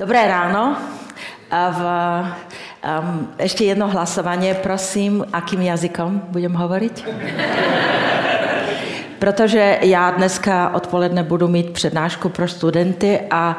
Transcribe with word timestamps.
Dobré 0.00 0.28
ráno. 0.28 0.76
A 1.50 1.70
v, 1.70 1.82
um, 3.00 3.28
ještě 3.38 3.64
jedno 3.64 3.88
hlasování, 3.88 4.54
prosím, 4.62 5.26
akým 5.32 5.62
jazykom 5.62 6.22
budeme 6.28 6.58
hovorit? 6.58 7.04
Protože 9.18 9.78
já 9.82 10.10
dneska 10.10 10.74
odpoledne 10.74 11.22
budu 11.22 11.48
mít 11.48 11.70
přednášku 11.70 12.28
pro 12.28 12.48
studenty 12.48 13.20
a 13.30 13.58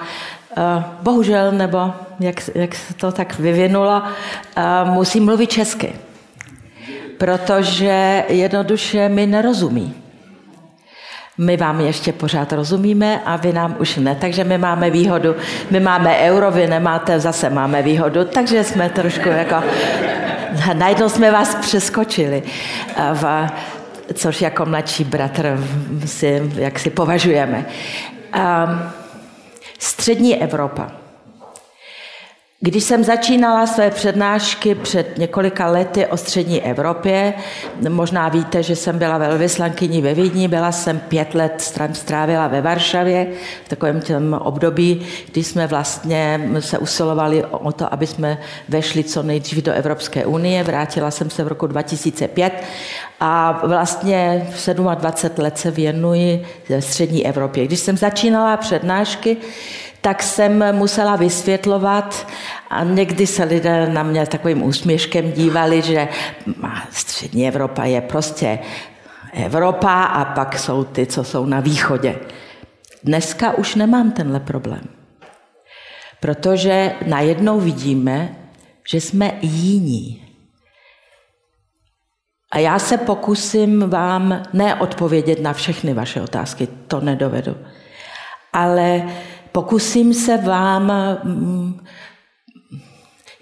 uh, 0.58 0.64
bohužel, 1.02 1.52
nebo 1.52 1.94
jak, 2.20 2.36
jak 2.56 2.76
se 2.76 2.94
to 2.94 3.12
tak 3.12 3.40
vyvinulo, 3.40 4.02
uh, 4.02 4.94
musím 4.94 5.26
mluvit 5.26 5.50
česky. 5.50 5.94
Protože 7.18 8.24
jednoduše 8.30 9.10
mi 9.10 9.28
nerozumí 9.28 9.96
my 11.38 11.58
vám 11.58 11.82
ještě 11.82 12.14
pořád 12.14 12.54
rozumíme 12.54 13.22
a 13.26 13.36
vy 13.36 13.54
nám 13.54 13.76
už 13.80 13.96
ne, 13.96 14.16
takže 14.16 14.44
my 14.44 14.58
máme 14.58 14.90
výhodu. 14.90 15.36
My 15.72 15.80
máme 15.80 16.18
euro, 16.18 16.52
vy 16.52 16.68
nemáte, 16.68 17.20
zase 17.20 17.50
máme 17.50 17.82
výhodu, 17.82 18.26
takže 18.26 18.64
jsme 18.64 18.90
trošku 18.90 19.30
jako, 19.30 19.56
najednou 20.74 21.10
jsme 21.10 21.32
vás 21.32 21.56
přeskočili, 21.56 22.44
v, 23.14 23.50
což 24.14 24.42
jako 24.42 24.66
mladší 24.66 25.04
bratr 25.04 25.60
si, 26.06 26.52
jak 26.56 26.80
si 26.80 26.90
považujeme. 26.90 27.66
Střední 29.80 30.42
Evropa. 30.42 30.92
Když 32.64 32.84
jsem 32.84 33.04
začínala 33.04 33.68
své 33.68 33.92
přednášky 33.92 34.76
před 34.76 35.18
několika 35.18 35.68
lety 35.68 36.06
o 36.06 36.18
střední 36.18 36.62
Evropě, 36.62 37.34
možná 37.90 38.30
víte, 38.30 38.64
že 38.64 38.76
jsem 38.76 39.00
byla 39.00 39.18
velvyslankyní 39.18 40.02
ve 40.02 40.14
Vídni, 40.14 40.48
byla 40.48 40.72
jsem 40.72 41.00
pět 41.00 41.36
let 41.36 41.74
strávila 41.94 42.48
ve 42.48 42.62
Varšavě, 42.62 43.28
v 43.66 43.70
takovém 43.70 44.02
těm 44.02 44.34
období, 44.34 45.06
kdy 45.32 45.44
jsme 45.44 45.68
vlastně 45.68 46.50
se 46.60 46.78
usilovali 46.78 47.46
o 47.46 47.72
to, 47.72 47.94
aby 47.94 48.08
jsme 48.08 48.38
vešli 48.70 49.04
co 49.04 49.24
nejdřív 49.24 49.64
do 49.64 49.74
Evropské 49.74 50.26
unie. 50.26 50.64
Vrátila 50.64 51.12
jsem 51.12 51.30
se 51.30 51.44
v 51.44 51.48
roku 51.48 51.68
2005 51.68 52.64
a 53.20 53.62
vlastně 53.68 54.48
27 54.94 55.44
let 55.44 55.58
se 55.58 55.72
věnuji 55.72 56.46
střední 56.80 57.28
Evropě. 57.28 57.66
Když 57.66 57.80
jsem 57.80 57.98
začínala 57.98 58.58
přednášky, 58.58 59.38
tak 60.02 60.24
jsem 60.24 60.76
musela 60.76 61.16
vysvětlovat 61.16 62.28
a 62.70 62.84
někdy 62.84 63.28
se 63.28 63.44
lidé 63.44 63.90
na 63.90 64.04
mě 64.04 64.26
takovým 64.26 64.64
úsměškem 64.64 65.32
dívali, 65.32 65.82
že 65.82 66.08
střední 66.92 67.48
Evropa 67.48 67.84
je 67.84 68.02
prostě 68.02 68.60
Evropa 69.34 70.04
a 70.04 70.26
pak 70.26 70.60
jsou 70.60 70.84
ty, 70.84 71.06
co 71.06 71.24
jsou 71.24 71.46
na 71.46 71.60
východě. 71.60 72.20
Dneska 73.04 73.58
už 73.58 73.76
nemám 73.76 74.12
tenhle 74.12 74.40
problém. 74.40 74.82
Protože 76.20 76.96
najednou 77.08 77.60
vidíme, 77.60 78.36
že 78.90 79.02
jsme 79.02 79.32
jiní. 79.42 80.28
A 82.52 82.60
já 82.60 82.80
se 82.80 82.98
pokusím 82.98 83.90
vám 83.90 84.44
neodpovědět 84.54 85.42
na 85.42 85.54
všechny 85.54 85.94
vaše 85.94 86.22
otázky, 86.22 86.68
to 86.88 87.02
nedovedu. 87.02 87.58
Ale 88.54 89.04
pokusím 89.52 90.14
se 90.14 90.38
vám 90.38 90.92
mm, 91.24 91.80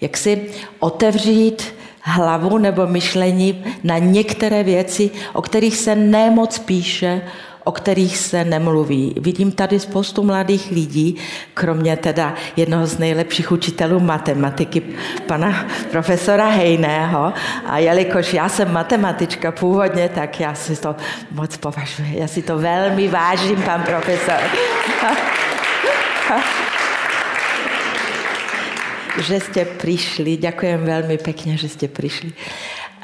jak 0.00 0.16
si 0.16 0.50
otevřít 0.78 1.74
hlavu 2.02 2.58
nebo 2.58 2.86
myšlení 2.86 3.64
na 3.84 3.98
některé 3.98 4.62
věci, 4.62 5.10
o 5.32 5.42
kterých 5.42 5.76
se 5.76 5.94
nemoc 5.94 6.58
píše, 6.58 7.22
o 7.64 7.72
kterých 7.72 8.16
se 8.16 8.44
nemluví. 8.44 9.14
Vidím 9.20 9.52
tady 9.52 9.80
spoustu 9.80 10.22
mladých 10.22 10.70
lidí, 10.70 11.16
kromě 11.54 11.96
teda 11.96 12.34
jednoho 12.56 12.86
z 12.86 12.98
nejlepších 12.98 13.52
učitelů 13.52 14.00
matematiky, 14.00 14.82
pana 15.26 15.66
profesora 15.90 16.48
Hejného. 16.48 17.32
A 17.66 17.78
jelikož 17.78 18.34
já 18.34 18.48
jsem 18.48 18.72
matematička 18.72 19.52
původně, 19.52 20.08
tak 20.08 20.40
já 20.40 20.54
si 20.54 20.76
to 20.76 20.96
moc 21.30 21.56
považuji. 21.56 22.18
Já 22.18 22.28
si 22.28 22.42
to 22.42 22.58
velmi 22.58 23.08
vážím, 23.08 23.62
pan 23.62 23.82
profesor. 23.82 24.40
Že 29.18 29.40
jste 29.40 29.64
přišli. 29.64 30.36
Děkujem 30.36 30.84
velmi 30.84 31.18
pěkně, 31.18 31.56
že 31.56 31.68
jste 31.68 31.88
přišli. 31.88 32.32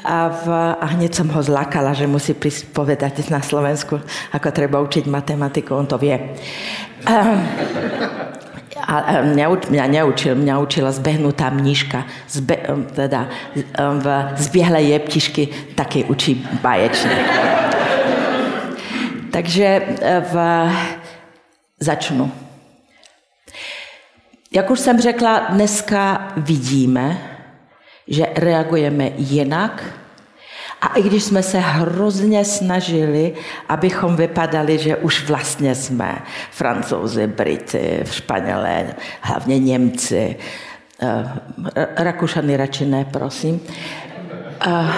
A, 0.05 0.29
v, 0.29 0.49
a 0.81 0.85
hned 0.85 1.15
jsem 1.15 1.29
ho 1.29 1.43
zlakala, 1.43 1.93
že 1.93 2.07
musí 2.07 2.31
prísť 2.31 2.71
povedať 2.71 3.27
na 3.27 3.41
Slovensku, 3.41 3.99
ako 4.31 4.47
treba 4.53 4.79
učiť 4.79 5.03
matematiku, 5.09 5.75
on 5.75 5.89
to 5.89 5.97
vie. 5.97 6.15
Ehm, 7.03 7.41
a, 8.87 8.95
a 8.97 9.13
mňa, 9.25 9.45
mňa 9.67 9.85
neučil, 9.87 10.37
mňa 10.37 10.55
učila 10.63 10.95
zbehnutá 10.95 11.49
mníška, 11.49 12.05
zbe, 12.29 12.55
ehm, 12.55 12.87
teda 12.93 13.27
ehm, 13.57 13.99
v 13.99 14.07
zběhlé 14.37 14.81
jeptišky 14.81 15.75
taky 15.75 16.03
učí 16.07 16.47
baječně. 16.61 17.17
Takže 19.31 19.81
v, 20.31 20.35
začnu. 21.79 22.46
Jak 24.51 24.71
už 24.71 24.79
jsem 24.79 25.01
řekla, 25.01 25.39
dneska 25.39 26.31
vidíme, 26.37 27.17
že 28.07 28.25
reagujeme 28.35 29.11
jinak. 29.17 29.83
A 30.81 30.87
i 30.87 31.01
když 31.01 31.23
jsme 31.23 31.43
se 31.43 31.59
hrozně 31.59 32.45
snažili, 32.45 33.33
abychom 33.69 34.15
vypadali, 34.15 34.77
že 34.77 34.95
už 34.95 35.27
vlastně 35.27 35.75
jsme 35.75 36.21
francouzi, 36.51 37.27
Brity, 37.27 38.03
Španělé, 38.11 38.95
hlavně 39.21 39.59
Němci, 39.59 40.35
eh, 41.01 41.95
Rakušany 41.97 42.57
radši 42.57 42.85
ne, 42.85 43.05
prosím, 43.05 43.59
eh, 44.67 44.93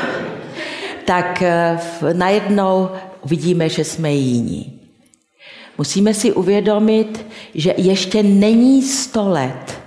tak 1.06 1.42
eh, 1.42 1.80
najednou 2.14 2.90
vidíme, 3.26 3.70
že 3.70 3.84
jsme 3.84 4.12
jiní. 4.12 4.79
Musíme 5.80 6.14
si 6.14 6.34
uvědomit, 6.34 7.26
že 7.56 7.74
ještě 7.78 8.24
není 8.24 8.82
sto 8.82 9.30
let, 9.30 9.80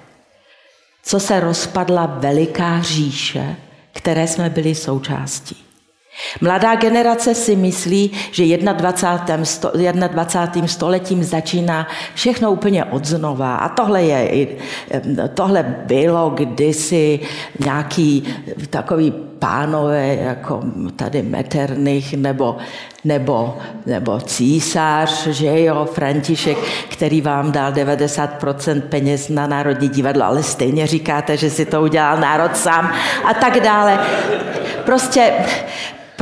co 1.03 1.20
se 1.20 1.41
rozpadla 1.41 2.06
veliká 2.06 2.82
říše, 2.82 3.56
které 3.92 4.28
jsme 4.28 4.50
byli 4.50 4.75
součástí. 4.75 5.56
Mladá 6.41 6.75
generace 6.75 7.34
si 7.34 7.56
myslí, 7.56 8.10
že 8.30 8.58
21. 8.58 9.44
Sto, 9.44 9.72
21. 10.08 10.69
stoletím 10.69 11.25
začíná 11.25 11.88
všechno 12.14 12.53
úplně 12.53 12.84
od 12.84 13.04
znova. 13.04 13.56
A 13.56 13.69
tohle, 13.69 14.03
je, 14.03 14.48
tohle 15.34 15.76
bylo 15.86 16.30
kdysi 16.30 17.20
nějaký 17.64 18.24
takový 18.70 19.31
pánové 19.42 20.14
jako 20.14 20.60
tady 20.97 21.22
Metternich 21.22 22.14
nebo, 22.14 22.56
nebo, 23.04 23.58
nebo 23.86 24.20
císař, 24.20 25.26
že 25.26 25.62
jo, 25.62 25.88
František, 25.92 26.58
který 26.88 27.20
vám 27.20 27.53
dal 27.53 27.72
90% 27.72 28.80
peněz 28.80 29.28
na 29.28 29.47
Národní 29.47 29.88
divadlo, 29.88 30.25
ale 30.25 30.42
stejně 30.42 30.86
říkáte, 30.86 31.36
že 31.36 31.50
si 31.50 31.64
to 31.66 31.82
udělal 31.82 32.16
národ 32.16 32.56
sám 32.56 32.92
a 33.25 33.34
tak 33.34 33.60
dále. 33.60 33.98
Prostě 34.84 35.32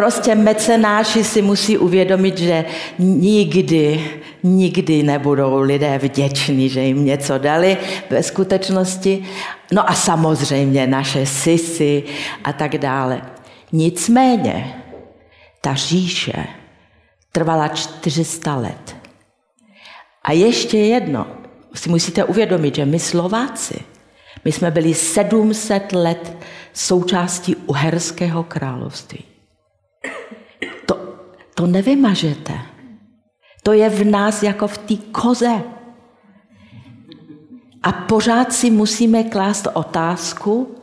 Prostě 0.00 0.34
mecenáši 0.34 1.24
si 1.24 1.42
musí 1.42 1.78
uvědomit, 1.78 2.38
že 2.38 2.64
nikdy, 2.98 4.10
nikdy 4.42 5.02
nebudou 5.02 5.60
lidé 5.60 5.98
vděční, 5.98 6.68
že 6.68 6.80
jim 6.80 7.04
něco 7.04 7.38
dali 7.38 7.76
ve 8.10 8.22
skutečnosti. 8.22 9.24
No 9.72 9.90
a 9.90 9.94
samozřejmě 9.94 10.86
naše 10.86 11.26
sisy 11.26 12.02
a 12.44 12.52
tak 12.52 12.78
dále. 12.78 13.22
Nicméně 13.72 14.82
ta 15.60 15.74
říše 15.74 16.46
trvala 17.32 17.68
400 17.68 18.56
let. 18.56 18.96
A 20.22 20.32
ještě 20.32 20.78
jedno, 20.78 21.26
si 21.74 21.88
musíte 21.90 22.24
uvědomit, 22.24 22.74
že 22.74 22.84
my 22.84 22.98
Slováci, 22.98 23.80
my 24.44 24.52
jsme 24.52 24.70
byli 24.70 24.94
700 24.94 25.92
let 25.92 26.36
součástí 26.72 27.56
Uherského 27.56 28.44
království. 28.44 29.29
To 31.54 31.66
nevymažete. 31.66 32.58
To 33.62 33.72
je 33.72 33.88
v 33.88 34.04
nás 34.04 34.42
jako 34.42 34.68
v 34.68 34.78
té 34.78 34.96
koze. 34.96 35.62
A 37.82 37.92
pořád 37.92 38.52
si 38.52 38.70
musíme 38.70 39.24
klást 39.24 39.68
otázku, 39.72 40.76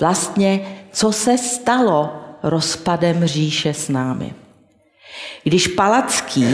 vlastně, 0.00 0.76
co 0.92 1.12
se 1.12 1.38
stalo 1.38 2.12
rozpadem 2.42 3.24
říše 3.24 3.74
s 3.74 3.88
námi. 3.88 4.34
Když 5.42 5.66
Palacký 5.66 6.46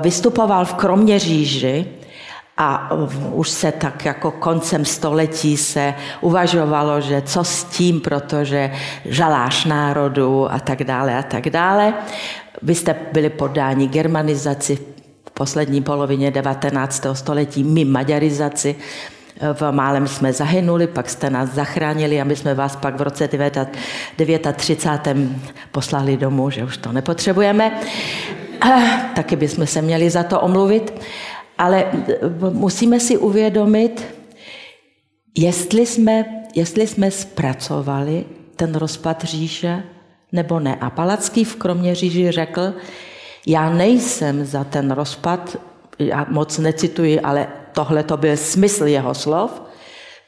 vystupoval 0.00 0.64
v 0.64 0.74
Kroměříži, 0.74 1.86
a 2.56 2.90
už 3.32 3.48
se 3.48 3.72
tak 3.72 4.04
jako 4.04 4.30
koncem 4.30 4.84
století 4.84 5.56
se 5.56 5.94
uvažovalo, 6.20 7.00
že 7.00 7.22
co 7.22 7.44
s 7.44 7.64
tím, 7.64 8.00
protože 8.00 8.72
žaláš 9.04 9.64
národu 9.64 10.52
a 10.52 10.58
tak 10.58 10.84
dále 10.84 11.18
a 11.18 11.22
tak 11.22 11.50
dále. 11.50 11.94
Vy 12.62 12.74
jste 12.74 12.96
byli 13.12 13.30
podáni 13.30 13.88
germanizaci 13.88 14.78
poslední 15.34 15.82
polovině 15.82 16.30
19. 16.30 17.06
století, 17.12 17.64
my 17.64 17.84
maďarizaci, 17.84 18.76
v 19.52 19.70
málem 19.70 20.08
jsme 20.08 20.32
zahynuli, 20.32 20.86
pak 20.86 21.10
jste 21.10 21.30
nás 21.30 21.48
zachránili 21.48 22.20
a 22.20 22.24
my 22.24 22.36
jsme 22.36 22.54
vás 22.54 22.76
pak 22.76 22.94
v 22.98 23.02
roce 23.02 23.28
39. 24.56 25.16
poslali 25.72 26.16
domů, 26.16 26.50
že 26.50 26.64
už 26.64 26.76
to 26.76 26.92
nepotřebujeme. 26.92 27.80
Taky 29.14 29.36
bychom 29.36 29.66
se 29.66 29.82
měli 29.82 30.10
za 30.10 30.22
to 30.22 30.40
omluvit. 30.40 31.02
Ale 31.58 31.92
musíme 32.52 33.00
si 33.00 33.18
uvědomit, 33.18 34.04
jestli 35.38 35.86
jsme, 35.86 36.24
jestli 36.54 36.86
jsme 36.86 37.10
zpracovali 37.10 38.24
ten 38.56 38.74
rozpad 38.74 39.24
říše 39.24 39.82
nebo 40.32 40.60
ne. 40.60 40.76
A 40.80 40.90
Palacký 40.90 41.44
v 41.44 41.56
Kroměříži 41.56 42.30
řekl, 42.30 42.74
já 43.46 43.70
nejsem 43.70 44.44
za 44.44 44.64
ten 44.64 44.90
rozpad, 44.90 45.56
já 45.98 46.26
moc 46.30 46.58
necituji, 46.58 47.20
ale 47.20 47.48
tohle 47.72 48.02
to 48.02 48.16
byl 48.16 48.36
smysl 48.36 48.86
jeho 48.86 49.14
slov. 49.14 49.62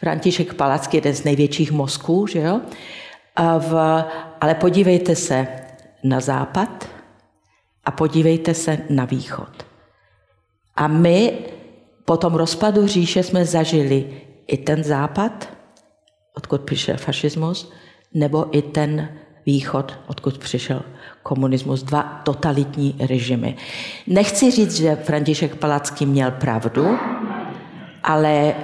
František 0.01 0.55
Palacký, 0.55 0.97
jeden 0.97 1.15
z 1.15 1.25
největších 1.25 1.73
mozků, 1.73 2.27
že 2.27 2.41
jo? 2.41 2.61
A 3.37 3.59
v, 3.59 4.05
ale 4.41 4.55
podívejte 4.55 5.17
se 5.17 5.47
na 6.03 6.21
západ 6.21 6.89
a 7.85 7.91
podívejte 7.91 8.55
se 8.55 8.79
na 8.91 9.05
východ. 9.05 9.74
A 10.77 10.89
my 10.89 11.33
po 12.05 12.17
tom 12.17 12.35
rozpadu 12.35 12.87
říše 12.87 13.23
jsme 13.23 13.45
zažili 13.45 14.07
i 14.47 14.57
ten 14.57 14.85
západ, 14.85 15.49
odkud 16.37 16.61
přišel 16.61 16.97
fašismus, 16.97 17.73
nebo 18.15 18.57
i 18.57 18.63
ten 18.63 19.09
východ, 19.47 19.95
odkud 20.07 20.39
přišel 20.39 20.83
komunismus, 21.23 21.83
dva 21.83 22.03
totalitní 22.03 22.97
režimy. 23.09 23.57
Nechci 24.07 24.51
říct, 24.51 24.77
že 24.77 24.97
František 24.97 25.57
Palacký 25.57 26.07
měl 26.07 26.31
pravdu, 26.31 26.99
ale 28.03 28.55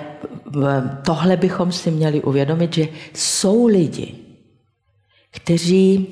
tohle 1.04 1.36
bychom 1.36 1.72
si 1.72 1.90
měli 1.90 2.22
uvědomit, 2.22 2.74
že 2.74 2.88
jsou 3.14 3.66
lidi, 3.66 4.14
kteří, 5.30 6.08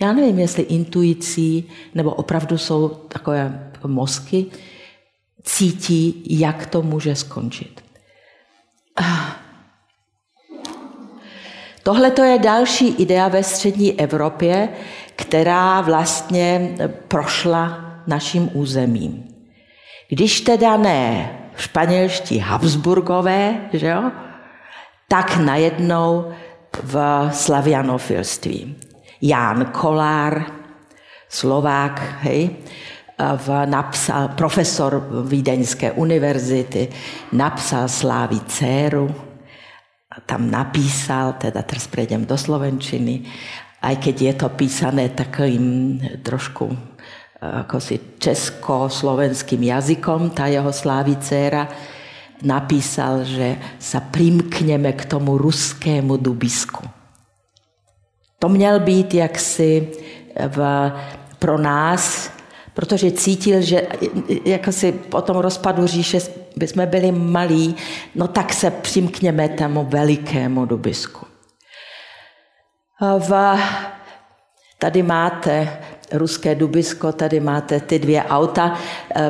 já 0.00 0.12
nevím, 0.12 0.38
jestli 0.38 0.62
intuicí, 0.62 1.64
nebo 1.94 2.10
opravdu 2.10 2.58
jsou 2.58 2.88
takové 2.88 3.70
mozky, 3.86 4.46
cítí, 5.44 6.22
jak 6.40 6.66
to 6.66 6.82
může 6.82 7.16
skončit. 7.16 7.84
Tohle 11.82 12.10
to 12.10 12.22
je 12.22 12.38
další 12.38 12.88
idea 12.88 13.28
ve 13.28 13.42
střední 13.42 14.00
Evropě, 14.00 14.68
která 15.16 15.80
vlastně 15.80 16.76
prošla 17.08 17.84
naším 18.06 18.50
územím. 18.52 19.24
Když 20.08 20.40
teda 20.40 20.76
ne 20.76 21.38
španělští 21.56 22.38
Habsburgové, 22.38 23.60
že 23.72 23.86
jo, 23.86 24.10
tak 25.08 25.36
najednou 25.36 26.32
v 26.82 27.28
slavianofilství. 27.32 28.76
Ján 29.22 29.64
Kolár, 29.64 30.44
Slovák, 31.28 32.02
hej, 32.20 32.50
v, 33.18 33.46
napsal, 33.66 34.34
profesor 34.34 34.98
Vídeňské 35.26 35.92
univerzity, 35.92 36.88
napsal 37.32 37.88
Slávi 37.88 38.40
dceru, 38.46 39.06
tam 40.26 40.50
napísal, 40.50 41.38
teda 41.38 41.62
teraz 41.62 41.86
prejdem 41.86 42.26
do 42.26 42.38
Slovenčiny, 42.38 43.26
aj 43.82 43.94
keď 44.02 44.16
je 44.22 44.32
to 44.34 44.48
písané 44.54 45.14
takým 45.14 45.98
trošku 46.22 46.94
ako 47.44 47.76
si 47.76 48.00
česko-slovenským 48.16 49.68
jazykom, 49.68 50.32
tá 50.32 50.48
jeho 50.48 50.72
Slávi 50.72 51.20
dcera, 51.20 51.68
napísal, 52.40 53.24
že 53.28 53.60
sa 53.76 54.00
primkneme 54.00 54.96
k 54.96 55.04
tomu 55.04 55.36
ruskému 55.36 56.16
dubisku. 56.16 56.88
To 58.38 58.48
měl 58.48 58.80
být 58.80 59.14
jaksi 59.14 59.88
v, 60.48 60.58
pro 61.38 61.56
nás 61.60 62.32
protože 62.74 63.10
cítil, 63.10 63.60
že 63.60 63.82
jako 64.44 64.72
si 64.72 64.92
po 64.92 65.22
tom 65.22 65.36
rozpadu 65.36 65.86
říše 65.86 66.18
by 66.56 66.66
jsme 66.66 66.86
byli 66.86 67.12
malí, 67.12 67.76
no 68.14 68.28
tak 68.28 68.52
se 68.52 68.70
přimkněme 68.70 69.48
tomu 69.48 69.84
velikému 69.84 70.64
dubisku. 70.64 71.26
V, 73.18 73.58
tady 74.78 75.02
máte 75.02 75.78
ruské 76.12 76.54
dubisko, 76.54 77.12
tady 77.12 77.40
máte 77.40 77.80
ty 77.80 77.98
dvě 77.98 78.22
auta, 78.22 78.74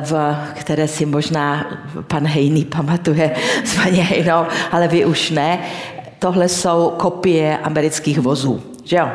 v, 0.00 0.36
které 0.54 0.88
si 0.88 1.06
možná 1.06 1.66
pan 2.08 2.26
Hejný 2.26 2.64
pamatuje 2.64 3.36
s 3.64 3.76
paní 3.76 3.98
Hejnou, 3.98 4.46
ale 4.72 4.88
vy 4.88 5.04
už 5.04 5.30
ne. 5.30 5.58
Tohle 6.18 6.48
jsou 6.48 6.90
kopie 6.96 7.58
amerických 7.58 8.18
vozů, 8.18 8.62
že 8.84 8.96
jo? 8.96 9.08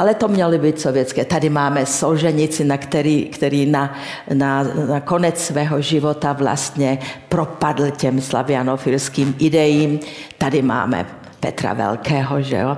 Ale 0.00 0.14
to 0.14 0.28
měly 0.28 0.58
být 0.58 0.80
sovětské. 0.80 1.24
Tady 1.24 1.50
máme 1.50 1.86
Solženici, 1.86 2.64
na 2.64 2.78
který, 2.78 3.24
který 3.24 3.66
na, 3.66 3.94
na, 4.34 4.62
na 4.88 5.00
konec 5.00 5.44
svého 5.44 5.80
života 5.80 6.32
vlastně 6.32 6.98
propadl 7.28 7.90
těm 7.90 8.20
slavianofilským 8.20 9.34
idejím. 9.38 10.00
Tady 10.38 10.62
máme 10.62 11.06
Petra 11.40 11.72
Velkého, 11.72 12.42
že 12.42 12.56
jo? 12.56 12.76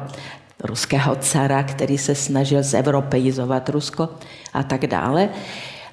ruského 0.64 1.16
cara, 1.16 1.62
který 1.62 1.98
se 1.98 2.14
snažil 2.14 2.62
zevropeizovat 2.62 3.68
Rusko 3.68 4.08
a 4.52 4.62
tak 4.62 4.86
dále. 4.86 5.28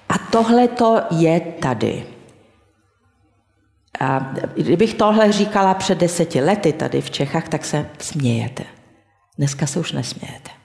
A 0.09 0.17
tohle 0.17 0.67
to 0.67 1.01
je 1.11 1.39
tady. 1.39 2.03
A 3.99 4.33
kdybych 4.55 4.93
tohle 4.93 5.31
říkala 5.31 5.73
před 5.73 5.97
deseti 5.97 6.41
lety 6.41 6.73
tady 6.73 7.01
v 7.01 7.11
Čechách, 7.11 7.49
tak 7.49 7.65
se 7.65 7.85
smějete. 7.99 8.63
Dneska 9.37 9.67
se 9.67 9.79
už 9.79 9.91
nesmějete. 9.91 10.58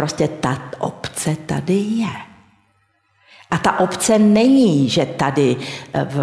Prostě 0.00 0.28
ta 0.28 0.72
obce 0.78 1.36
tady 1.36 1.74
je. 1.74 2.08
A 3.50 3.58
ta 3.58 3.80
obce 3.80 4.18
není, 4.18 4.88
že 4.88 5.06
tady 5.06 5.56
v, 6.04 6.16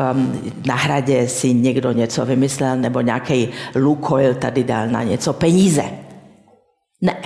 na 0.68 0.76
hradě 0.76 1.28
si 1.28 1.54
někdo 1.54 1.92
něco 1.92 2.26
vymyslel 2.26 2.78
nebo 2.78 3.02
nějaký 3.02 3.50
Lukoil 3.76 4.36
tady 4.36 4.64
dal 4.64 4.88
na 4.88 5.04
něco 5.04 5.34
peníze. 5.34 5.84
Ne. 7.02 7.22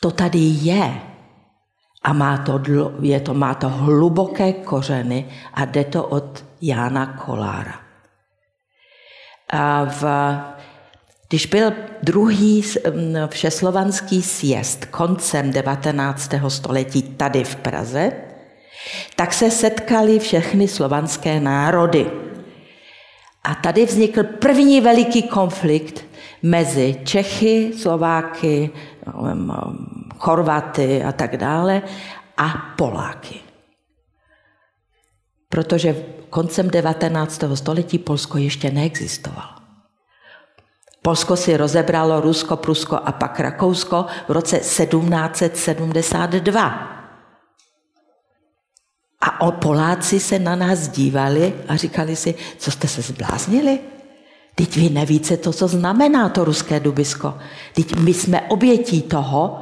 To 0.00 0.10
tady 0.10 0.38
je. 0.38 0.94
A 2.02 2.12
má 2.12 2.38
to, 2.38 2.62
je 3.00 3.20
to, 3.20 3.34
má 3.34 3.54
to 3.54 3.68
hluboké 3.68 4.52
kořeny 4.52 5.26
a 5.54 5.64
jde 5.64 5.84
to 5.84 6.04
od 6.04 6.44
Jána 6.60 7.06
Kolára. 7.06 7.74
A 9.50 9.84
v, 9.84 10.04
když 11.34 11.46
byl 11.46 11.72
druhý 12.02 12.62
všeslovanský 13.26 14.22
sjezd 14.22 14.84
koncem 14.84 15.52
19. 15.52 16.30
století 16.48 17.02
tady 17.02 17.44
v 17.44 17.56
Praze, 17.56 18.12
tak 19.16 19.32
se 19.32 19.50
setkali 19.50 20.18
všechny 20.18 20.68
slovanské 20.68 21.40
národy. 21.40 22.10
A 23.44 23.54
tady 23.54 23.86
vznikl 23.86 24.22
první 24.24 24.80
veliký 24.80 25.22
konflikt 25.22 26.04
mezi 26.42 26.96
Čechy, 27.04 27.72
Slováky, 27.78 28.70
Chorvaty 30.18 31.04
a 31.04 31.12
tak 31.12 31.36
dále 31.36 31.82
a 32.36 32.48
Poláky. 32.76 33.40
Protože 35.48 36.04
koncem 36.30 36.70
19. 36.70 37.44
století 37.54 37.98
Polsko 37.98 38.38
ještě 38.38 38.70
neexistovalo. 38.70 39.53
Polsko 41.04 41.36
si 41.36 41.52
rozebralo 41.56 42.20
Rusko, 42.20 42.56
Prusko 42.56 42.96
a 42.96 43.12
pak 43.12 43.40
Rakousko 43.40 44.06
v 44.28 44.32
roce 44.32 44.58
1772. 44.58 46.90
A 49.20 49.50
Poláci 49.50 50.20
se 50.20 50.38
na 50.38 50.56
nás 50.56 50.88
dívali 50.88 51.54
a 51.68 51.76
říkali 51.76 52.16
si, 52.16 52.34
co 52.58 52.70
jste 52.70 52.88
se 52.88 53.02
zbláznili? 53.02 53.78
Teď 54.54 54.76
vy 54.76 54.90
nevíte 54.90 55.36
to, 55.36 55.52
co 55.52 55.68
znamená 55.68 56.28
to 56.28 56.44
ruské 56.44 56.80
dubisko. 56.80 57.34
Teď 57.74 57.96
my 57.96 58.14
jsme 58.14 58.40
obětí 58.40 59.02
toho, 59.02 59.60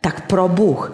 tak 0.00 0.26
pro 0.26 0.48
Bůh. 0.48 0.92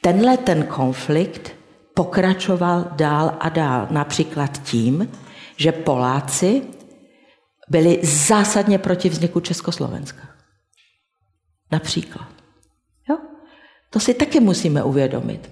Tenhle 0.00 0.36
ten 0.36 0.62
konflikt 0.62 1.52
pokračoval 1.94 2.84
dál 2.92 3.34
a 3.40 3.48
dál. 3.48 3.86
Například 3.90 4.62
tím, 4.62 5.08
že 5.56 5.72
Poláci 5.72 6.62
byli 7.72 8.00
zásadně 8.02 8.78
proti 8.78 9.08
vzniku 9.08 9.40
Československa. 9.40 10.28
Například. 11.72 12.28
Jo? 13.08 13.18
To 13.90 14.00
si 14.00 14.14
taky 14.14 14.40
musíme 14.40 14.82
uvědomit. 14.82 15.50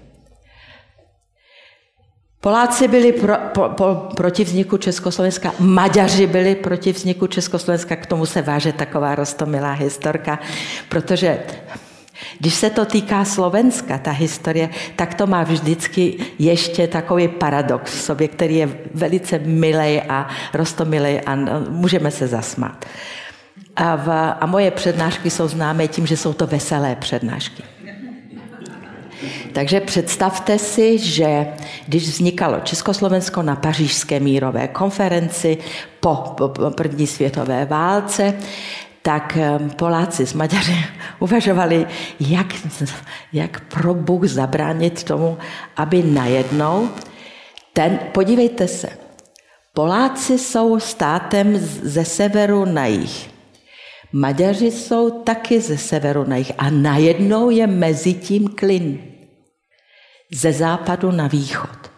Poláci 2.41 2.87
byli 2.87 3.11
pro, 3.13 3.33
po, 3.53 3.69
po, 3.69 3.95
proti 4.17 4.43
vzniku 4.43 4.77
Československa, 4.77 5.53
Maďaři 5.59 6.27
byli 6.27 6.55
proti 6.55 6.91
vzniku 6.91 7.27
Československa, 7.27 7.95
k 7.95 8.05
tomu 8.05 8.25
se 8.25 8.41
váže 8.41 8.73
taková 8.73 9.15
rostomilá 9.15 9.71
historka, 9.73 10.39
protože 10.89 11.43
Když 12.39 12.53
se 12.53 12.69
to 12.69 12.85
týká 12.85 13.25
Slovenska, 13.25 13.97
ta 13.97 14.11
historie, 14.11 14.69
tak 14.95 15.13
to 15.13 15.27
má 15.27 15.43
vždycky 15.43 16.15
ještě 16.39 16.87
takový 16.87 17.27
paradox 17.27 17.91
v 17.91 18.01
sobě, 18.01 18.27
který 18.27 18.55
je 18.55 18.69
velice 18.93 19.39
milej 19.39 20.01
a 20.09 20.29
rostomilej 20.53 21.21
a 21.25 21.35
můžeme 21.69 22.11
se 22.11 22.27
zasmát. 22.27 22.85
A, 23.75 23.95
v, 23.95 24.09
a 24.39 24.45
moje 24.45 24.71
přednášky 24.71 25.29
jsou 25.29 25.47
známé 25.47 25.87
tím, 25.87 26.07
že 26.07 26.17
jsou 26.17 26.33
to 26.33 26.47
veselé 26.47 26.95
přednášky. 26.95 27.63
Takže 29.53 29.79
představte 29.79 30.59
si, 30.59 30.97
že 30.97 31.47
když 31.87 32.03
vznikalo 32.03 32.59
Československo 32.59 33.41
na 33.41 33.55
pařížské 33.55 34.19
mírové 34.19 34.67
konferenci 34.67 35.57
po 35.99 36.35
první 36.77 37.07
světové 37.07 37.65
válce, 37.65 38.33
tak 39.01 39.37
ehm, 39.37 39.69
Poláci 39.69 40.25
s 40.25 40.33
Maďaři 40.33 40.75
uvažovali, 41.19 41.87
jak, 42.19 42.47
jak 43.33 43.59
pro 43.59 43.93
Bůh 43.93 44.25
zabránit 44.25 45.03
tomu, 45.03 45.37
aby 45.77 46.03
najednou 46.03 46.89
ten, 47.73 47.99
podívejte 48.11 48.67
se, 48.67 48.89
Poláci 49.73 50.39
jsou 50.39 50.79
státem 50.79 51.57
ze 51.57 52.05
severu 52.05 52.65
na 52.65 52.85
jih. 52.85 53.29
Maďaři 54.13 54.71
jsou 54.71 55.09
taky 55.09 55.61
ze 55.61 55.77
severu 55.77 56.23
na 56.23 56.35
jih 56.35 56.51
a 56.57 56.69
najednou 56.69 57.49
je 57.49 57.67
mezi 57.67 58.13
tím 58.13 58.47
klin. 58.47 58.99
Ze 60.33 60.53
západu 60.53 61.11
na 61.11 61.27
východ. 61.27 61.90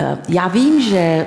Eh, 0.00 0.18
já 0.28 0.48
vím, 0.48 0.82
že 0.82 1.26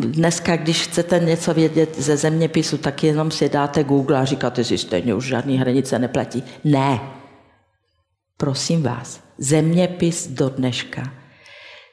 dneska, 0.00 0.56
když 0.56 0.82
chcete 0.82 1.18
něco 1.18 1.54
vědět 1.54 1.98
ze 1.98 2.16
zeměpisu, 2.16 2.78
tak 2.78 3.04
jenom 3.04 3.30
si 3.30 3.48
dáte 3.48 3.84
Google 3.84 4.18
a 4.18 4.24
říkáte 4.24 4.64
si, 4.64 4.78
stejně 4.78 5.14
už 5.14 5.26
žádný 5.26 5.58
hranice 5.58 5.98
neplatí. 5.98 6.44
Ne. 6.64 7.00
Prosím 8.36 8.82
vás, 8.82 9.20
zeměpis 9.38 10.26
do 10.26 10.48
dneška 10.48 11.02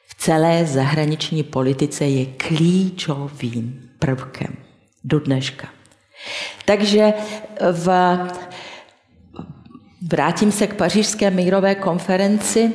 v 0.07 0.15
celé 0.21 0.65
zahraniční 0.65 1.43
politice 1.43 2.05
je 2.05 2.25
klíčovým 2.25 3.89
prvkem 3.99 4.57
do 5.03 5.19
dneška. 5.19 5.67
Takže 6.65 7.13
v, 7.71 8.17
vrátím 10.07 10.51
se 10.51 10.67
k 10.67 10.75
pařížské 10.75 11.31
mírové 11.31 11.75
konferenci. 11.75 12.73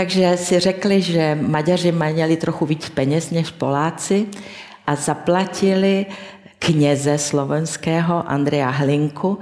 Takže 0.00 0.36
si 0.36 0.58
řekli, 0.58 1.02
že 1.02 1.38
Maďaři 1.40 1.92
měli 1.92 2.36
trochu 2.36 2.66
víc 2.66 2.88
peněz 2.88 3.30
než 3.30 3.50
Poláci 3.50 4.26
a 4.86 4.96
zaplatili 4.96 6.06
kněze 6.58 7.18
slovenského 7.18 8.30
Andrea 8.30 8.70
Hlinku, 8.70 9.38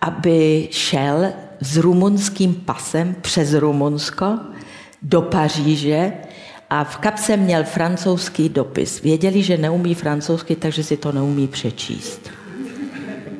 aby 0.00 0.68
šel 0.70 1.26
s 1.60 1.76
rumunským 1.76 2.54
pasem 2.54 3.16
přes 3.20 3.54
Rumunsko 3.54 4.38
do 5.02 5.22
Paříže 5.22 6.12
a 6.70 6.84
v 6.84 6.96
kapse 6.96 7.36
měl 7.36 7.64
francouzský 7.64 8.48
dopis. 8.48 9.02
Věděli, 9.02 9.42
že 9.42 9.56
neumí 9.56 9.94
francouzsky, 9.94 10.56
takže 10.56 10.84
si 10.84 10.96
to 10.96 11.12
neumí 11.12 11.48
přečíst. 11.48 12.30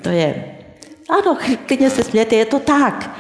To 0.02 0.08
je, 0.08 0.44
ano, 1.10 1.38
klidně 1.66 1.90
se 1.90 2.04
smějte, 2.04 2.36
je 2.36 2.44
to 2.44 2.58
tak. 2.58 3.18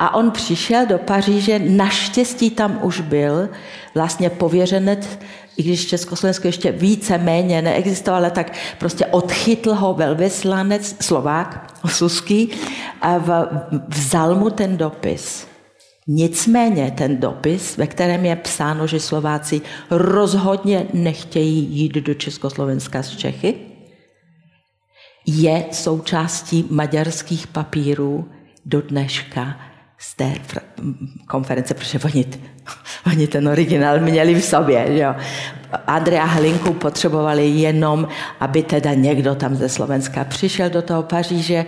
A 0.00 0.14
on 0.14 0.30
přišel 0.30 0.86
do 0.86 0.98
Paříže, 0.98 1.58
naštěstí 1.58 2.50
tam 2.50 2.78
už 2.82 3.00
byl 3.00 3.48
vlastně 3.94 4.30
pověřenec, 4.30 5.18
i 5.56 5.62
když 5.62 5.86
Československo 5.86 6.48
ještě 6.48 6.72
více 6.72 7.18
méně 7.18 7.62
neexistovalo, 7.62 8.30
tak 8.30 8.52
prostě 8.78 9.06
odchytl 9.06 9.74
ho 9.74 9.94
velvyslanec, 9.94 10.96
Slovák, 11.00 11.76
Suský, 11.86 12.50
a 13.00 13.16
vzal 13.88 14.34
mu 14.34 14.50
ten 14.50 14.76
dopis. 14.76 15.46
Nicméně 16.06 16.90
ten 16.96 17.20
dopis, 17.20 17.76
ve 17.76 17.86
kterém 17.86 18.24
je 18.24 18.36
psáno, 18.36 18.86
že 18.86 19.00
Slováci 19.00 19.60
rozhodně 19.90 20.86
nechtějí 20.92 21.64
jít 21.64 21.92
do 21.92 22.14
Československa 22.14 23.02
z 23.02 23.16
Čechy, 23.16 23.54
je 25.26 25.64
součástí 25.72 26.66
maďarských 26.70 27.46
papírů 27.46 28.28
do 28.66 28.82
dneška 28.82 29.69
z 30.00 30.14
té 30.14 30.32
konference, 31.26 31.74
protože 31.74 31.98
oni, 32.04 32.24
oni 33.06 33.26
ten 33.26 33.48
originál 33.48 34.00
měli 34.00 34.34
v 34.34 34.44
sobě. 34.44 34.98
Jo. 34.98 35.14
Andrea 35.86 36.24
Hlinku 36.24 36.72
potřebovali 36.72 37.48
jenom, 37.48 38.08
aby 38.40 38.62
teda 38.62 38.94
někdo 38.94 39.34
tam 39.34 39.54
ze 39.54 39.68
Slovenska 39.68 40.24
přišel 40.24 40.70
do 40.70 40.82
toho 40.82 41.02
Paříže 41.02 41.64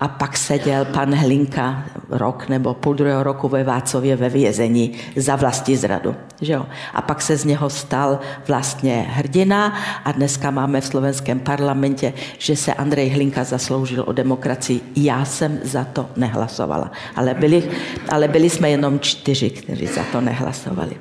a 0.00 0.08
pak 0.08 0.36
seděl 0.36 0.84
pan 0.84 1.14
Hlinka 1.14 1.84
rok 2.08 2.48
nebo 2.48 2.74
půl 2.74 2.94
druhého 2.94 3.22
roku 3.22 3.48
ve 3.48 3.64
Vácově 3.64 4.16
ve 4.16 4.28
vězení 4.28 4.92
za 5.16 5.36
vlastní 5.36 5.76
zradu. 5.76 6.16
Že 6.40 6.52
jo? 6.52 6.66
A 6.94 7.02
pak 7.02 7.22
se 7.22 7.36
z 7.36 7.44
něho 7.44 7.70
stal 7.70 8.18
vlastně 8.48 9.06
hrdina 9.08 9.74
a 10.04 10.12
dneska 10.12 10.50
máme 10.50 10.80
v 10.80 10.86
slovenském 10.86 11.40
parlamentě, 11.40 12.12
že 12.38 12.56
se 12.56 12.74
Andrej 12.74 13.08
Hlinka 13.08 13.44
zasloužil 13.44 14.04
o 14.06 14.12
demokracii. 14.12 14.80
Já 14.96 15.24
jsem 15.24 15.60
za 15.62 15.84
to 15.84 16.06
nehlasovala, 16.16 16.90
ale 17.16 17.34
byli, 17.34 17.70
ale 18.08 18.28
byli 18.28 18.50
jsme 18.50 18.70
jenom 18.70 19.00
čtyři, 19.00 19.50
kteří 19.50 19.86
za 19.86 20.04
to 20.12 20.20
nehlasovali. 20.20 20.96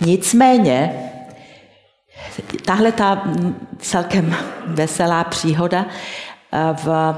Nicméně, 0.00 0.92
tahle 2.64 2.92
ta 2.92 3.24
celkem 3.78 4.36
veselá 4.66 5.24
příhoda 5.24 5.86
eh, 6.52 6.58
v 6.84 7.14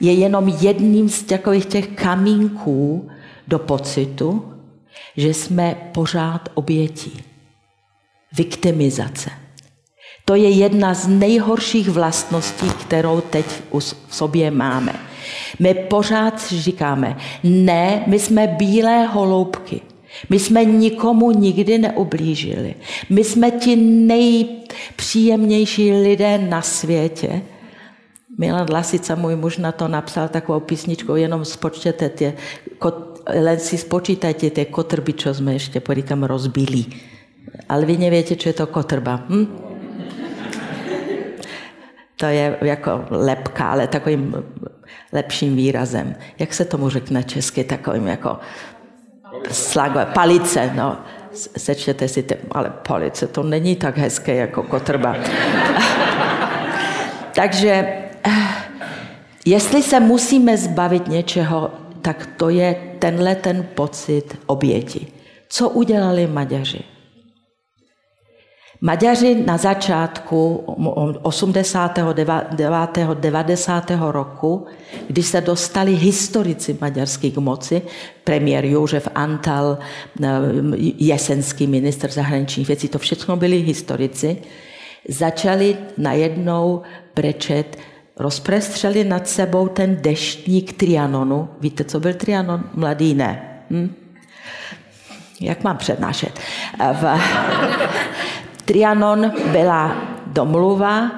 je 0.00 0.12
jenom 0.12 0.48
jedním 0.48 1.08
z 1.08 1.22
takových 1.22 1.66
těch 1.66 1.88
kamínků 1.88 3.08
do 3.48 3.58
pocitu, 3.58 4.52
že 5.16 5.34
jsme 5.34 5.76
pořád 5.92 6.48
obětí. 6.54 7.22
Viktimizace. 8.36 9.30
To 10.24 10.34
je 10.34 10.50
jedna 10.50 10.94
z 10.94 11.08
nejhorších 11.08 11.88
vlastností, 11.88 12.70
kterou 12.70 13.20
teď 13.20 13.46
v 14.08 14.10
sobě 14.10 14.50
máme. 14.50 14.92
My 15.58 15.74
pořád 15.74 16.48
říkáme, 16.48 17.16
ne, 17.44 18.02
my 18.06 18.18
jsme 18.18 18.46
bílé 18.46 19.06
holoubky. 19.06 19.80
My 20.30 20.38
jsme 20.38 20.64
nikomu 20.64 21.30
nikdy 21.30 21.78
neublížili. 21.78 22.74
My 23.10 23.24
jsme 23.24 23.50
ti 23.50 23.76
nejpříjemnější 23.76 25.92
lidé 25.92 26.38
na 26.38 26.62
světě 26.62 27.42
Milan 28.38 28.66
Lasica, 28.70 29.14
můj 29.14 29.36
muž, 29.36 29.58
na 29.58 29.72
to 29.72 29.88
napsal 29.88 30.28
takovou 30.28 30.60
písničku, 30.60 31.16
jenom 31.16 31.44
spočtěte 31.44 32.08
tě, 32.08 32.34
kot, 32.78 33.24
len 33.26 33.58
si 33.58 33.78
spočítajte 33.78 34.50
tie 34.50 34.64
kotrby, 34.64 35.12
čo 35.12 35.34
jsme 35.34 35.52
ještě 35.52 35.80
porýkam 35.80 36.22
rozbili. 36.22 36.84
Ale 37.68 37.84
vy 37.84 37.96
nevíte, 37.96 38.36
čo 38.36 38.48
je 38.48 38.52
to 38.52 38.66
kotrba. 38.66 39.24
Hm? 39.28 39.46
To 42.16 42.26
je 42.26 42.56
jako 42.62 43.04
lepka, 43.10 43.70
ale 43.70 43.86
takovým 43.86 44.34
lepším 45.12 45.56
výrazem. 45.56 46.14
Jak 46.38 46.54
se 46.54 46.64
tomu 46.64 46.88
řekne 46.88 47.24
česky, 47.24 47.64
takovým 47.64 48.06
jako 48.06 48.38
slagové, 49.50 50.06
palice, 50.06 50.70
no. 50.74 50.96
Sečtěte 51.32 52.08
si, 52.08 52.22
ty, 52.22 52.36
ale 52.52 52.72
palice, 52.88 53.26
to 53.26 53.42
není 53.42 53.76
tak 53.76 53.98
hezké 53.98 54.34
jako 54.34 54.62
kotrba. 54.62 55.16
Takže 57.34 58.05
Jestli 59.46 59.82
se 59.82 60.00
musíme 60.00 60.56
zbavit 60.56 61.08
něčeho, 61.08 61.70
tak 62.02 62.28
to 62.36 62.48
je 62.48 62.96
tenhle 62.98 63.34
ten 63.34 63.66
pocit 63.74 64.38
oběti. 64.46 65.06
Co 65.48 65.68
udělali 65.68 66.26
Maďaři? 66.26 66.80
Maďaři 68.80 69.34
na 69.46 69.56
začátku 69.56 70.56
89. 71.22 73.14
90. 73.14 73.90
roku, 74.10 74.66
když 75.08 75.26
se 75.26 75.40
dostali 75.40 75.94
historici 75.94 76.78
maďarský 76.80 77.30
k 77.30 77.36
moci, 77.36 77.82
premiér 78.24 78.64
Jožef 78.64 79.08
Antal, 79.14 79.78
eh, 80.22 80.28
jesenský 80.98 81.66
minister 81.66 82.10
zahraničních 82.10 82.66
věcí, 82.68 82.88
to 82.88 82.98
všechno 82.98 83.36
byli 83.36 83.56
historici, 83.58 84.36
začali 85.08 85.76
najednou 85.98 86.82
brečet 87.14 87.76
rozprestřeli 88.16 89.04
nad 89.04 89.28
sebou 89.28 89.68
ten 89.68 90.02
deštník 90.02 90.72
Trianonu. 90.72 91.48
Víte, 91.60 91.84
co 91.84 92.00
byl 92.00 92.14
Trianon? 92.14 92.64
Mladý 92.74 93.14
ne. 93.14 93.62
Hm? 93.70 93.94
Jak 95.40 95.64
mám 95.64 95.76
přednášet? 95.76 96.40
V... 96.92 97.20
Trianon 98.64 99.32
byla 99.52 99.96
domluva, 100.26 101.10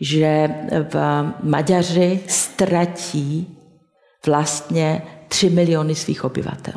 že 0.00 0.48
v 0.90 1.24
Maďaři 1.42 2.20
ztratí 2.28 3.58
vlastně 4.26 5.02
3 5.28 5.50
miliony 5.50 5.94
svých 5.94 6.24
obyvatel. 6.24 6.74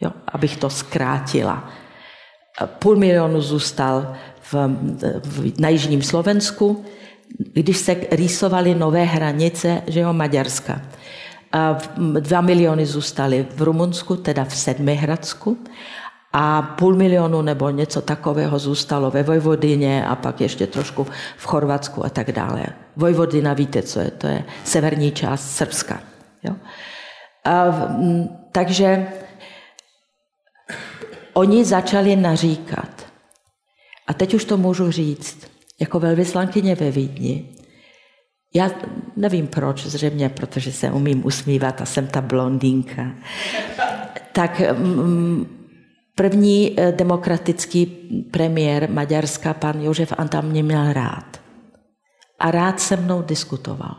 Jo, 0.00 0.10
abych 0.28 0.56
to 0.56 0.70
zkrátila. 0.70 1.70
Půl 2.64 2.96
milionu 2.96 3.40
zůstal 3.40 4.16
v, 4.40 4.54
v, 5.24 5.60
na 5.60 5.68
jižním 5.68 6.02
Slovensku, 6.02 6.84
když 7.38 7.76
se 7.76 7.96
rýsovaly 8.10 8.74
nové 8.74 9.04
hranice 9.04 9.82
že 9.86 10.00
jo, 10.00 10.12
Maďarska. 10.12 10.80
Dva 12.20 12.40
miliony 12.40 12.86
zůstaly 12.86 13.46
v 13.56 13.62
Rumunsku, 13.62 14.16
teda 14.16 14.44
v 14.44 14.56
Sedmihradsku 14.56 15.58
a 16.32 16.62
půl 16.62 16.96
milionu 16.96 17.42
nebo 17.42 17.70
něco 17.70 18.02
takového 18.02 18.58
zůstalo 18.58 19.10
ve 19.10 19.22
Vojvodině 19.22 20.06
a 20.06 20.16
pak 20.16 20.40
ještě 20.40 20.66
trošku 20.66 21.06
v 21.36 21.46
Chorvatsku 21.46 22.06
a 22.06 22.08
tak 22.08 22.32
dále. 22.32 22.66
Vojvodina, 22.96 23.54
víte, 23.54 23.82
co 23.82 24.00
je? 24.00 24.10
To 24.10 24.26
je 24.26 24.44
severní 24.64 25.12
část 25.12 25.50
Srbska. 25.50 26.00
Jo? 26.42 26.54
A, 27.44 27.64
takže 28.52 29.06
oni 31.32 31.64
začali 31.64 32.16
naříkat. 32.16 33.06
A 34.06 34.14
teď 34.14 34.34
už 34.34 34.44
to 34.44 34.56
můžu 34.56 34.90
říct. 34.90 35.55
Jako 35.80 36.00
velvyslankyně 36.00 36.74
ve 36.74 36.90
Vídni, 36.90 37.48
já 38.54 38.70
nevím 39.16 39.46
proč, 39.46 39.86
zřejmě 39.86 40.28
protože 40.28 40.72
se 40.72 40.90
umím 40.90 41.26
usmívat 41.26 41.80
a 41.80 41.84
jsem 41.84 42.06
ta 42.06 42.20
blondýnka, 42.20 43.14
tak 44.32 44.62
První 46.16 46.74
eh, 46.76 46.92
demokratický 46.92 47.86
premiér 48.30 48.90
Maďarska, 48.90 49.54
pan 49.54 49.80
Jožef 49.80 50.12
Antal, 50.18 50.42
mě 50.42 50.62
měl 50.62 50.92
rád. 50.92 51.40
A 52.38 52.50
rád 52.50 52.80
se 52.80 52.96
mnou 52.96 53.22
diskutoval. 53.22 53.96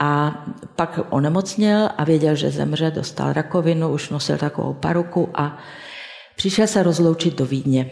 A 0.00 0.44
pak 0.76 1.00
onemocněl 1.10 1.90
a 1.96 2.04
věděl, 2.04 2.34
že 2.34 2.50
zemře, 2.50 2.90
dostal 2.90 3.32
rakovinu, 3.32 3.88
už 3.88 4.10
nosil 4.10 4.38
takovou 4.38 4.74
paruku 4.74 5.28
a 5.34 5.58
přišel 6.36 6.66
se 6.66 6.82
rozloučit 6.82 7.38
do 7.38 7.46
Vídně. 7.46 7.90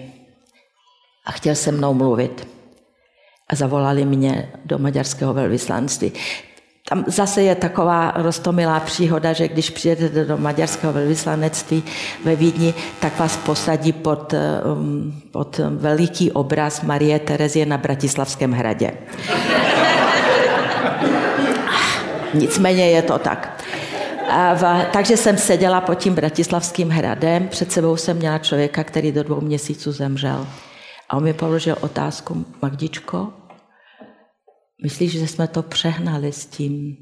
A 1.27 1.33
chtěl 1.33 1.55
se 1.55 1.73
mnou 1.73 1.95
mluvit. 1.95 2.49
A 3.49 3.55
zavolali 3.55 4.05
mě 4.05 4.53
do 4.65 4.79
maďarského 4.79 5.35
velvyslanství. 5.35 6.13
Tam 6.89 7.05
zase 7.07 7.43
je 7.43 7.55
taková 7.55 8.13
roztomilá 8.17 8.81
příhoda, 8.81 9.33
že 9.33 9.49
když 9.49 9.71
přijedete 9.71 10.25
do 10.25 10.37
maďarského 10.37 10.93
velvyslanectví 10.93 11.85
ve 12.25 12.37
Vídni, 12.37 12.75
tak 13.01 13.19
vás 13.19 13.37
posadí 13.37 13.93
pod, 13.93 14.35
um, 14.75 15.23
pod 15.31 15.61
veliký 15.71 16.33
obraz 16.33 16.83
Marie 16.83 17.19
Terezie 17.19 17.67
na 17.67 17.79
Bratislavském 17.79 18.53
hradě. 18.53 18.93
Nicméně 22.35 22.91
je 22.91 23.03
to 23.03 23.19
tak. 23.19 23.65
A 24.31 24.55
v, 24.55 24.87
takže 24.93 25.17
jsem 25.17 25.39
seděla 25.39 25.81
pod 25.81 25.95
tím 25.95 26.15
bratislavským 26.15 26.91
hradem, 26.91 27.49
před 27.49 27.73
sebou 27.73 27.97
jsem 27.97 28.17
měla 28.17 28.39
člověka, 28.39 28.85
který 28.85 29.13
do 29.13 29.23
dvou 29.23 29.41
měsíců 29.41 29.93
zemřel. 29.93 30.47
A 31.09 31.17
on 31.17 31.23
mi 31.23 31.35
položil 31.35 31.77
otázku, 31.81 32.47
Magdičko, 32.63 33.33
Myslíš, 34.83 35.13
že 35.13 35.29
jsme 35.29 35.49
to 35.49 35.63
přehnali 35.63 36.33
s 36.33 36.47
tím 36.47 36.97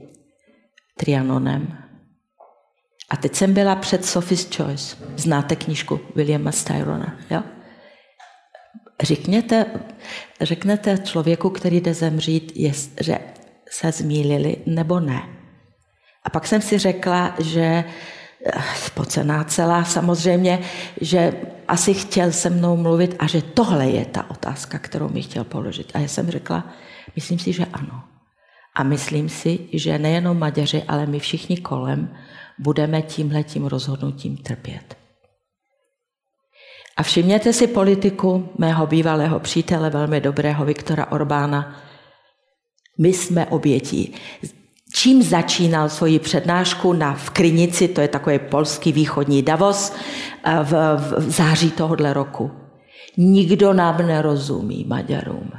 Trianonem? 0.97 1.79
A 3.11 3.17
teď 3.17 3.35
jsem 3.35 3.55
byla 3.55 3.77
před 3.77 4.05
Sophie's 4.05 4.57
Choice. 4.57 4.97
Znáte 5.17 5.57
knížku 5.57 6.01
Williama 6.15 6.53
Styrona, 6.53 7.19
jo? 7.31 7.43
Řekněte, 9.03 9.67
řeknete 10.41 10.99
člověku, 10.99 11.51
který 11.51 11.81
jde 11.81 11.95
zemřít, 11.95 12.53
jest, 12.57 12.93
že 13.01 13.19
se 13.71 13.93
zmílili 13.93 14.57
nebo 14.67 15.01
ne. 15.01 15.23
A 16.23 16.31
pak 16.31 16.47
jsem 16.47 16.63
si 16.63 16.79
řekla, 16.79 17.35
že 17.39 17.85
eh, 18.47 18.63
spocená 18.77 19.45
celá 19.45 19.85
samozřejmě, 19.85 20.59
že 21.01 21.33
asi 21.69 21.95
chtěl 21.95 22.33
se 22.33 22.51
mnou 22.51 22.77
mluvit 22.77 23.17
a 23.19 23.27
že 23.27 23.43
tohle 23.43 23.87
je 23.87 24.05
ta 24.05 24.31
otázka, 24.31 24.79
kterou 24.79 25.09
mi 25.09 25.23
chtěl 25.23 25.45
položit. 25.45 25.93
A 25.95 25.99
já 25.99 26.09
jsem 26.09 26.31
řekla, 26.31 26.65
Myslím 27.15 27.39
si, 27.39 27.53
že 27.53 27.65
ano. 27.65 28.03
A 28.75 28.83
myslím 28.83 29.29
si, 29.29 29.59
že 29.73 29.99
nejenom 29.99 30.39
Maďaři, 30.39 30.83
ale 30.83 31.07
my 31.07 31.19
všichni 31.19 31.57
kolem 31.57 32.17
budeme 32.59 33.03
tímhletím 33.03 33.67
rozhodnutím 33.67 34.37
trpět. 34.37 34.97
A 36.97 37.03
všimněte 37.03 37.53
si 37.53 37.67
politiku 37.67 38.49
mého 38.59 38.87
bývalého 38.87 39.41
přítele, 39.41 39.91
velmi 39.91 40.21
dobrého 40.21 40.65
Viktora 40.65 41.13
Orbána. 41.13 41.81
My 42.99 43.09
jsme 43.09 43.47
obětí. 43.47 44.15
Čím 44.97 45.23
začínal 45.23 45.89
svoji 45.89 46.19
přednášku 46.19 46.93
na 46.93 47.15
v 47.15 47.31
Krynici, 47.31 47.89
to 47.89 48.01
je 48.01 48.09
takový 48.09 48.39
polský 48.39 48.93
východní 48.93 49.43
Davos, 49.43 49.93
v, 50.63 50.73
v 50.97 51.31
září 51.31 51.71
tohohle 51.71 52.13
roku. 52.13 52.51
Nikdo 53.17 53.73
nám 53.73 54.07
nerozumí, 54.07 54.85
Maďarům. 54.89 55.51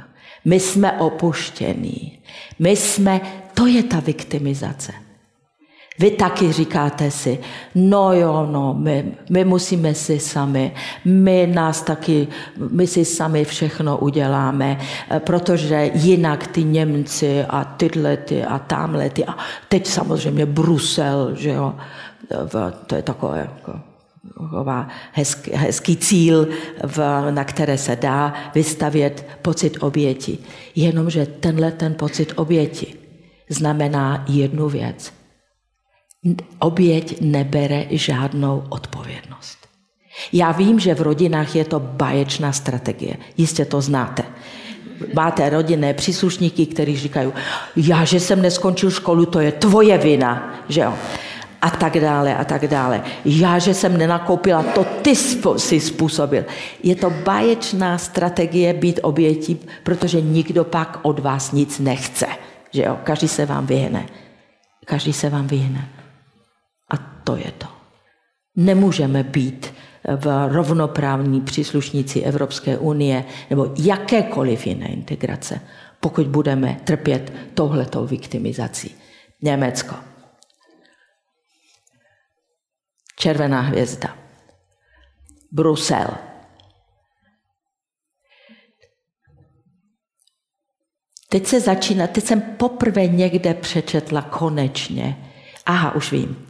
My 0.44 0.60
jsme 0.60 0.92
opuštění. 0.92 2.18
My 2.58 2.76
jsme, 2.76 3.20
to 3.54 3.66
je 3.66 3.82
ta 3.82 4.00
viktimizace. 4.00 4.92
Vy 5.98 6.10
taky 6.10 6.52
říkáte 6.52 7.10
si, 7.10 7.38
no 7.74 8.12
jo, 8.12 8.48
no, 8.50 8.74
my, 8.74 9.04
my 9.30 9.44
musíme 9.44 9.94
si 9.94 10.20
sami, 10.20 10.72
my 11.04 11.46
nás 11.54 11.82
taky, 11.82 12.28
my 12.70 12.86
si 12.86 13.04
sami 13.04 13.44
všechno 13.44 13.98
uděláme, 13.98 14.78
protože 15.18 15.90
jinak 15.94 16.46
ty 16.46 16.64
Němci 16.64 17.44
a 17.44 17.64
tyhle 17.64 18.16
ty 18.16 18.44
a 18.44 18.58
tamhle 18.58 19.10
ty 19.10 19.24
a 19.24 19.36
teď 19.68 19.86
samozřejmě 19.86 20.46
Brusel, 20.46 21.34
že 21.34 21.50
jo, 21.50 21.74
to 22.86 22.94
je 22.94 23.02
takové 23.02 23.38
jako 23.38 23.80
hezký, 25.12 25.50
hezký 25.54 25.96
cíl, 25.96 26.48
v, 26.82 26.98
na 27.30 27.44
které 27.44 27.78
se 27.78 27.96
dá 27.96 28.34
vystavět 28.54 29.26
pocit 29.42 29.76
oběti. 29.80 30.38
Jenomže 30.74 31.26
tenhle 31.26 31.72
ten 31.72 31.94
pocit 31.94 32.32
oběti 32.36 32.94
znamená 33.48 34.24
jednu 34.28 34.68
věc. 34.68 35.12
Oběť 36.58 37.20
nebere 37.20 37.86
žádnou 37.90 38.64
odpovědnost. 38.68 39.58
Já 40.32 40.52
vím, 40.52 40.80
že 40.80 40.94
v 40.94 41.00
rodinách 41.00 41.56
je 41.56 41.64
to 41.64 41.80
baječná 41.80 42.52
strategie. 42.52 43.16
Jistě 43.36 43.64
to 43.64 43.80
znáte. 43.80 44.22
Máte 45.14 45.50
rodinné 45.50 45.94
příslušníky, 45.94 46.66
kteří 46.66 46.96
říkají, 46.96 47.32
já, 47.76 48.04
že 48.04 48.20
jsem 48.20 48.42
neskončil 48.42 48.90
školu, 48.90 49.26
to 49.26 49.40
je 49.40 49.52
tvoje 49.52 49.98
vina. 49.98 50.54
Že 50.68 50.80
jo? 50.80 50.94
a 51.62 51.70
tak 51.70 52.00
dále 52.00 52.36
a 52.36 52.44
tak 52.44 52.68
dále. 52.68 53.02
Já, 53.24 53.58
že 53.58 53.74
jsem 53.74 53.96
nenakoupila, 53.96 54.62
to 54.62 54.84
ty 54.84 55.16
si 55.56 55.80
způsobil. 55.80 56.44
Je 56.82 56.94
to 56.94 57.10
báječná 57.10 57.98
strategie 57.98 58.74
být 58.74 59.00
obětí, 59.02 59.60
protože 59.82 60.20
nikdo 60.20 60.64
pak 60.64 60.98
od 61.02 61.18
vás 61.18 61.52
nic 61.52 61.78
nechce. 61.78 62.26
Že 62.70 62.82
jo? 62.82 62.98
Každý 63.04 63.28
se 63.28 63.46
vám 63.46 63.66
vyhne. 63.66 64.06
Každý 64.84 65.12
se 65.12 65.30
vám 65.30 65.46
vyhne. 65.46 65.88
To 67.26 67.36
je 67.36 67.52
to. 67.58 67.66
Nemůžeme 68.56 69.22
být 69.22 69.74
v 70.16 70.48
rovnoprávní 70.48 71.40
příslušníci 71.40 72.20
Evropské 72.20 72.78
unie 72.78 73.24
nebo 73.50 73.74
jakékoliv 73.78 74.66
jiné 74.66 74.86
integrace, 74.86 75.60
pokud 76.00 76.26
budeme 76.26 76.80
trpět 76.84 77.32
touhletou 77.54 78.06
viktimizací. 78.06 78.94
Německo. 79.42 79.94
Červená 83.18 83.60
hvězda. 83.60 84.16
Brusel. 85.52 86.08
Teď 91.28 91.46
se 91.46 91.60
začíná, 91.60 92.06
teď 92.06 92.24
jsem 92.24 92.40
poprvé 92.40 93.06
někde 93.06 93.54
přečetla 93.54 94.22
konečně. 94.22 95.32
Aha, 95.66 95.94
už 95.94 96.12
vím. 96.12 96.45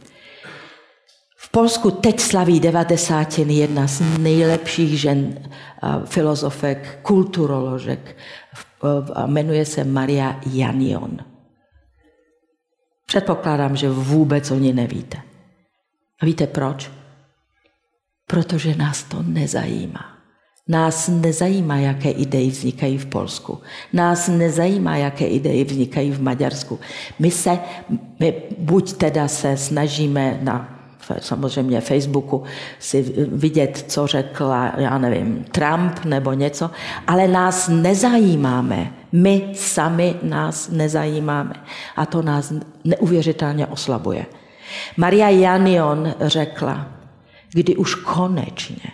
V 1.47 1.51
Polsku 1.51 1.91
teď 1.91 2.19
slaví 2.19 2.59
devadesátiny 2.59 3.53
jedna 3.53 3.87
z 3.87 4.01
nejlepších 4.17 4.99
žen, 4.99 5.49
filozofek, 6.05 6.99
kulturoložek. 7.01 8.17
Jmenuje 9.25 9.65
se 9.65 9.83
Maria 9.83 10.39
Janion. 10.53 11.17
Předpokládám, 13.05 13.75
že 13.75 13.89
vůbec 13.89 14.51
o 14.51 14.55
ní 14.55 14.73
nevíte. 14.73 15.17
A 16.21 16.25
víte 16.25 16.47
proč? 16.47 16.91
Protože 18.27 18.75
nás 18.75 19.03
to 19.03 19.23
nezajímá. 19.23 20.17
Nás 20.67 21.07
nezajímá, 21.07 21.75
jaké 21.75 22.09
idei 22.09 22.49
vznikají 22.49 22.97
v 22.97 23.05
Polsku. 23.05 23.61
Nás 23.93 24.27
nezajímá, 24.27 24.97
jaké 24.97 25.27
idei 25.27 25.63
vznikají 25.63 26.11
v 26.11 26.21
Maďarsku. 26.21 26.79
My 27.19 27.31
se, 27.31 27.59
my 28.19 28.43
buď 28.57 28.93
teda 28.93 29.27
se 29.27 29.57
snažíme 29.57 30.39
na 30.41 30.73
samozřejmě 31.19 31.81
Facebooku 31.81 32.43
si 32.79 33.13
vidět, 33.31 33.85
co 33.87 34.07
řekla, 34.07 34.73
já 34.77 34.97
nevím, 34.97 35.45
Trump 35.51 36.05
nebo 36.05 36.33
něco, 36.33 36.71
ale 37.07 37.27
nás 37.27 37.67
nezajímáme. 37.67 38.93
My 39.11 39.51
sami 39.53 40.15
nás 40.23 40.69
nezajímáme. 40.69 41.53
A 41.95 42.05
to 42.05 42.21
nás 42.21 42.53
neuvěřitelně 42.83 43.67
oslabuje. 43.67 44.25
Maria 44.97 45.29
Janion 45.29 46.13
řekla, 46.21 46.87
kdy 47.53 47.75
už 47.75 47.95
konečně 47.95 48.91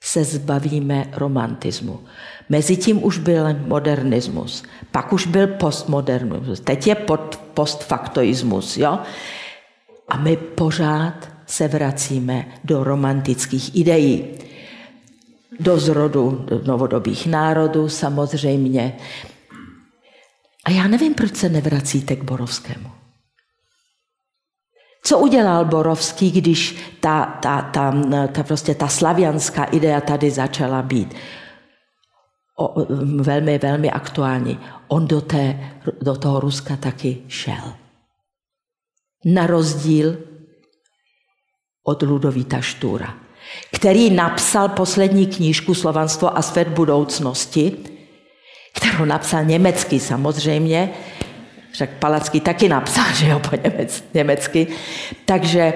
se 0.00 0.24
zbavíme 0.24 1.04
romantismu. 1.12 2.00
Mezitím 2.48 3.04
už 3.04 3.18
byl 3.18 3.46
modernismus, 3.66 4.62
pak 4.90 5.12
už 5.12 5.26
byl 5.26 5.46
postmodernismus, 5.46 6.60
teď 6.60 6.86
je 6.86 6.96
postfaktoismus. 7.54 8.76
Jo? 8.76 8.98
A 10.08 10.16
my 10.16 10.36
pořád 10.36 11.35
se 11.46 11.68
vracíme 11.68 12.46
do 12.64 12.84
romantických 12.84 13.76
ideí. 13.76 14.24
Do 15.60 15.78
zrodu 15.78 16.46
novodobých 16.66 17.26
národů 17.26 17.88
samozřejmě. 17.88 18.96
A 20.64 20.70
já 20.70 20.86
nevím, 20.86 21.14
proč 21.14 21.36
se 21.36 21.48
nevracíte 21.48 22.16
k 22.16 22.24
Borovskému. 22.24 22.90
Co 25.02 25.18
udělal 25.18 25.64
Borovský, 25.64 26.30
když 26.30 26.76
ta, 27.00 27.38
ta, 27.42 27.62
ta, 27.62 27.94
ta, 28.32 28.42
prostě 28.42 28.74
ta 28.74 28.88
slavianská 28.88 29.64
idea 29.64 30.00
tady 30.00 30.30
začala 30.30 30.82
být? 30.82 31.14
O, 32.58 32.86
velmi, 33.22 33.58
velmi 33.58 33.90
aktuální. 33.90 34.58
On 34.88 35.06
do, 35.06 35.20
té, 35.20 35.72
do 36.02 36.16
toho 36.16 36.40
Ruska 36.40 36.76
taky 36.76 37.22
šel. 37.28 37.72
Na 39.24 39.46
rozdíl 39.46 40.16
od 41.86 42.02
Ludovíta 42.02 42.60
Štůra, 42.60 43.14
který 43.72 44.10
napsal 44.10 44.68
poslední 44.68 45.26
knížku 45.26 45.74
Slovanstvo 45.74 46.38
a 46.38 46.42
svět 46.42 46.68
budoucnosti, 46.68 47.72
kterou 48.74 49.04
napsal 49.04 49.44
německy 49.44 50.00
samozřejmě, 50.00 50.90
však 51.72 51.90
Palacký 51.90 52.40
taky 52.40 52.68
napsal, 52.68 53.04
že 53.14 53.28
jo, 53.28 53.38
po 53.38 53.56
němec, 53.64 54.04
německy. 54.14 54.66
Takže 55.24 55.72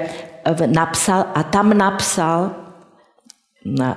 napsal 0.66 1.24
a 1.34 1.42
tam 1.42 1.78
napsal, 1.78 2.50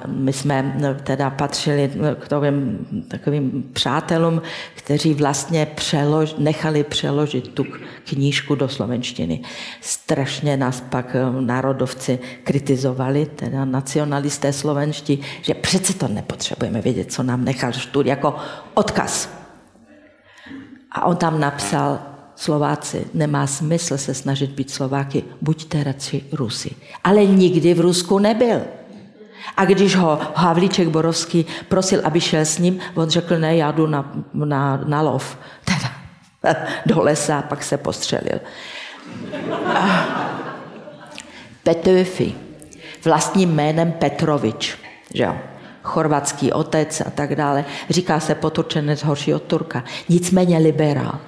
my 0.08 0.34
jsme 0.34 0.76
no, 0.80 0.95
teda 0.95 1.30
patřili 1.30 1.91
k 2.19 2.28
takovým, 2.28 2.88
takovým 3.08 3.69
přátelům, 3.73 4.41
kteří 4.76 5.13
vlastně 5.13 5.65
přelož, 5.65 6.36
nechali 6.38 6.84
přeložit 6.84 7.47
tu 7.47 7.65
knížku 8.10 8.56
do 8.56 8.69
slovenštiny. 8.69 9.41
Strašně 9.82 10.58
nás 10.58 10.82
pak 10.82 11.15
eh, 11.15 11.41
národovci 11.41 12.19
kritizovali, 12.43 13.26
teda 13.26 13.65
nacionalisté 13.65 14.54
slovenští, 14.54 15.21
že 15.41 15.54
přece 15.54 15.93
to 15.93 16.08
nepotřebujeme 16.08 16.82
vědět, 16.82 17.12
co 17.12 17.23
nám 17.23 17.45
nechal 17.45 17.71
Štur 17.71 18.08
jako 18.08 18.36
odkaz. 18.73 19.30
A 20.91 21.06
on 21.06 21.15
tam 21.15 21.39
napsal, 21.39 21.99
Slováci, 22.36 23.06
nemá 23.13 23.47
smysl 23.47 23.97
se 23.97 24.13
snažit 24.13 24.52
být 24.52 24.71
Slováky, 24.71 25.23
buďte 25.41 25.84
radši 25.84 26.23
Rusy. 26.32 26.71
Ale 27.04 27.26
nikdy 27.26 27.73
v 27.73 27.80
Rusku 27.80 28.19
nebyl. 28.19 28.62
A 29.58 29.65
když 29.65 29.95
ho 29.95 30.19
Havlíček 30.36 30.88
Borovský 30.88 31.45
prosil, 31.67 32.01
aby 32.03 32.21
šel 32.21 32.41
s 32.41 32.58
ním, 32.58 32.79
on 32.95 33.10
řekl, 33.10 33.39
ne, 33.39 33.56
já 33.56 33.71
jdu 33.71 33.88
na, 33.88 34.12
na, 34.34 34.82
na 34.86 35.01
lov. 35.01 35.38
Teda 35.65 35.93
do 36.86 37.01
lesa, 37.01 37.41
pak 37.41 37.63
se 37.63 37.77
postřelil. 37.77 38.39
Petöfi, 41.63 42.36
vlastním 43.06 43.56
jménem 43.56 43.91
Petrovič, 43.91 44.77
že 45.13 45.23
jo? 45.23 45.36
chorvatský 45.84 46.51
otec 46.51 47.01
a 47.01 47.10
tak 47.10 47.36
dále. 47.36 47.65
Říká 47.89 48.19
se 48.19 48.36
poturčenec 48.36 49.03
horší 49.03 49.34
od 49.34 49.43
Turka. 49.43 49.84
Nicméně 50.10 50.58
liberál. 50.58 51.19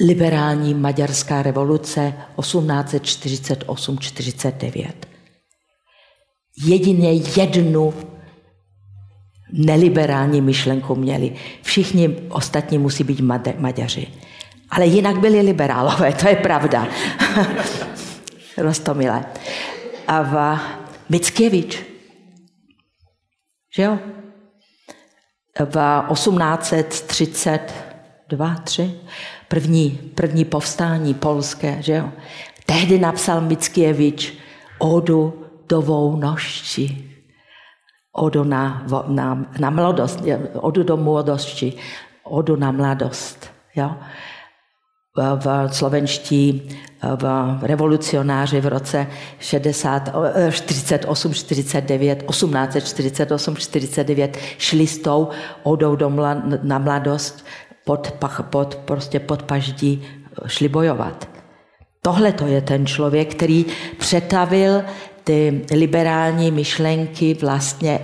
Liberální 0.00 0.74
maďarská 0.74 1.42
revoluce 1.42 2.14
1848-49. 2.36 4.92
Jedině 6.64 7.12
jednu 7.12 7.94
neliberální 9.52 10.40
myšlenku 10.40 10.94
měli. 10.94 11.32
Všichni 11.62 12.08
ostatní 12.28 12.78
musí 12.78 13.04
být 13.04 13.20
Maďaři. 13.58 14.06
Ale 14.70 14.86
jinak 14.86 15.20
byli 15.20 15.40
liberálové, 15.40 16.12
to 16.12 16.28
je 16.28 16.36
pravda. 16.36 16.88
Rostomilé. 18.56 19.24
A 20.06 20.22
v 20.22 20.60
Mickiewicz 21.08 21.92
že 23.76 23.82
jo? 23.82 23.98
V 25.58 26.04
1832, 26.12 28.54
3, 28.54 28.94
první, 29.48 29.90
první 30.14 30.44
povstání 30.44 31.14
polské, 31.14 31.82
že 31.82 31.92
jo? 31.92 32.10
Tehdy 32.66 32.98
napsal 32.98 33.40
Mickiewicz 33.40 34.32
odu 34.78 35.41
do 35.68 35.82
volnosti. 35.82 37.08
Odu 38.12 38.44
na, 38.44 38.86
na, 39.06 39.46
na 39.58 39.70
mladost, 39.70 40.20
odu 40.54 40.82
do 40.82 40.96
mladosti, 40.96 41.72
odu 42.24 42.56
na 42.56 42.72
mladost. 42.72 43.50
Jo? 43.74 43.90
v 45.16 45.68
slovenští 45.72 46.68
v 47.16 47.58
revolucionáři 47.62 48.60
v 48.60 48.66
roce 48.66 49.06
60, 49.38 50.08
48, 50.50 51.34
49, 51.34 52.22
1848, 52.22 53.56
49 53.56 54.38
šli 54.58 54.86
s 54.86 54.98
tou 54.98 55.28
odou 55.62 55.96
do 55.96 56.10
mla, 56.10 56.42
na 56.62 56.78
mladost 56.78 57.44
pod, 57.84 58.14
pod, 58.42 58.74
prostě 58.74 59.20
pod 59.20 59.42
paždí 59.42 60.02
šli 60.46 60.68
bojovat. 60.68 61.28
Tohle 62.02 62.32
to 62.32 62.46
je 62.46 62.60
ten 62.60 62.86
člověk, 62.86 63.34
který 63.34 63.66
přetavil 63.98 64.82
ty 65.24 65.66
liberální 65.70 66.50
myšlenky 66.50 67.34
vlastně 67.34 68.00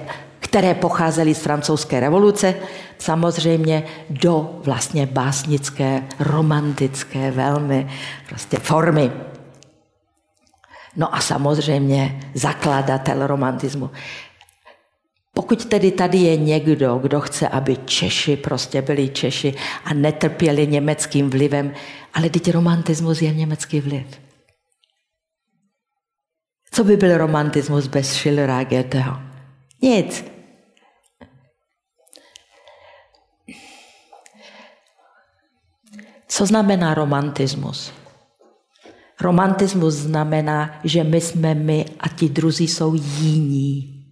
které 0.48 0.74
pocházely 0.74 1.34
z 1.34 1.38
francouzské 1.38 2.00
revoluce, 2.00 2.54
samozřejmě 2.98 3.82
do 4.10 4.60
vlastně 4.64 5.06
básnické, 5.06 6.02
romantické 6.20 7.30
velmi 7.30 7.88
prostě 8.28 8.58
formy. 8.58 9.12
No 10.96 11.14
a 11.14 11.20
samozřejmě 11.20 12.20
zakladatel 12.34 13.26
romantismu. 13.26 13.90
Pokud 15.34 15.64
tedy 15.64 15.90
tady 15.90 16.18
je 16.18 16.36
někdo, 16.36 16.98
kdo 16.98 17.20
chce, 17.20 17.48
aby 17.48 17.76
Češi 17.76 18.36
prostě 18.36 18.82
byli 18.82 19.08
Češi 19.08 19.54
a 19.84 19.94
netrpěli 19.94 20.66
německým 20.66 21.30
vlivem, 21.30 21.72
ale 22.14 22.30
teď 22.30 22.52
romantismus 22.52 23.22
je 23.22 23.34
německý 23.34 23.80
vliv. 23.80 24.06
Co 26.78 26.84
by 26.84 26.96
byl 26.96 27.18
romantismus 27.18 27.86
bez 27.86 28.12
Schillera 28.12 28.58
a 28.58 28.64
Goetheho? 28.64 29.16
Nic. 29.82 30.24
Co 36.28 36.46
znamená 36.46 36.94
romantismus? 36.94 37.92
Romantismus 39.20 39.94
znamená, 39.94 40.80
že 40.84 41.04
my 41.04 41.20
jsme 41.20 41.54
my 41.54 41.84
a 42.00 42.08
ti 42.08 42.28
druzí 42.28 42.68
jsou 42.68 42.94
jiní. 42.94 44.04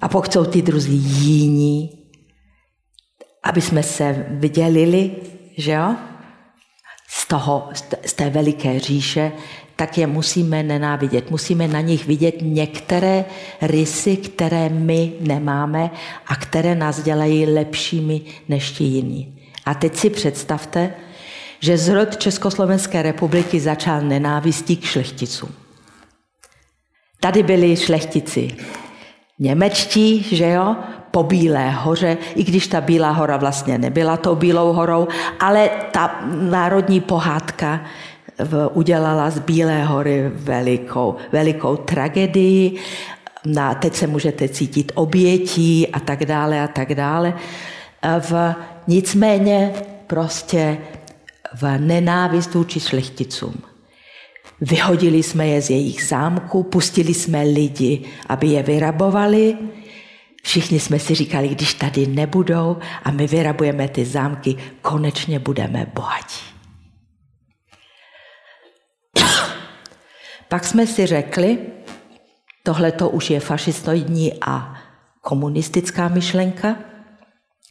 A 0.00 0.08
pokud 0.08 0.32
jsou 0.32 0.44
ti 0.44 0.62
druzí 0.62 0.96
jiní, 0.96 1.90
aby 3.42 3.60
jsme 3.60 3.82
se 3.82 4.26
vydělili, 4.30 5.16
že 5.58 5.72
jo, 5.72 5.96
z, 7.08 7.26
toho, 7.26 7.70
z 8.06 8.12
té 8.12 8.30
veliké 8.30 8.80
říše, 8.80 9.32
tak 9.82 9.98
je 9.98 10.06
musíme 10.06 10.62
nenávidět. 10.62 11.30
Musíme 11.30 11.68
na 11.68 11.80
nich 11.80 12.06
vidět 12.06 12.34
některé 12.40 13.24
rysy, 13.62 14.16
které 14.16 14.68
my 14.68 15.12
nemáme 15.20 15.90
a 16.26 16.36
které 16.36 16.74
nás 16.74 17.02
dělají 17.02 17.46
lepšími 17.46 18.20
než 18.48 18.70
ti 18.70 18.84
jiní. 18.84 19.42
A 19.66 19.74
teď 19.74 19.96
si 19.96 20.10
představte, 20.10 20.94
že 21.60 21.78
zrod 21.78 22.16
Československé 22.16 23.02
republiky 23.02 23.60
začal 23.60 24.00
nenávistí 24.00 24.76
k 24.76 24.84
šlechticům. 24.84 25.50
Tady 27.20 27.42
byli 27.42 27.76
šlechtici 27.76 28.54
němečtí, 29.38 30.22
že 30.22 30.50
jo, 30.50 30.76
po 31.10 31.22
Bílé 31.22 31.70
hoře, 31.70 32.18
i 32.34 32.44
když 32.44 32.66
ta 32.66 32.80
Bílá 32.80 33.10
hora 33.10 33.36
vlastně 33.36 33.78
nebyla 33.78 34.16
tou 34.16 34.34
Bílou 34.34 34.72
horou, 34.72 35.08
ale 35.40 35.70
ta 35.90 36.20
národní 36.24 37.00
pohádka 37.00 37.80
udělala 38.72 39.30
z 39.30 39.38
Bílé 39.38 39.84
hory 39.84 40.30
velikou, 40.34 41.16
velikou 41.32 41.76
tragedii. 41.76 42.76
Na, 43.46 43.74
teď 43.74 43.94
se 43.94 44.06
můžete 44.06 44.48
cítit 44.48 44.92
obětí 44.94 45.88
a 45.88 46.00
tak 46.00 46.24
dále 46.24 46.60
a 46.62 46.68
tak 46.68 46.94
dále. 46.94 47.34
V 48.20 48.54
Nicméně 48.86 49.72
prostě 50.06 50.78
v 51.54 51.78
nenávist 51.78 52.54
vůči 52.54 52.80
šlechticům. 52.80 53.54
Vyhodili 54.60 55.22
jsme 55.22 55.46
je 55.46 55.62
z 55.62 55.70
jejich 55.70 56.04
zámku, 56.04 56.62
pustili 56.62 57.14
jsme 57.14 57.42
lidi, 57.42 58.04
aby 58.28 58.46
je 58.46 58.62
vyrabovali. 58.62 59.56
Všichni 60.42 60.80
jsme 60.80 60.98
si 60.98 61.14
říkali, 61.14 61.48
když 61.48 61.74
tady 61.74 62.06
nebudou 62.06 62.76
a 63.02 63.10
my 63.10 63.26
vyrabujeme 63.26 63.88
ty 63.88 64.04
zámky, 64.04 64.56
konečně 64.82 65.38
budeme 65.38 65.86
bohatí. 65.94 66.51
Pak 70.48 70.64
jsme 70.64 70.86
si 70.86 71.06
řekli, 71.06 71.58
tohle 72.62 72.92
to 72.92 73.08
už 73.08 73.30
je 73.30 73.40
fašistoidní 73.40 74.32
a 74.40 74.74
komunistická 75.20 76.08
myšlenka, 76.08 76.76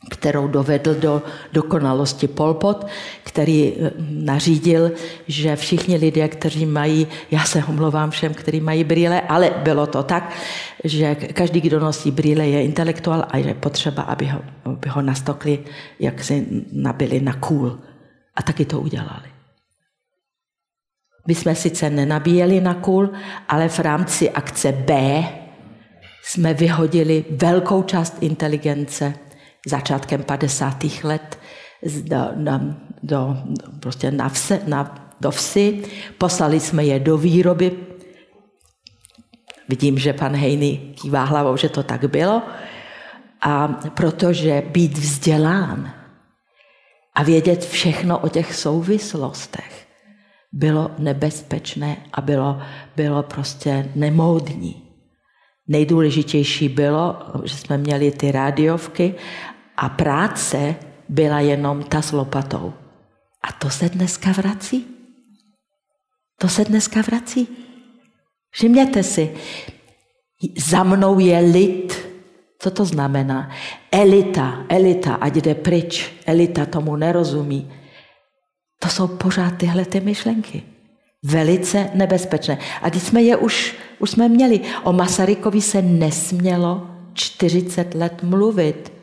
kterou 0.09 0.47
dovedl 0.47 0.95
do 0.95 1.21
dokonalosti 1.53 2.27
Polpot, 2.27 2.87
který 3.23 3.73
eh, 3.73 3.91
nařídil, 4.09 4.91
že 5.27 5.55
všichni 5.55 5.97
lidé, 5.97 6.27
kteří 6.27 6.65
mají, 6.65 7.07
já 7.31 7.43
se 7.43 7.63
omlouvám 7.63 8.11
všem, 8.11 8.33
kteří 8.33 8.61
mají 8.61 8.83
brýle, 8.83 9.21
ale 9.21 9.51
bylo 9.63 9.87
to 9.87 10.03
tak, 10.03 10.33
že 10.83 11.15
každý, 11.15 11.61
kdo 11.61 11.79
nosí 11.79 12.11
brýle, 12.11 12.47
je 12.47 12.63
intelektuál 12.63 13.25
a 13.29 13.37
je 13.37 13.53
potřeba, 13.53 14.03
aby 14.03 14.25
ho, 14.25 14.41
aby 14.65 14.89
ho 14.89 15.01
nastokli, 15.01 15.59
jak 15.99 16.23
si 16.23 16.65
nabili 16.71 17.19
na 17.19 17.33
kůl. 17.33 17.79
A 18.35 18.43
taky 18.43 18.65
to 18.65 18.79
udělali. 18.79 19.40
My 21.27 21.35
jsme 21.35 21.55
sice 21.55 21.89
nenabíjeli 21.89 22.61
na 22.61 22.73
kůl, 22.73 23.09
ale 23.47 23.69
v 23.69 23.79
rámci 23.79 24.31
akce 24.31 24.71
B 24.71 25.23
jsme 26.23 26.53
vyhodili 26.53 27.25
velkou 27.29 27.83
část 27.83 28.17
inteligence 28.21 29.13
začátkem 29.67 30.23
50. 30.23 30.83
let 31.03 31.39
do, 32.01 32.17
do, 32.35 32.59
do, 33.03 33.37
prostě 33.79 34.11
na 34.11 34.29
vse, 34.29 34.61
na, 34.67 35.13
do 35.21 35.31
vsi. 35.31 35.83
Poslali 36.17 36.59
jsme 36.59 36.83
je 36.83 36.99
do 36.99 37.17
výroby. 37.17 37.77
Vidím, 39.69 39.97
že 39.97 40.13
pan 40.13 40.35
Hejny 40.35 40.77
kývá 41.01 41.23
hlavou, 41.23 41.57
že 41.57 41.69
to 41.69 41.83
tak 41.83 42.05
bylo. 42.05 42.41
A 43.41 43.67
protože 43.67 44.63
být 44.71 44.97
vzdělán 44.97 45.93
a 47.15 47.23
vědět 47.23 47.65
všechno 47.65 48.19
o 48.19 48.29
těch 48.29 48.55
souvislostech 48.55 49.90
bylo 50.51 50.91
nebezpečné 50.97 51.97
a 52.13 52.21
bylo, 52.21 52.61
bylo 52.95 53.23
prostě 53.23 53.91
nemoudní. 53.95 54.83
Nejdůležitější 55.67 56.69
bylo, 56.69 57.17
že 57.43 57.57
jsme 57.57 57.77
měli 57.77 58.11
ty 58.11 58.31
rádiovky 58.31 59.15
a 59.77 59.89
práce 59.89 60.75
byla 61.09 61.39
jenom 61.39 61.83
ta 61.83 62.01
s 62.01 62.11
lopatou. 62.11 62.73
A 63.43 63.51
to 63.51 63.69
se 63.69 63.89
dneska 63.89 64.31
vrací. 64.31 64.85
To 66.39 66.47
se 66.47 66.65
dneska 66.65 67.01
vrací. 67.01 67.47
Všimněte 68.51 69.03
si, 69.03 69.35
za 70.57 70.83
mnou 70.83 71.19
je 71.19 71.39
lid. 71.39 72.07
Co 72.59 72.71
to 72.71 72.85
znamená? 72.85 73.49
Elita, 73.91 74.65
elita, 74.69 75.13
ať 75.13 75.35
jde 75.35 75.55
pryč. 75.55 76.11
Elita 76.25 76.65
tomu 76.65 76.95
nerozumí. 76.95 77.71
To 78.81 78.89
jsou 78.89 79.07
pořád 79.07 79.51
tyhle 79.57 79.85
ty 79.85 79.99
myšlenky. 79.99 80.63
Velice 81.23 81.89
nebezpečné. 81.93 82.57
A 82.81 82.89
když 82.89 83.03
jsme 83.03 83.21
je 83.21 83.37
už, 83.37 83.75
už 83.99 84.09
jsme 84.09 84.29
měli. 84.29 84.61
O 84.83 84.93
Masarykovi 84.93 85.61
se 85.61 85.81
nesmělo 85.81 86.87
40 87.13 87.93
let 87.93 88.23
mluvit. 88.23 88.93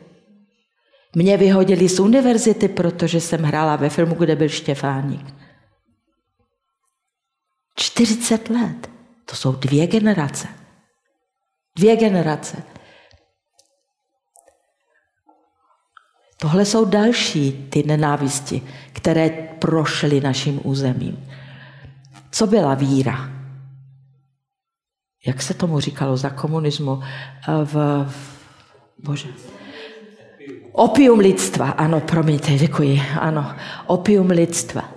Mě 1.15 1.37
vyhodili 1.37 1.89
z 1.89 1.99
univerzity, 1.99 2.67
protože 2.67 3.21
jsem 3.21 3.43
hrála 3.43 3.75
ve 3.75 3.89
filmu, 3.89 4.15
kde 4.15 4.35
byl 4.35 4.49
Štěfáník. 4.49 5.33
40 7.75 8.49
let. 8.49 8.89
To 9.25 9.35
jsou 9.35 9.51
dvě 9.51 9.87
generace. 9.87 10.47
Dvě 11.77 11.95
generace. 11.95 12.63
Tohle 16.41 16.65
jsou 16.65 16.85
další 16.85 17.67
ty 17.69 17.83
nenávisti, 17.83 18.61
které 18.99 19.29
prošly 19.59 20.21
naším 20.21 20.59
územím. 20.63 21.25
Co 22.31 22.47
byla 22.47 22.73
víra? 22.73 23.29
Jak 25.27 25.41
se 25.41 25.53
tomu 25.53 25.79
říkalo 25.79 26.17
za 26.17 26.29
komunismu? 26.29 27.03
V, 27.63 27.73
v, 28.07 28.39
bože. 29.03 29.29
Opium 30.71 31.19
lidstva, 31.19 31.69
ano, 31.69 31.99
promiňte, 31.99 32.51
děkuji, 32.51 33.01
ano. 33.19 33.55
Opium 33.87 34.29
lidstva. 34.29 34.89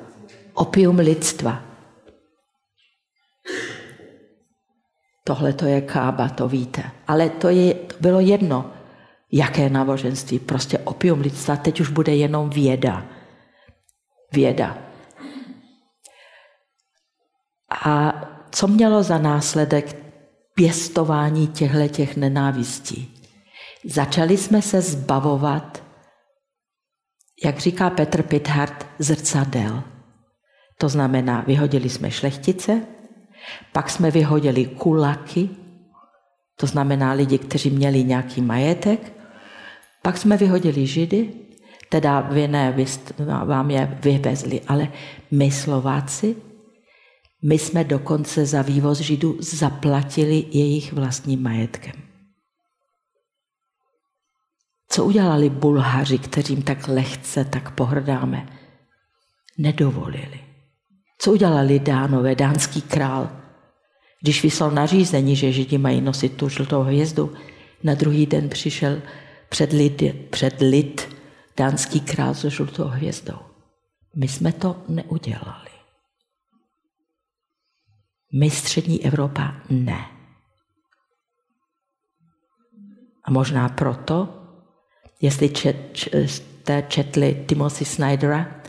Opium 0.55 0.99
lidstva. 0.99 1.63
Tohle 5.25 5.53
to 5.53 5.65
je 5.67 5.81
kába, 5.81 6.29
to 6.29 6.49
víte. 6.49 6.83
Ale 7.09 7.29
to, 7.29 7.49
je, 7.49 7.75
to 7.75 7.95
bylo 8.01 8.21
jedno, 8.21 8.71
jaké 9.33 9.71
náboženství. 9.71 10.39
Prostě 10.39 10.79
opium 10.79 11.21
lidstva, 11.21 11.57
teď 11.57 11.81
už 11.81 11.89
bude 11.89 12.15
jenom 12.15 12.51
věda. 12.51 13.12
Věda. 14.33 14.79
A 17.85 18.13
co 18.51 18.67
mělo 18.67 19.03
za 19.03 19.19
následek 19.19 19.97
pěstování 20.55 21.49
těchto 21.49 21.89
těch 21.89 22.17
nenávistí? 22.17 23.15
Začali 23.85 24.37
jsme 24.37 24.63
se 24.63 24.81
zbavovat, 24.81 25.83
jak 27.45 27.59
říká 27.59 27.91
Petr 27.91 28.23
Pithart, 28.23 28.87
zrcadel. 28.99 29.83
To 30.79 30.89
znamená, 30.89 31.41
vyhodili 31.41 31.89
jsme 31.89 32.11
šlechtice, 32.11 32.87
pak 33.73 33.91
jsme 33.91 34.11
vyhodili 34.11 34.67
kulaky, 34.67 35.51
to 36.57 36.67
znamená 36.67 37.13
lidi, 37.13 37.39
kteří 37.39 37.71
měli 37.71 38.05
nějaký 38.05 38.41
majetek, 38.41 39.13
pak 40.03 40.19
jsme 40.19 40.37
vyhodili 40.37 40.87
židy, 40.87 41.33
teda 41.93 42.21
vy 42.21 42.49
ne, 42.49 42.73
vy 42.73 42.85
vám 43.45 43.71
je 43.71 43.99
vyvezli, 44.03 44.61
ale 44.69 44.89
my 45.31 45.51
Slováci, 45.51 46.37
my 47.43 47.59
jsme 47.59 47.85
dokonce 47.85 48.47
za 48.47 48.63
vývoz 48.63 48.99
židů 48.99 49.37
zaplatili 49.41 50.45
jejich 50.51 50.93
vlastním 50.93 51.43
majetkem. 51.43 51.93
Co 54.89 55.05
udělali 55.05 55.51
Bulhaři, 55.51 56.19
kterým 56.19 56.63
tak 56.63 56.89
lehce 56.89 57.45
tak 57.45 57.75
pohrdáme? 57.75 58.47
Nedovolili. 59.59 60.41
Co 61.19 61.33
udělali 61.33 61.79
Dánové, 61.79 62.35
dánský 62.35 62.83
král? 62.83 63.31
Když 64.23 64.43
vyslal 64.43 64.71
nařízení, 64.71 65.37
že 65.37 65.53
Židi 65.53 65.79
mají 65.79 66.01
nosit 66.01 66.37
tu 66.37 66.49
žlutou 66.49 66.83
hvězdu, 66.83 67.33
na 67.85 67.95
druhý 67.95 68.27
den 68.27 68.49
přišel 68.49 69.03
před 69.49 69.73
lid, 69.73 70.03
před 70.31 70.61
lid 70.61 71.22
dánský 71.57 72.01
král 72.01 72.35
se 72.35 72.51
žlutou 72.51 72.85
hvězdou. 72.85 73.39
My 74.17 74.29
jsme 74.29 74.53
to 74.53 74.83
neudělali. 74.89 75.71
My 78.33 78.51
střední 78.51 79.05
Evropa 79.05 79.55
ne. 79.71 80.07
A 83.25 83.31
možná 83.31 83.69
proto, 83.69 84.29
jestli 85.21 85.49
čet, 85.49 85.77
jste 86.13 86.83
četli 86.89 87.45
Timothy 87.49 87.85
Snydera, 87.85 88.63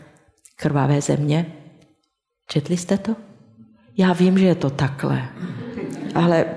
Krvavé 0.56 1.00
země, 1.00 1.52
četli 2.48 2.76
jste 2.76 2.98
to? 2.98 3.16
Já 3.96 4.12
vím, 4.12 4.38
že 4.38 4.44
je 4.44 4.54
to 4.54 4.70
takhle, 4.70 5.28
ale 6.14 6.56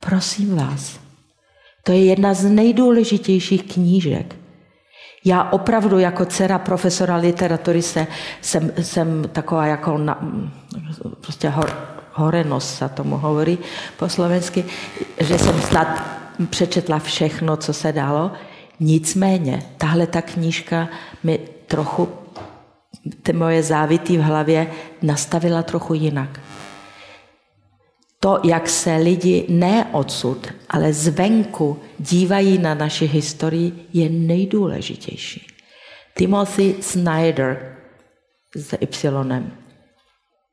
prosím 0.00 0.56
vás, 0.56 1.00
to 1.84 1.92
je 1.92 2.04
jedna 2.04 2.34
z 2.34 2.44
nejdůležitějších 2.44 3.72
knížek. 3.72 4.45
Já 5.26 5.48
opravdu 5.52 5.98
jako 5.98 6.24
dcera 6.24 6.58
profesora 6.58 7.16
literatury 7.16 7.82
se, 7.82 8.06
jsem, 8.40 8.72
jsem 8.82 9.28
taková 9.32 9.66
jako 9.66 9.98
na, 9.98 10.18
prostě 11.20 11.48
hor, 11.48 11.70
horenos 12.12 12.74
se 12.74 12.88
tomu 12.88 13.16
hovorí 13.16 13.58
po 13.96 14.08
slovensky, 14.08 14.64
že 15.20 15.38
jsem 15.38 15.60
snad 15.60 15.88
přečetla 16.50 16.98
všechno, 16.98 17.56
co 17.56 17.72
se 17.72 17.92
dalo. 17.92 18.30
Nicméně, 18.80 19.62
tahle 19.78 20.06
ta 20.06 20.22
knížka 20.22 20.88
mi 21.24 21.38
trochu 21.66 22.08
ty 23.22 23.32
moje 23.32 23.62
závity 23.62 24.18
v 24.18 24.22
hlavě 24.22 24.66
nastavila 25.02 25.62
trochu 25.62 25.94
jinak. 25.94 26.40
To, 28.26 28.40
jak 28.44 28.68
se 28.68 28.96
lidi 28.96 29.46
ne 29.48 29.86
odsud, 29.92 30.46
ale 30.68 30.92
zvenku 30.92 31.80
dívají 31.98 32.58
na 32.58 32.74
naši 32.74 33.06
historii, 33.06 33.88
je 33.92 34.08
nejdůležitější. 34.08 35.46
Timothy 36.14 36.74
Snyder 36.80 37.76
s 38.56 38.76
Y. 38.80 39.50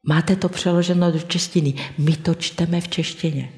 Máte 0.07 0.35
to 0.35 0.49
přeloženo 0.49 1.11
do 1.11 1.19
češtiny. 1.19 1.73
My 1.97 2.17
to 2.17 2.35
čteme 2.35 2.81
v 2.81 2.87
češtině. 2.87 3.53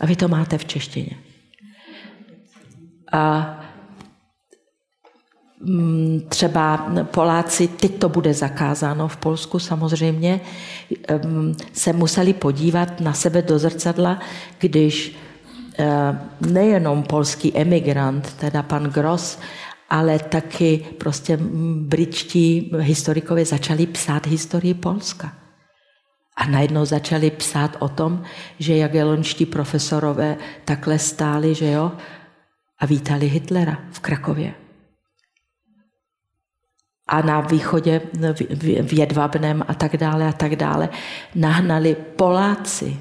A 0.00 0.06
vy 0.06 0.16
to 0.16 0.28
máte 0.28 0.58
v 0.58 0.64
češtině. 0.64 1.16
A 3.12 3.57
třeba 6.28 6.88
Poláci, 7.02 7.68
teď 7.68 7.98
to 7.98 8.08
bude 8.08 8.34
zakázáno 8.34 9.08
v 9.08 9.16
Polsku 9.16 9.58
samozřejmě, 9.58 10.40
se 11.72 11.92
museli 11.92 12.32
podívat 12.32 13.00
na 13.00 13.12
sebe 13.12 13.42
do 13.42 13.58
zrcadla, 13.58 14.18
když 14.58 15.16
eh, 15.78 16.18
nejenom 16.40 17.02
polský 17.02 17.56
emigrant, 17.56 18.34
teda 18.34 18.62
pan 18.62 18.84
Gross, 18.84 19.38
ale 19.90 20.18
taky 20.18 20.86
prostě 20.98 21.38
britští 21.76 22.72
historikové 22.78 23.44
začali 23.44 23.86
psát 23.86 24.26
historii 24.26 24.74
Polska. 24.74 25.32
A 26.36 26.46
najednou 26.46 26.84
začali 26.84 27.30
psát 27.30 27.76
o 27.78 27.88
tom, 27.88 28.22
že 28.58 28.76
jagelonští 28.76 29.46
profesorové 29.46 30.36
takhle 30.64 30.98
stáli, 30.98 31.54
že 31.54 31.70
jo, 31.70 31.92
a 32.78 32.86
vítali 32.86 33.26
Hitlera 33.26 33.78
v 33.90 34.00
Krakově. 34.00 34.67
A 37.08 37.22
na 37.22 37.40
východě 37.40 38.00
v 38.82 38.92
Jedvabnem 38.92 39.64
a 39.68 39.74
tak 39.74 39.96
dále 39.96 40.28
a 40.28 40.32
tak 40.32 40.56
dále 40.56 40.88
nahnali 41.34 41.94
Poláci. 41.94 42.96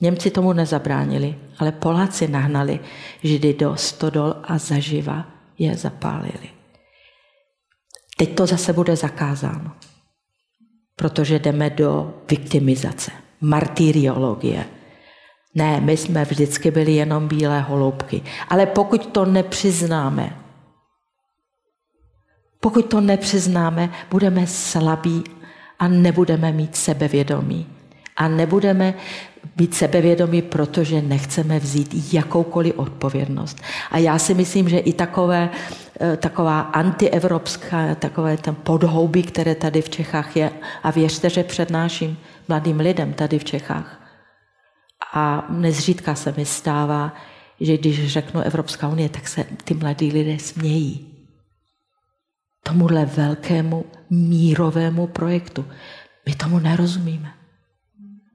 Němci 0.00 0.30
tomu 0.30 0.52
nezabránili, 0.52 1.34
ale 1.58 1.72
Poláci 1.72 2.28
nahnali 2.28 2.80
Židy 3.22 3.54
do 3.54 3.76
Stodol 3.76 4.34
a 4.42 4.58
zaživa 4.58 5.26
je 5.58 5.76
zapálili. 5.76 6.48
Teď 8.16 8.34
to 8.34 8.46
zase 8.46 8.72
bude 8.72 8.96
zakázáno, 8.96 9.70
protože 10.96 11.38
jdeme 11.38 11.70
do 11.70 12.14
viktimizace, 12.30 13.10
martyriologie. 13.40 14.64
Ne, 15.54 15.80
my 15.80 15.96
jsme 15.96 16.24
vždycky 16.24 16.70
byli 16.70 16.92
jenom 16.92 17.28
bílé 17.28 17.60
holoubky. 17.60 18.22
Ale 18.48 18.66
pokud 18.66 19.06
to 19.06 19.24
nepřiznáme, 19.24 20.43
pokud 22.64 22.82
to 22.82 23.00
nepřiznáme, 23.00 23.90
budeme 24.10 24.46
slabí 24.46 25.24
a 25.78 25.88
nebudeme 25.88 26.52
mít 26.52 26.76
sebevědomí. 26.76 27.66
A 28.16 28.28
nebudeme 28.28 28.94
být 29.56 29.74
sebevědomí, 29.74 30.42
protože 30.42 31.02
nechceme 31.02 31.58
vzít 31.58 32.14
jakoukoliv 32.14 32.72
odpovědnost. 32.76 33.60
A 33.90 33.98
já 33.98 34.18
si 34.18 34.34
myslím, 34.34 34.68
že 34.68 34.78
i 34.78 34.92
takové, 34.92 35.50
eh, 36.00 36.16
taková 36.16 36.60
antievropská, 36.60 37.94
takové 37.94 38.36
ten 38.36 38.54
podhoubí, 38.54 39.22
které 39.22 39.54
tady 39.54 39.82
v 39.82 39.88
Čechách 39.88 40.36
je, 40.36 40.50
a 40.82 40.90
věřte, 40.90 41.30
že 41.30 41.44
přednáším 41.44 42.16
mladým 42.48 42.80
lidem 42.80 43.12
tady 43.12 43.38
v 43.38 43.44
Čechách, 43.44 44.00
a 45.12 45.46
nezřídka 45.48 46.14
se 46.14 46.34
mi 46.36 46.44
stává, 46.44 47.12
že 47.60 47.76
když 47.76 48.12
řeknu 48.12 48.40
Evropská 48.40 48.88
unie, 48.88 49.08
tak 49.08 49.28
se 49.28 49.44
ty 49.64 49.74
mladí 49.74 50.12
lidé 50.12 50.38
smějí. 50.38 51.13
Tomuhle 52.68 53.04
velkému 53.04 53.84
mírovému 54.10 55.06
projektu. 55.06 55.66
My 56.26 56.34
tomu 56.34 56.58
nerozumíme. 56.58 57.32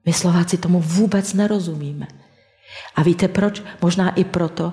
My 0.06 0.12
Slováci 0.12 0.58
tomu 0.58 0.80
vůbec 0.80 1.34
nerozumíme. 1.34 2.06
A 2.96 3.02
víte 3.02 3.28
proč? 3.28 3.62
Možná 3.82 4.10
i 4.14 4.24
proto, 4.24 4.72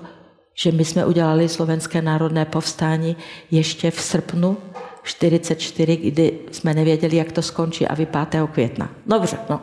že 0.63 0.71
my 0.71 0.85
jsme 0.85 1.05
udělali 1.05 1.49
slovenské 1.49 2.01
národné 2.01 2.45
povstání 2.45 3.17
ještě 3.51 3.91
v 3.91 4.01
srpnu 4.01 4.57
44, 5.03 5.97
kdy 5.97 6.39
jsme 6.51 6.73
nevěděli, 6.73 7.15
jak 7.15 7.31
to 7.31 7.41
skončí 7.41 7.87
a 7.87 7.95
vy 7.95 8.05
5. 8.05 8.47
května. 8.51 8.89
Dobře, 9.05 9.37
no. 9.49 9.61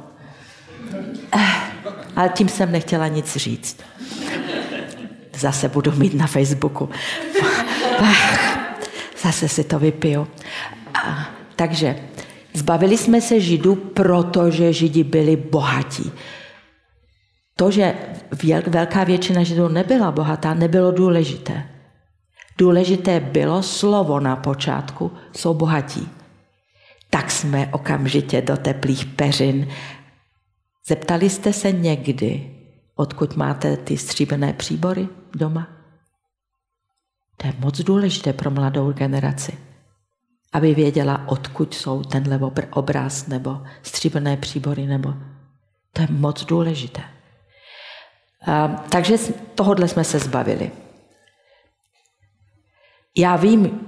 Eh. 1.36 1.74
Ale 2.16 2.28
tím 2.28 2.48
jsem 2.48 2.72
nechtěla 2.72 3.08
nic 3.08 3.36
říct. 3.36 3.76
Zase 5.38 5.68
budu 5.68 5.92
mít 5.92 6.14
na 6.14 6.26
Facebooku. 6.26 6.90
Zase 9.24 9.48
si 9.48 9.64
to 9.64 9.78
vypiju. 9.78 10.26
A, 10.94 11.28
takže 11.56 11.96
zbavili 12.54 12.98
jsme 12.98 13.20
se 13.20 13.40
Židů, 13.40 13.74
protože 13.74 14.72
Židi 14.72 15.04
byli 15.04 15.36
bohatí. 15.36 16.12
To, 17.56 17.70
že 17.70 17.94
velká 18.66 19.04
většina 19.04 19.42
Židů 19.42 19.68
nebyla 19.68 20.10
bohatá, 20.12 20.54
nebylo 20.54 20.90
důležité. 20.92 21.68
Důležité 22.58 23.20
bylo 23.20 23.62
slovo 23.62 24.20
na 24.20 24.36
počátku, 24.36 25.12
jsou 25.36 25.54
bohatí. 25.54 26.08
Tak 27.10 27.30
jsme 27.30 27.68
okamžitě 27.72 28.42
do 28.42 28.56
teplých 28.56 29.04
peřin 29.04 29.68
Zeptali 30.88 31.30
jste 31.30 31.52
se 31.52 31.72
někdy, 31.72 32.50
odkud 32.96 33.36
máte 33.36 33.76
ty 33.76 33.96
stříbené 33.96 34.52
příbory 34.52 35.08
doma? 35.36 35.73
To 37.36 37.46
je 37.46 37.54
moc 37.58 37.80
důležité 37.80 38.32
pro 38.32 38.50
mladou 38.50 38.92
generaci, 38.92 39.58
aby 40.52 40.74
věděla, 40.74 41.28
odkud 41.28 41.74
jsou 41.74 42.02
tenhle 42.02 42.40
obraz 42.70 43.26
nebo 43.26 43.62
stříbené 43.82 44.36
příbory, 44.36 44.86
nebo 44.86 45.14
to 45.92 46.02
je 46.02 46.08
moc 46.10 46.44
důležité. 46.44 47.02
Takže 48.90 49.16
tohodle 49.54 49.88
jsme 49.88 50.04
se 50.04 50.18
zbavili. 50.18 50.70
Já 53.16 53.36
vím, 53.36 53.80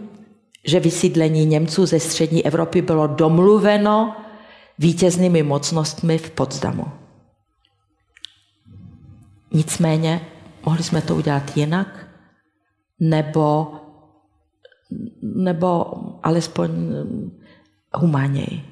že 0.65 0.81
vysídlení 0.81 1.47
Němců 1.47 1.87
ze 1.87 2.01
střední 2.01 2.47
Evropy 2.47 2.83
bylo 2.83 3.07
domluveno 3.07 4.17
vítěznými 4.79 5.43
mocnostmi 5.43 6.19
v 6.19 6.31
Potsdamu. 6.31 6.85
Nicméně 9.53 10.21
mohli 10.65 10.83
jsme 10.83 11.03
to 11.03 11.17
udělat 11.17 11.57
jinak, 11.57 12.06
nebo, 13.01 13.73
nebo 15.23 15.87
alespoň 16.23 16.71
humáněji. 17.95 18.63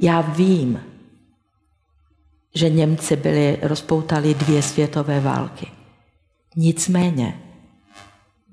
Já 0.00 0.20
vím, 0.20 0.80
že 2.54 2.70
Němci 2.70 3.16
byli, 3.16 3.58
rozpoutali 3.62 4.34
dvě 4.34 4.62
světové 4.62 5.20
války. 5.20 5.66
Nicméně 6.56 7.42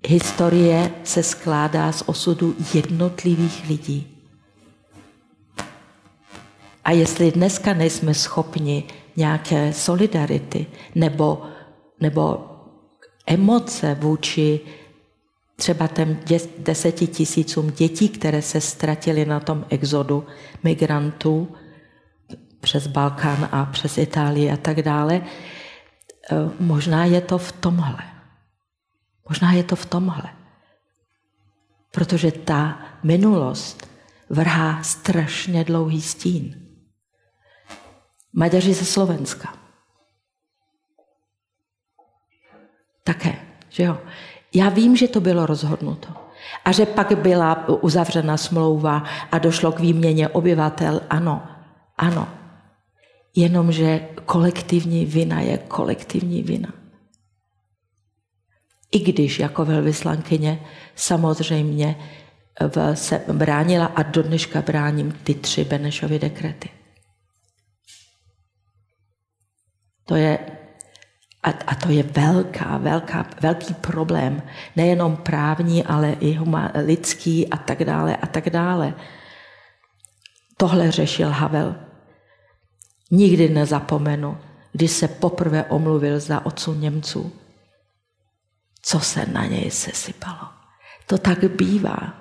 historie 0.07 0.91
se 1.03 1.23
skládá 1.23 1.91
z 1.91 2.03
osudu 2.05 2.55
jednotlivých 2.73 3.69
lidí. 3.69 4.17
A 6.83 6.91
jestli 6.91 7.31
dneska 7.31 7.73
nejsme 7.73 8.13
schopni 8.13 8.83
nějaké 9.15 9.73
solidarity 9.73 10.65
nebo, 10.95 11.43
nebo 11.99 12.45
emoce 13.27 13.95
vůči 13.95 14.59
třeba 15.55 15.87
těm 15.87 16.19
deseti 16.57 17.07
tisícům 17.07 17.71
dětí, 17.71 18.09
které 18.09 18.41
se 18.41 18.61
ztratily 18.61 19.25
na 19.25 19.39
tom 19.39 19.65
exodu 19.69 20.27
migrantů 20.63 21.55
přes 22.59 22.87
Balkán 22.87 23.49
a 23.51 23.65
přes 23.65 23.97
Itálii 23.97 24.51
a 24.51 24.57
tak 24.57 24.81
dále, 24.81 25.21
eh, 25.21 26.35
možná 26.59 27.05
je 27.05 27.21
to 27.21 27.37
v 27.37 27.51
tomhle. 27.51 28.03
Možná 29.29 29.51
je 29.51 29.63
to 29.63 29.75
v 29.75 29.85
tomhle. 29.85 30.29
Protože 31.91 32.31
ta 32.31 32.79
minulost 33.03 33.87
vrhá 34.29 34.83
strašně 34.83 35.63
dlouhý 35.63 36.01
stín. 36.01 36.67
Maďaři 38.33 38.73
ze 38.73 38.85
Slovenska. 38.85 39.66
Také, 43.07 43.35
že 43.69 43.83
jo. 43.83 43.97
Já 44.53 44.69
vím, 44.69 44.95
že 44.95 45.07
to 45.07 45.21
bylo 45.21 45.45
rozhodnuto. 45.45 46.07
A 46.65 46.71
že 46.71 46.85
pak 46.85 47.17
byla 47.17 47.69
uzavřena 47.69 48.37
smlouva 48.37 49.03
a 49.31 49.37
došlo 49.37 49.71
k 49.71 49.79
výměně 49.79 50.27
obyvatel, 50.27 51.01
ano, 51.09 51.47
ano. 51.97 52.27
Jenomže 53.35 54.07
kolektivní 54.25 55.05
vina 55.05 55.41
je 55.41 55.57
kolektivní 55.57 56.43
vina. 56.43 56.73
I 58.91 58.99
když 58.99 59.39
jako 59.39 59.65
velvyslankyně 59.65 60.59
samozřejmě 60.95 61.95
se 62.93 63.23
bránila 63.33 63.85
a 63.85 64.03
do 64.03 64.23
dneška 64.23 64.61
bráním 64.61 65.11
ty 65.11 65.33
tři 65.33 65.65
Benešovy 65.65 66.19
dekrety. 66.19 66.69
To 70.05 70.15
je, 70.15 70.39
a, 71.47 71.53
a 71.67 71.75
to 71.75 71.89
je 71.89 72.03
velká, 72.03 72.77
velká, 72.77 73.25
velký 73.41 73.73
problém. 73.73 74.41
Nejenom 74.75 75.17
právní, 75.17 75.83
ale 75.83 76.11
i 76.19 76.33
huma, 76.33 76.71
lidský 76.85 77.47
a 77.47 77.57
tak 77.57 77.83
dále 77.83 78.15
a 78.15 78.27
tak 78.27 78.49
dále. 78.49 78.93
Tohle 80.57 80.91
řešil 80.91 81.29
Havel. 81.29 81.75
Nikdy 83.11 83.49
nezapomenu, 83.49 84.37
když 84.71 84.91
se 84.91 85.07
poprvé 85.07 85.63
omluvil 85.63 86.19
za 86.19 86.45
odsun 86.45 86.81
Němců. 86.81 87.31
Co 88.81 88.99
se 88.99 89.25
na 89.25 89.45
něj 89.45 89.71
sesypalo. 89.71 90.47
To 91.05 91.17
tak 91.17 91.43
bývá. 91.43 92.13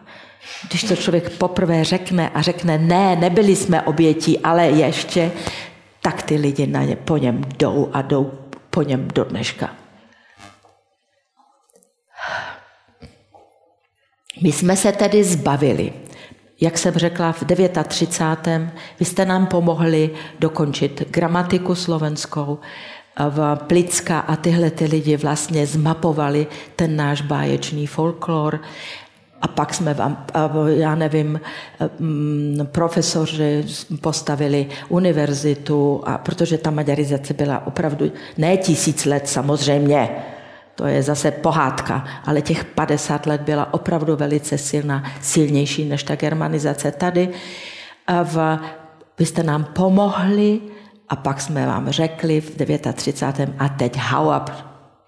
Když 0.69 0.85
to 0.85 0.97
člověk 0.97 1.31
poprvé 1.31 1.85
řekne 1.85 2.31
a 2.31 2.43
řekne, 2.43 2.79
ne, 2.79 3.17
nebyli 3.17 3.57
jsme 3.57 3.83
obětí, 3.83 4.39
ale 4.39 4.67
ještě, 4.67 5.33
tak 6.03 6.23
ty 6.23 6.37
lidi 6.37 6.67
na 6.67 6.83
ně, 6.83 6.97
po 6.97 7.17
něm 7.17 7.45
jdou 7.59 7.91
a 7.93 8.03
jdou 8.03 8.46
po 8.77 8.83
něm 8.83 9.09
do 9.15 9.25
dneška. 9.25 9.71
My 14.43 14.53
jsme 14.53 14.77
se 14.77 14.93
tedy 14.93 15.25
zbavili. 15.25 15.93
Jak 16.61 16.79
jsem 16.79 16.95
řekla, 16.95 17.33
v 17.33 17.45
39. 17.89 18.73
vy 19.01 19.05
jste 19.05 19.25
nám 19.25 19.47
pomohli 19.47 20.11
dokončit 20.39 21.09
gramatiku 21.11 21.75
slovenskou, 21.75 22.59
v 23.31 23.57
Plicka 23.67 24.21
a 24.21 24.37
tyhle 24.37 24.71
ty 24.71 24.85
lidi 24.85 25.17
vlastně 25.17 25.67
zmapovali 25.67 26.47
ten 26.77 26.97
náš 26.97 27.21
báječný 27.21 27.87
folklor. 27.87 28.61
A 29.43 29.49
pak 29.49 29.75
jsme 29.75 29.95
vám, 29.95 30.27
já 30.67 30.95
nevím, 30.95 31.41
mm, 31.99 32.69
profesoři 32.73 33.65
postavili 34.01 34.67
univerzitu, 34.89 36.03
a 36.07 36.19
protože 36.19 36.59
ta 36.59 36.71
maďarizace 36.71 37.35
byla 37.35 37.67
opravdu 37.67 38.13
ne 38.39 38.57
tisíc 38.57 39.05
let 39.05 39.29
samozřejmě, 39.29 40.09
to 40.75 40.87
je 40.87 41.03
zase 41.03 41.31
pohádka, 41.31 42.05
ale 42.25 42.43
těch 42.43 42.65
50 42.65 43.27
let 43.27 43.41
byla 43.41 43.75
opravdu 43.75 44.17
velice 44.17 44.59
silná, 44.59 45.05
silnější 45.21 45.85
než 45.85 46.03
ta 46.03 46.17
germanizace 46.17 46.93
tady. 46.93 47.29
V, 48.25 48.59
vy 49.19 49.27
jste 49.27 49.43
nám 49.43 49.65
pomohli 49.65 50.61
a 51.09 51.17
pak 51.17 51.41
jsme 51.41 51.67
vám 51.67 51.91
řekli 51.91 52.41
v 52.41 52.57
39. 52.93 53.55
a 53.59 53.69
teď 53.69 53.99
up 54.37 54.51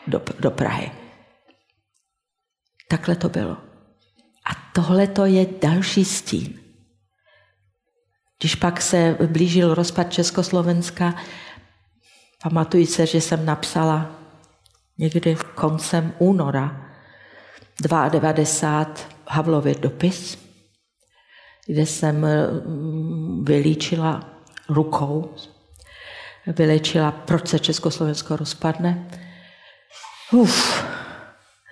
do, 0.07 0.23
do 0.41 0.51
Prahy. 0.51 0.91
Takhle 2.89 3.15
to 3.17 3.29
bylo. 3.29 3.68
A 4.49 4.53
tohle 4.73 5.07
to 5.07 5.25
je 5.25 5.47
další 5.63 6.05
stín. 6.05 6.61
Když 8.41 8.55
pak 8.55 8.83
se 8.83 9.17
blížil 9.27 9.75
rozpad 9.75 10.13
Československa, 10.13 11.15
pamatuji 12.43 12.87
se, 12.87 13.07
že 13.07 13.21
jsem 13.21 13.47
napsala 13.47 14.11
někdy 14.99 15.37
koncem 15.55 16.13
února 16.19 16.85
92 17.81 19.19
Havlově 19.29 19.75
dopis, 19.75 20.39
kde 21.67 21.87
jsem 21.87 22.27
mm, 22.67 23.45
vylíčila 23.45 24.21
rukou, 24.69 25.35
vylečila, 26.47 27.11
proč 27.11 27.49
se 27.49 27.59
Československo 27.59 28.37
rozpadne. 28.37 29.11
Uf, 30.33 30.85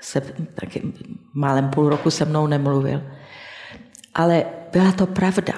se, 0.06 0.20
taky 0.60 0.82
málem 1.34 1.70
půl 1.70 1.88
roku 1.88 2.10
se 2.10 2.24
mnou 2.24 2.46
nemluvil. 2.46 3.02
Ale 4.14 4.44
byla 4.72 4.92
to 4.92 5.06
pravda. 5.06 5.54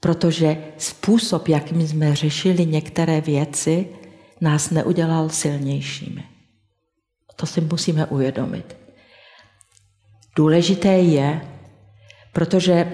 Protože 0.00 0.56
způsob, 0.78 1.48
jakým 1.48 1.88
jsme 1.88 2.16
řešili 2.16 2.66
některé 2.66 3.20
věci, 3.20 3.88
nás 4.40 4.70
neudělal 4.70 5.28
silnějšími. 5.28 6.24
To 7.36 7.46
si 7.46 7.60
musíme 7.60 8.06
uvědomit. 8.06 8.76
Důležité 10.36 10.88
je, 10.88 11.40
protože 12.32 12.92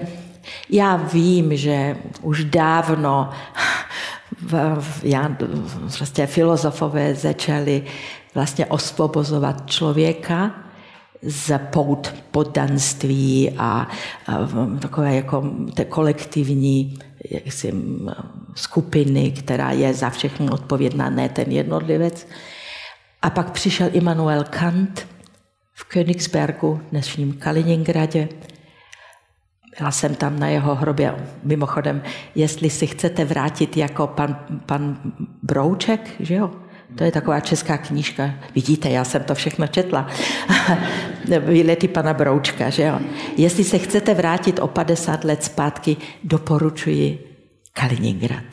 já 0.69 0.95
vím, 0.95 1.57
že 1.57 1.97
už 2.21 2.43
dávno 2.43 3.29
v, 4.41 5.03
já, 5.03 5.37
vlastně 5.99 6.27
filozofové 6.27 7.15
začali 7.15 7.85
vlastně 8.35 8.65
osvobozovat 8.65 9.69
člověka 9.69 10.51
z 11.21 11.59
pout 11.59 12.13
poddanství 12.31 13.51
a, 13.57 13.87
a 14.27 14.37
takové 14.81 15.15
jako 15.15 15.51
té 15.73 15.85
kolektivní 15.85 16.99
jaksi, 17.31 17.73
skupiny, 18.55 19.31
která 19.31 19.71
je 19.71 19.93
za 19.93 20.09
všechno 20.09 20.53
odpovědná, 20.53 21.09
ne 21.09 21.29
ten 21.29 21.51
jednotlivec. 21.51 22.27
A 23.21 23.29
pak 23.29 23.51
přišel 23.51 23.89
Immanuel 23.91 24.43
Kant 24.43 25.07
v 25.73 25.89
Königsbergu, 25.89 26.79
dnešním 26.91 27.33
Kaliningradě. 27.33 28.29
Byla 29.79 29.91
jsem 29.91 30.15
tam 30.15 30.39
na 30.39 30.47
jeho 30.47 30.75
hrobě. 30.75 31.15
Mimochodem, 31.43 32.01
jestli 32.35 32.69
si 32.69 32.87
chcete 32.87 33.25
vrátit 33.25 33.77
jako 33.77 34.07
pan, 34.07 34.39
pan 34.65 34.97
Brouček, 35.43 36.09
že 36.19 36.35
jo? 36.35 36.51
To 36.95 37.03
je 37.03 37.11
taková 37.11 37.39
česká 37.39 37.77
knížka. 37.77 38.33
Vidíte, 38.55 38.89
já 38.89 39.03
jsem 39.03 39.23
to 39.23 39.35
všechno 39.35 39.67
četla. 39.67 40.07
Výlety 41.39 41.87
pana 41.87 42.13
Broučka, 42.13 42.69
že 42.69 42.83
jo. 42.83 42.99
Jestli 43.37 43.63
se 43.63 43.77
chcete 43.77 44.13
vrátit 44.13 44.59
o 44.59 44.67
50 44.67 45.23
let 45.23 45.43
zpátky, 45.43 45.97
doporučuji 46.23 47.19
Kaliningrad. 47.73 48.43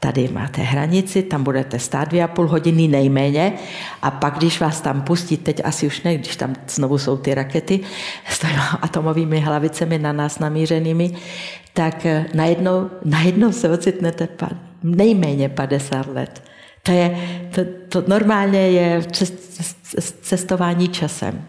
Tady 0.00 0.28
máte 0.28 0.62
hranici, 0.62 1.22
tam 1.22 1.44
budete 1.44 1.78
stát 1.78 2.08
dvě 2.08 2.24
a 2.24 2.28
půl 2.28 2.48
hodiny 2.48 2.88
nejméně 2.88 3.52
a 4.02 4.10
pak, 4.10 4.38
když 4.38 4.60
vás 4.60 4.80
tam 4.80 5.02
pustí, 5.02 5.36
teď 5.36 5.60
asi 5.64 5.86
už 5.86 6.02
ne, 6.02 6.14
když 6.14 6.36
tam 6.36 6.54
znovu 6.68 6.98
jsou 6.98 7.16
ty 7.16 7.34
rakety 7.34 7.80
s 8.28 8.44
atomovými 8.82 9.40
hlavicemi 9.40 9.98
na 9.98 10.12
nás 10.12 10.38
namířenými, 10.38 11.12
tak 11.72 12.06
najednou, 12.34 12.90
najednou 13.04 13.52
se 13.52 13.70
ocitnete 13.70 14.28
nejméně 14.82 15.48
50 15.48 16.06
let. 16.06 16.45
To, 16.86 16.92
je, 16.92 17.16
to, 17.54 17.60
to 17.88 18.04
normálně 18.08 18.70
je 18.70 19.02
cestování 20.22 20.88
časem. 20.88 21.46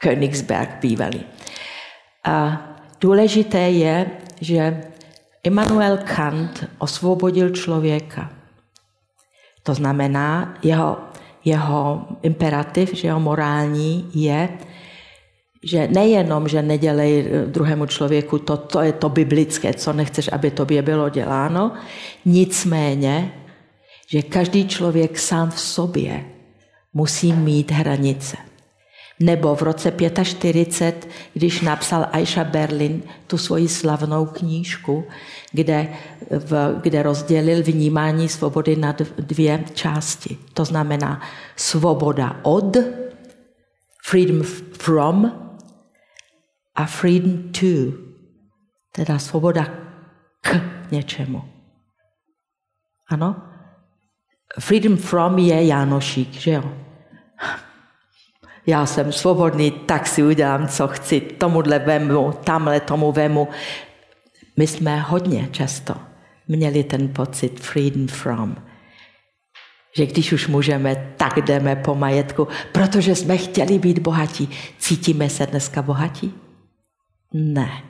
Königsberg 0.00 0.78
bývalý. 0.80 1.24
A 2.24 2.62
důležité 3.00 3.58
je, 3.58 4.06
že 4.40 4.82
Immanuel 5.42 5.98
Kant 6.16 6.64
osvobodil 6.78 7.50
člověka. 7.50 8.30
To 9.62 9.74
znamená, 9.74 10.54
jeho, 10.62 10.98
jeho 11.44 12.06
imperativ, 12.22 12.94
že 12.94 13.08
jeho 13.08 13.20
morální 13.20 14.10
je, 14.14 14.48
že 15.62 15.88
nejenom, 15.88 16.48
že 16.48 16.62
nedělej 16.62 17.30
druhému 17.46 17.86
člověku 17.86 18.38
to, 18.38 18.56
to 18.56 18.80
je 18.80 18.92
to 18.92 19.08
biblické, 19.08 19.74
co 19.74 19.92
nechceš, 19.92 20.30
aby 20.32 20.50
tobě 20.50 20.82
bylo 20.82 21.08
děláno, 21.08 21.72
nicméně 22.24 23.32
že 24.12 24.22
každý 24.22 24.68
člověk 24.68 25.18
sám 25.18 25.50
v 25.50 25.60
sobě 25.60 26.24
musí 26.92 27.32
mít 27.32 27.70
hranice. 27.70 28.36
Nebo 29.20 29.54
v 29.54 29.62
roce 29.62 29.92
45, 30.22 31.08
když 31.34 31.60
napsal 31.60 32.06
Aisha 32.12 32.44
Berlin 32.44 33.02
tu 33.26 33.38
svoji 33.38 33.68
slavnou 33.68 34.26
knížku, 34.26 35.04
kde, 35.52 35.88
v, 36.30 36.80
kde 36.82 37.02
rozdělil 37.02 37.62
vnímání 37.62 38.28
svobody 38.28 38.76
na 38.76 38.96
dvě 39.18 39.64
části. 39.74 40.36
To 40.54 40.64
znamená 40.64 41.20
svoboda 41.56 42.40
od, 42.42 42.76
freedom 44.04 44.42
from 44.72 45.32
a 46.74 46.86
freedom 46.86 47.52
to, 47.52 47.96
teda 48.92 49.18
svoboda 49.18 49.70
k 50.40 50.60
něčemu. 50.90 51.42
Ano? 53.08 53.51
Freedom 54.60 54.96
from 54.96 55.38
je 55.38 55.66
Jánošík, 55.66 56.32
že 56.32 56.50
jo? 56.50 56.72
Já 58.66 58.86
jsem 58.86 59.12
svobodný, 59.12 59.70
tak 59.70 60.06
si 60.06 60.22
udělám, 60.22 60.68
co 60.68 60.88
chci, 60.88 61.20
tomuhle 61.20 61.78
vemu, 61.78 62.32
tamhle 62.32 62.80
tomu 62.80 63.12
vemu. 63.12 63.48
My 64.56 64.66
jsme 64.66 65.00
hodně 65.00 65.48
často 65.50 65.94
měli 66.48 66.84
ten 66.84 67.08
pocit 67.08 67.60
freedom 67.60 68.08
from, 68.08 68.56
že 69.96 70.06
když 70.06 70.32
už 70.32 70.48
můžeme, 70.48 71.14
tak 71.16 71.36
jdeme 71.36 71.76
po 71.76 71.94
majetku, 71.94 72.48
protože 72.72 73.14
jsme 73.14 73.36
chtěli 73.36 73.78
být 73.78 73.98
bohatí. 73.98 74.50
Cítíme 74.78 75.30
se 75.30 75.46
dneska 75.46 75.82
bohatí? 75.82 76.34
Ne. 77.32 77.82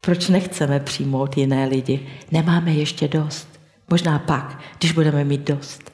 Proč 0.00 0.28
nechceme 0.28 0.80
přijmout 0.80 1.36
jiné 1.36 1.66
lidi? 1.66 2.08
Nemáme 2.32 2.72
ještě 2.72 3.08
dost. 3.08 3.59
Možná 3.90 4.18
pak, 4.18 4.58
když 4.78 4.92
budeme 4.92 5.24
mít 5.24 5.40
dost. 5.40 5.90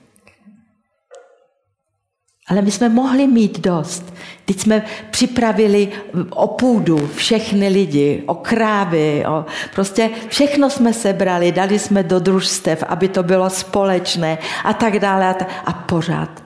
Ale 2.48 2.62
my 2.62 2.70
jsme 2.70 2.88
mohli 2.88 3.26
mít 3.26 3.60
dost. 3.60 4.14
Teď 4.44 4.60
jsme 4.60 4.82
připravili 5.10 5.92
o 6.30 6.46
půdu 6.46 7.06
všechny 7.06 7.68
lidi, 7.68 8.22
o 8.26 8.34
krávy, 8.34 9.24
o, 9.26 9.44
prostě 9.74 10.10
všechno 10.28 10.70
jsme 10.70 10.92
sebrali, 10.92 11.52
dali 11.52 11.78
jsme 11.78 12.02
do 12.02 12.20
družstev, 12.20 12.82
aby 12.82 13.08
to 13.08 13.22
bylo 13.22 13.50
společné 13.50 14.38
a 14.64 14.72
tak 14.72 14.98
dále. 14.98 15.26
A, 15.28 15.34
ta, 15.34 15.46
a 15.64 15.72
pořád, 15.72 16.44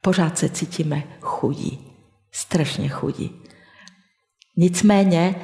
pořád 0.00 0.38
se 0.38 0.48
cítíme 0.48 1.02
chudí, 1.20 1.92
strašně 2.32 2.88
chudí. 2.88 3.42
Nicméně 4.56 5.34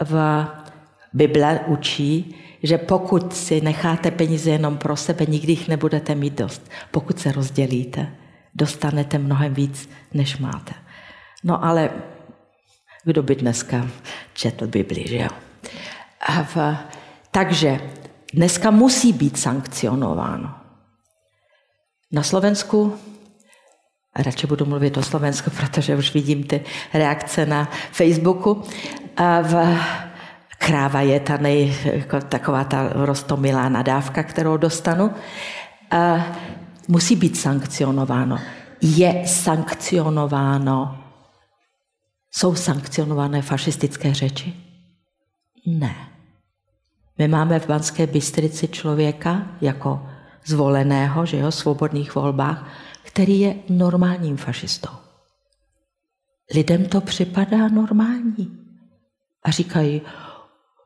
v 0.00 0.46
Bible 1.12 1.60
učí, 1.66 2.43
že 2.64 2.78
pokud 2.78 3.36
si 3.36 3.60
necháte 3.60 4.10
peníze 4.10 4.50
jenom 4.50 4.78
pro 4.78 4.96
sebe, 4.96 5.26
nikdy 5.26 5.52
jich 5.52 5.68
nebudete 5.68 6.14
mít 6.14 6.34
dost. 6.34 6.70
Pokud 6.90 7.20
se 7.20 7.32
rozdělíte, 7.32 8.16
dostanete 8.54 9.18
mnohem 9.18 9.54
víc, 9.54 9.88
než 10.14 10.38
máte. 10.38 10.72
No 11.44 11.64
ale 11.64 11.90
kdo 13.04 13.22
by 13.22 13.34
dneska 13.34 13.88
četl 14.32 14.66
Bibli, 14.66 15.04
že 15.08 15.16
jo? 15.16 15.28
A 16.20 16.42
v, 16.42 16.76
takže 17.30 17.80
dneska 18.34 18.70
musí 18.70 19.12
být 19.12 19.38
sankcionováno. 19.38 20.54
Na 22.12 22.22
Slovensku, 22.22 22.96
radši 24.16 24.46
budu 24.46 24.66
mluvit 24.66 24.96
o 24.96 25.02
Slovensku, 25.02 25.50
protože 25.60 25.96
už 25.96 26.14
vidím 26.14 26.44
ty 26.44 26.64
reakce 26.94 27.46
na 27.46 27.68
Facebooku, 27.92 28.62
a 29.16 29.40
v, 29.40 29.78
kráva 30.58 31.00
je 31.00 31.20
ta 31.20 31.36
nej, 31.36 31.76
jako 31.84 32.20
taková 32.20 32.64
ta 32.64 32.88
rostomilá 32.92 33.68
nadávka, 33.68 34.22
kterou 34.22 34.56
dostanu, 34.56 35.10
a 35.90 36.26
musí 36.88 37.16
být 37.16 37.36
sankcionováno. 37.36 38.38
Je 38.80 39.22
sankcionováno, 39.26 40.98
jsou 42.30 42.54
sankcionované 42.54 43.42
fašistické 43.42 44.14
řeči? 44.14 44.54
Ne. 45.66 45.94
My 47.18 47.28
máme 47.28 47.60
v 47.60 47.66
Banské 47.66 48.06
Bystrici 48.06 48.68
člověka 48.68 49.46
jako 49.60 50.06
zvoleného, 50.44 51.26
že 51.26 51.38
jo, 51.38 51.52
svobodných 51.52 52.14
volbách, 52.14 52.68
který 53.02 53.40
je 53.40 53.54
normálním 53.68 54.36
fašistou. 54.36 54.90
Lidem 56.54 56.86
to 56.86 57.00
připadá 57.00 57.68
normální. 57.68 58.58
A 59.44 59.50
říkají, 59.50 60.02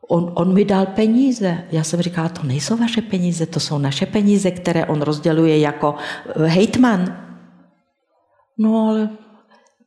on, 0.09 0.33
on 0.35 0.55
mi 0.55 0.65
dal 0.65 0.87
peníze. 0.87 1.65
Já 1.73 1.85
jsem 1.85 2.03
říkala, 2.03 2.29
to 2.29 2.43
nejsou 2.43 2.77
vaše 2.77 3.03
peníze, 3.03 3.47
to 3.47 3.61
jsou 3.61 3.79
naše 3.79 4.07
peníze, 4.07 4.51
které 4.51 4.87
on 4.87 5.03
rozděluje 5.03 5.59
jako 5.59 5.95
eh, 6.27 6.47
hejtman. 6.47 7.25
No 8.59 8.89
ale 8.89 9.11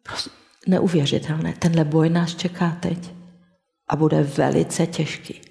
prostě 0.03 0.29
neuvěřitelné. 0.67 1.53
Tenhle 1.59 1.85
boj 1.85 2.09
nás 2.09 2.35
čeká 2.35 2.77
teď 2.79 3.11
a 3.87 3.95
bude 3.95 4.23
velice 4.23 4.87
těžký. 4.87 5.41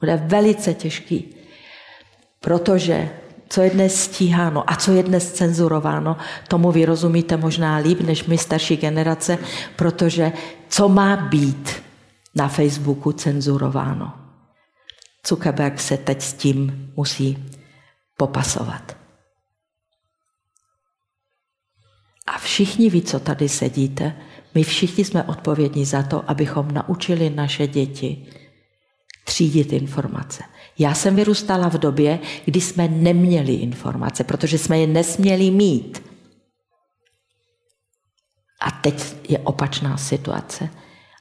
Bude 0.00 0.16
velice 0.16 0.74
těžký, 0.74 1.34
protože 2.40 3.10
co 3.48 3.62
je 3.62 3.70
dnes 3.70 4.02
stíháno 4.02 4.70
a 4.70 4.76
co 4.76 4.92
je 4.92 5.02
dnes 5.02 5.32
cenzurováno, 5.32 6.16
tomu 6.48 6.72
vy 6.72 6.84
rozumíte 6.84 7.36
možná 7.36 7.76
líp 7.76 8.00
než 8.00 8.24
my 8.24 8.38
starší 8.38 8.76
generace, 8.76 9.38
protože 9.76 10.32
co 10.68 10.88
má 10.88 11.16
být 11.16 11.84
na 12.34 12.48
Facebooku 12.48 13.12
cenzurováno. 13.12 14.12
Zuckerberg 15.28 15.80
se 15.80 15.96
teď 15.96 16.22
s 16.22 16.32
tím 16.32 16.92
musí 16.96 17.50
popasovat. 18.16 18.96
A 22.26 22.38
všichni 22.38 22.90
ví, 22.90 23.02
co 23.02 23.20
tady 23.20 23.48
sedíte, 23.48 24.16
my 24.54 24.62
všichni 24.62 25.04
jsme 25.04 25.22
odpovědní 25.22 25.84
za 25.84 26.02
to, 26.02 26.30
abychom 26.30 26.70
naučili 26.70 27.30
naše 27.30 27.66
děti 27.66 28.26
třídit 29.24 29.72
informace. 29.72 30.42
Já 30.78 30.94
jsem 30.94 31.16
vyrůstala 31.16 31.68
v 31.68 31.78
době, 31.78 32.18
kdy 32.44 32.60
jsme 32.60 32.88
neměli 32.88 33.54
informace, 33.54 34.24
protože 34.24 34.58
jsme 34.58 34.78
je 34.78 34.86
nesměli 34.86 35.50
mít. 35.50 36.02
A 38.60 38.70
teď 38.70 39.16
je 39.28 39.38
opačná 39.38 39.96
situace. 39.96 40.68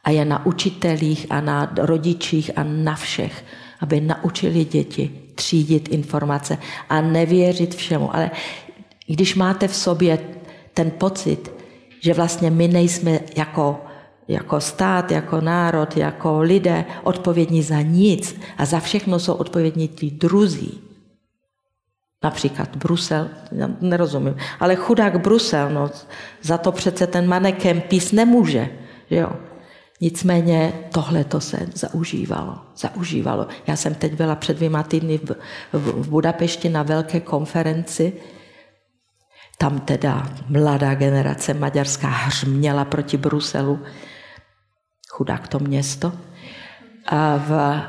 A 0.03 0.09
je 0.09 0.25
na 0.25 0.45
učitelích 0.45 1.27
a 1.29 1.41
na 1.41 1.73
rodičích 1.77 2.51
a 2.55 2.63
na 2.63 2.95
všech, 2.95 3.45
aby 3.79 4.01
naučili 4.01 4.65
děti 4.65 5.11
třídit 5.35 5.89
informace 5.89 6.57
a 6.89 7.01
nevěřit 7.01 7.75
všemu. 7.75 8.15
Ale 8.15 8.31
když 9.07 9.35
máte 9.35 9.67
v 9.67 9.75
sobě 9.75 10.19
ten 10.73 10.91
pocit, 10.91 11.51
že 11.99 12.13
vlastně 12.13 12.51
my 12.51 12.67
nejsme 12.67 13.19
jako, 13.35 13.81
jako 14.27 14.61
stát, 14.61 15.11
jako 15.11 15.41
národ, 15.41 15.97
jako 15.97 16.39
lidé 16.41 16.85
odpovědní 17.03 17.63
za 17.63 17.81
nic 17.81 18.39
a 18.57 18.65
za 18.65 18.79
všechno 18.79 19.19
jsou 19.19 19.33
odpovědní 19.33 19.87
ti 19.87 20.11
druzí. 20.11 20.81
Například 22.23 22.75
Brusel, 22.75 23.29
já 23.51 23.69
nerozumím, 23.81 24.35
ale 24.59 24.75
chudák 24.75 25.19
Brusel, 25.21 25.69
no, 25.69 25.89
za 26.41 26.57
to 26.57 26.71
přece 26.71 27.07
ten 27.07 27.27
maneken 27.27 27.81
pís 27.81 28.11
nemůže. 28.11 28.69
Že 29.09 29.15
jo? 29.15 29.31
Nicméně 30.03 30.73
tohle 30.91 31.23
to 31.23 31.41
se 31.41 31.67
zaužívalo. 31.73 32.57
Zaužívalo. 32.77 33.47
Já 33.67 33.75
jsem 33.75 33.95
teď 33.95 34.13
byla 34.13 34.35
před 34.35 34.57
dvěma 34.57 34.83
týdny 34.83 35.17
v, 35.17 35.35
v, 35.73 36.03
v 36.03 36.09
Budapešti 36.09 36.69
na 36.69 36.83
velké 36.83 37.19
konferenci. 37.19 38.13
Tam 39.57 39.79
teda 39.79 40.29
mladá 40.49 40.95
generace 40.95 41.53
maďarská 41.53 42.07
hřměla 42.07 42.85
proti 42.85 43.17
Bruselu. 43.17 43.79
Chudák 45.09 45.47
to 45.47 45.59
město. 45.59 46.11
A, 47.05 47.37
v, 47.37 47.81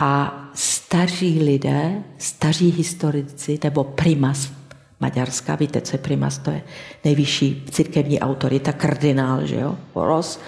a 0.00 0.40
staří 0.54 1.42
lidé, 1.42 2.02
staří 2.18 2.70
historici, 2.70 3.58
nebo 3.64 3.84
primas 3.84 4.52
Maďarska, 5.00 5.54
víte, 5.54 5.80
co 5.80 5.94
je 5.94 5.98
primas, 5.98 6.38
to 6.38 6.50
je 6.50 6.62
nejvyšší 7.04 7.64
církevní 7.70 8.20
autorita, 8.20 8.72
kardinál, 8.72 9.46
že 9.46 9.56
jo, 9.56 9.78
Boros, 9.94 10.40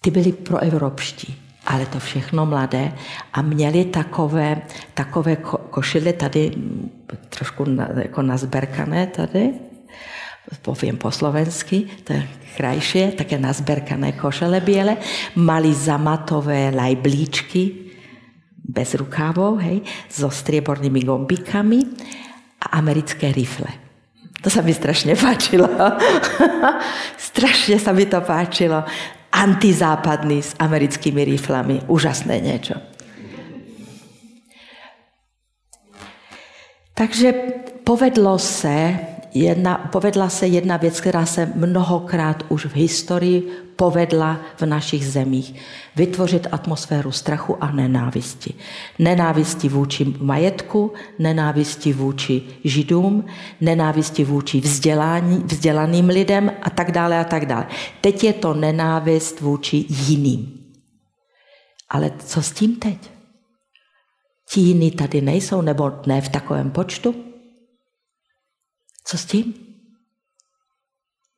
ty 0.00 0.10
byli 0.10 0.32
proevropští, 0.32 1.36
ale 1.66 1.86
to 1.86 1.98
všechno 1.98 2.46
mladé 2.46 2.92
a 3.32 3.42
měli 3.42 3.84
takové, 3.84 4.62
takové 4.94 5.36
ko, 5.36 5.58
košile 5.58 6.12
tady 6.12 6.52
trošku 7.28 7.64
na, 7.64 7.88
jako 7.94 8.22
nazberkané 8.22 9.06
tady, 9.06 9.54
povím 10.62 10.96
po 10.96 11.10
slovensky, 11.10 11.86
to 12.04 12.12
je 12.12 12.28
krajšie, 12.56 13.12
také 13.12 13.38
nazberkané 13.38 14.12
košele 14.12 14.60
biele, 14.60 14.96
mali 15.36 15.74
zamatové 15.74 16.72
lajblíčky, 16.74 17.88
bez 18.68 18.94
rukávov, 18.94 19.64
hej, 19.64 19.80
so 20.12 20.28
striebornými 20.28 21.00
gombikami 21.00 21.80
a 22.60 22.76
americké 22.76 23.32
rifle. 23.32 23.68
To 24.44 24.52
sa 24.52 24.60
mi 24.60 24.76
strašne 24.76 25.16
páčilo. 25.16 25.66
strašne 27.32 27.80
sa 27.80 27.96
mi 27.96 28.04
to 28.06 28.20
páčilo 28.20 28.84
antizápadný 29.32 30.42
s 30.42 30.54
americkými 30.58 31.24
riflami. 31.24 31.84
Úžasné 31.86 32.40
niečo. 32.40 32.76
Takže 36.98 37.32
povedlo 37.86 38.38
se 38.38 38.98
jedna, 39.42 39.88
povedla 39.92 40.28
se 40.28 40.46
jedna 40.46 40.76
věc, 40.76 41.00
která 41.00 41.26
se 41.26 41.52
mnohokrát 41.54 42.44
už 42.48 42.66
v 42.66 42.76
historii 42.76 43.50
povedla 43.76 44.40
v 44.56 44.62
našich 44.66 45.06
zemích. 45.06 45.54
Vytvořit 45.96 46.46
atmosféru 46.52 47.12
strachu 47.12 47.64
a 47.64 47.70
nenávisti. 47.70 48.54
Nenávisti 48.98 49.68
vůči 49.68 50.14
majetku, 50.20 50.92
nenávisti 51.18 51.92
vůči 51.92 52.42
židům, 52.64 53.24
nenávisti 53.60 54.24
vůči 54.24 54.60
vzdělání, 54.60 55.42
vzdělaným 55.46 56.08
lidem 56.08 56.52
a 56.62 56.70
tak 56.70 56.92
dále 56.92 57.18
a 57.18 57.24
tak 57.24 57.46
dále. 57.46 57.66
Teď 58.00 58.24
je 58.24 58.32
to 58.32 58.54
nenávist 58.54 59.40
vůči 59.40 59.84
jiným. 59.88 60.54
Ale 61.90 62.10
co 62.18 62.42
s 62.42 62.52
tím 62.52 62.76
teď? 62.76 63.10
Ti 64.50 64.60
jiní 64.60 64.90
tady 64.90 65.20
nejsou, 65.20 65.62
nebo 65.62 65.92
ne 66.06 66.20
v 66.20 66.28
takovém 66.28 66.70
počtu? 66.70 67.27
Co 69.10 69.18
s 69.18 69.24
tím? 69.24 69.54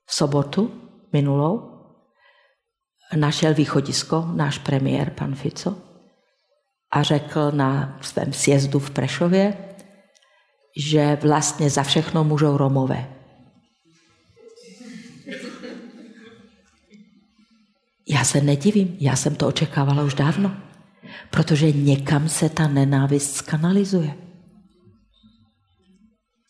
V 0.07 0.15
sobotu 0.15 0.91
minulou 1.13 1.71
našel 3.17 3.55
východisko 3.55 4.31
náš 4.35 4.59
premiér, 4.59 5.11
pan 5.11 5.35
Fico, 5.35 5.77
a 6.91 7.03
řekl 7.03 7.51
na 7.51 7.99
svém 8.03 8.33
sjezdu 8.33 8.79
v 8.79 8.91
Prešově, 8.91 9.75
že 10.77 11.19
vlastně 11.23 11.71
za 11.71 11.83
všechno 11.83 12.25
můžou 12.25 12.57
Romové. 12.57 13.17
Já 18.09 18.25
se 18.25 18.41
nedivím, 18.41 18.97
já 19.01 19.17
jsem 19.17 19.35
to 19.35 19.47
očekávala 19.47 20.03
už 20.03 20.15
dávno, 20.15 20.57
protože 21.31 21.73
někam 21.73 22.29
se 22.29 22.49
ta 22.49 22.69
nenávist 22.69 23.35
skanalizuje. 23.37 24.30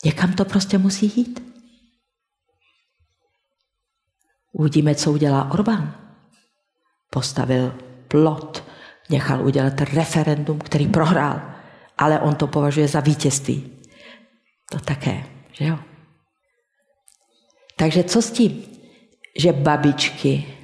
Někam 0.05 0.33
to 0.33 0.45
prostě 0.45 0.79
musí 0.79 1.13
jít. 1.17 1.51
Uvidíme, 4.53 4.95
co 4.95 5.13
udělá 5.13 5.51
Orbán. 5.51 5.95
Postavil 7.11 7.75
plot, 8.09 8.65
nechal 9.11 9.47
udělat 9.47 9.81
referendum, 9.81 10.59
který 10.59 10.87
prohrál, 10.87 11.41
ale 11.99 12.21
on 12.21 12.35
to 12.35 12.47
považuje 12.47 12.89
za 12.89 13.01
vítězství. 13.01 13.71
To 14.71 14.79
také, 14.79 15.25
že 15.53 15.65
jo? 15.65 15.79
Takže 17.77 18.05
co 18.05 18.23
s 18.23 18.31
tím, 18.31 18.63
že 19.39 19.53
babičky 19.53 20.55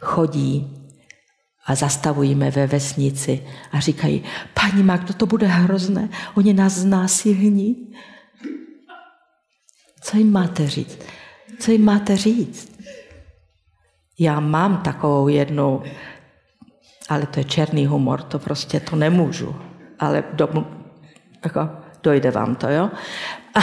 chodí 0.00 0.84
a 1.66 1.74
zastavujeme 1.74 2.50
ve 2.50 2.66
vesnici 2.66 3.46
a 3.72 3.80
říkají, 3.80 4.24
paní 4.54 4.82
Magdo, 4.82 5.14
to 5.14 5.26
bude 5.26 5.46
hrozné, 5.46 6.08
oni 6.34 6.52
nás 6.52 6.72
znásilní. 6.72 7.94
Co 10.04 10.16
jim 10.16 10.32
máte 10.32 10.68
říct? 10.68 10.98
Co 11.60 11.70
jim 11.70 11.84
máte 11.84 12.16
říct? 12.16 12.80
Já 14.18 14.40
mám 14.40 14.76
takovou 14.76 15.28
jednu, 15.28 15.82
ale 17.08 17.26
to 17.26 17.40
je 17.40 17.44
černý 17.44 17.86
humor, 17.86 18.22
to 18.22 18.38
prostě 18.38 18.80
to 18.80 18.96
nemůžu. 18.96 19.56
Ale 19.98 20.24
do, 20.32 20.48
jako, 21.44 21.68
dojde 22.02 22.30
vám 22.30 22.54
to, 22.54 22.68
jo? 22.68 22.90
A 23.54 23.60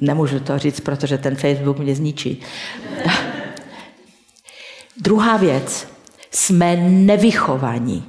nemůžu 0.00 0.40
to 0.40 0.58
říct, 0.58 0.80
protože 0.80 1.18
ten 1.18 1.36
Facebook 1.36 1.78
mě 1.78 1.94
zničí. 1.94 2.42
Druhá 4.96 5.36
věc. 5.36 5.88
Jsme 6.30 6.76
nevychovaní. 6.76 8.04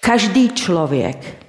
Každý 0.00 0.48
člověk, 0.48 1.41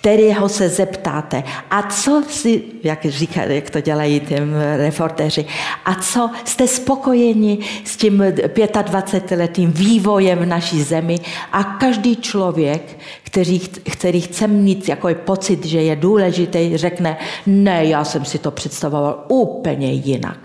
kterého 0.00 0.48
se 0.48 0.68
zeptáte, 0.68 1.42
a 1.70 1.82
co 1.82 2.22
si, 2.28 2.62
jak, 2.82 3.04
říká, 3.04 3.42
jak 3.42 3.70
to 3.70 3.80
dělají 3.80 4.20
těm 4.20 4.54
reportéři, 4.76 5.46
a 5.84 5.94
co 5.94 6.30
jste 6.44 6.66
spokojeni 6.68 7.58
s 7.84 7.96
tím 7.96 8.20
25-letým 8.20 9.72
vývojem 9.72 10.38
v 10.38 10.46
naší 10.46 10.82
zemi 10.82 11.18
a 11.52 11.64
každý 11.64 12.16
člověk, 12.16 12.98
který, 13.22 13.58
který 13.92 14.20
chce 14.20 14.46
mít 14.46 14.88
jako 14.88 15.08
pocit, 15.14 15.64
že 15.64 15.82
je 15.82 15.96
důležitý, 15.96 16.76
řekne, 16.76 17.16
ne, 17.46 17.84
já 17.84 18.04
jsem 18.04 18.24
si 18.24 18.38
to 18.38 18.50
představoval 18.50 19.24
úplně 19.28 19.92
jinak. 19.92 20.38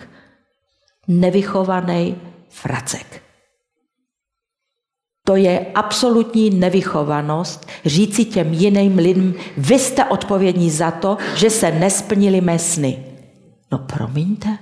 Nevychovaný 1.08 2.16
fracek. 2.50 3.23
To 5.26 5.36
je 5.36 5.66
absolutní 5.76 6.50
nevychovanost 6.50 7.68
říci 7.86 8.26
těm 8.26 8.54
jiným 8.54 8.98
lidem, 8.98 9.34
vy 9.58 9.80
jste 9.80 10.06
odpovědní 10.06 10.70
za 10.70 10.92
to, 10.92 11.18
že 11.36 11.50
se 11.50 11.72
nesplnili 11.72 12.42
mé 12.42 12.60
sny. 12.60 13.04
No 13.72 13.78
promiňte. 13.78 14.58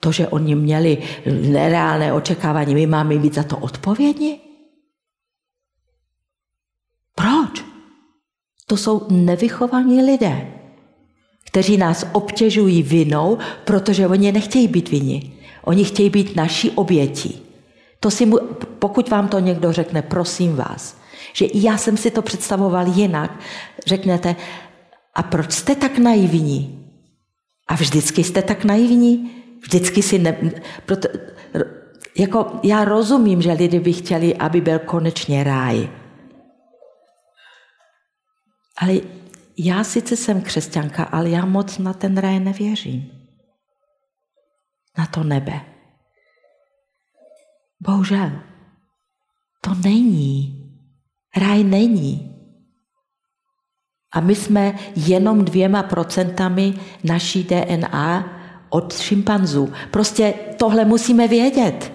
To, 0.00 0.12
že 0.12 0.28
oni 0.28 0.54
měli 0.54 0.98
nereálné 1.26 2.12
očekávání, 2.12 2.74
my 2.74 2.86
máme 2.86 3.18
být 3.18 3.34
za 3.34 3.42
to 3.42 3.58
odpovědní? 3.58 4.40
Proč? 7.14 7.64
To 8.66 8.76
jsou 8.76 9.06
nevychovaní 9.10 10.02
lidé, 10.02 10.52
kteří 11.44 11.76
nás 11.76 12.06
obtěžují 12.12 12.82
vinou, 12.82 13.38
protože 13.64 14.08
oni 14.08 14.32
nechtějí 14.32 14.68
být 14.68 14.88
vini. 14.88 15.32
Oni 15.64 15.84
chtějí 15.84 16.10
být 16.10 16.36
naší 16.36 16.70
obětí. 16.70 17.51
To 18.02 18.10
si 18.10 18.26
mu, 18.26 18.38
pokud 18.78 19.10
vám 19.10 19.28
to 19.28 19.38
někdo 19.38 19.72
řekne, 19.72 20.02
prosím 20.02 20.56
vás, 20.56 20.98
že 21.32 21.46
já 21.54 21.76
jsem 21.78 21.96
si 21.96 22.10
to 22.10 22.22
představoval 22.22 22.86
jinak, 22.86 23.40
řeknete, 23.86 24.36
a 25.14 25.22
proč 25.22 25.52
jste 25.52 25.74
tak 25.74 25.98
naivní? 25.98 26.88
A 27.68 27.74
vždycky 27.74 28.24
jste 28.24 28.42
tak 28.42 28.64
naivní? 28.64 29.30
Vždycky 29.62 30.02
si 30.02 30.18
ne... 30.18 30.52
Proto, 30.86 31.08
jako 32.18 32.60
já 32.62 32.84
rozumím, 32.84 33.42
že 33.42 33.52
lidi 33.52 33.80
by 33.80 33.92
chtěli, 33.92 34.36
aby 34.36 34.60
byl 34.60 34.78
konečně 34.78 35.44
ráj. 35.44 35.88
Ale 38.78 38.94
já 39.58 39.84
sice 39.84 40.16
jsem 40.16 40.42
křesťanka, 40.42 41.04
ale 41.04 41.30
já 41.30 41.44
moc 41.44 41.78
na 41.78 41.92
ten 41.92 42.18
ráj 42.18 42.40
nevěřím. 42.40 43.10
Na 44.98 45.06
to 45.06 45.24
nebe. 45.24 45.71
Bohužel, 47.82 48.30
to 49.60 49.74
není. 49.74 50.58
Ráj 51.36 51.64
není. 51.64 52.36
A 54.12 54.20
my 54.20 54.34
jsme 54.34 54.74
jenom 54.96 55.44
dvěma 55.44 55.82
procentami 55.82 56.74
naší 57.04 57.44
DNA 57.44 58.38
od 58.68 58.98
šimpanzů. 58.98 59.72
Prostě 59.90 60.34
tohle 60.56 60.84
musíme 60.84 61.28
vědět. 61.28 61.92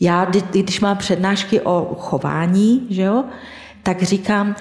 Já, 0.00 0.24
když 0.50 0.80
mám 0.80 0.96
přednášky 0.96 1.60
o 1.60 1.96
chování, 1.98 2.86
že 2.90 3.02
jo, 3.02 3.24
tak 3.82 4.02
říkám, 4.02 4.56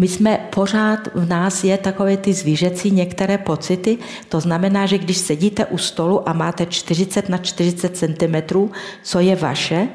my 0.00 0.08
jsme 0.08 0.48
pořád, 0.54 1.08
v 1.14 1.28
nás 1.28 1.64
je 1.64 1.78
takové 1.78 2.16
ty 2.16 2.32
zvířecí 2.32 2.90
některé 2.90 3.38
pocity, 3.38 3.98
to 4.28 4.40
znamená, 4.40 4.86
že 4.86 4.98
když 4.98 5.16
sedíte 5.16 5.66
u 5.66 5.78
stolu 5.78 6.28
a 6.28 6.32
máte 6.32 6.66
40 6.66 7.28
na 7.28 7.38
40 7.38 7.96
cm, 7.96 8.68
co 9.02 9.20
je 9.20 9.36
vaše, 9.36 9.88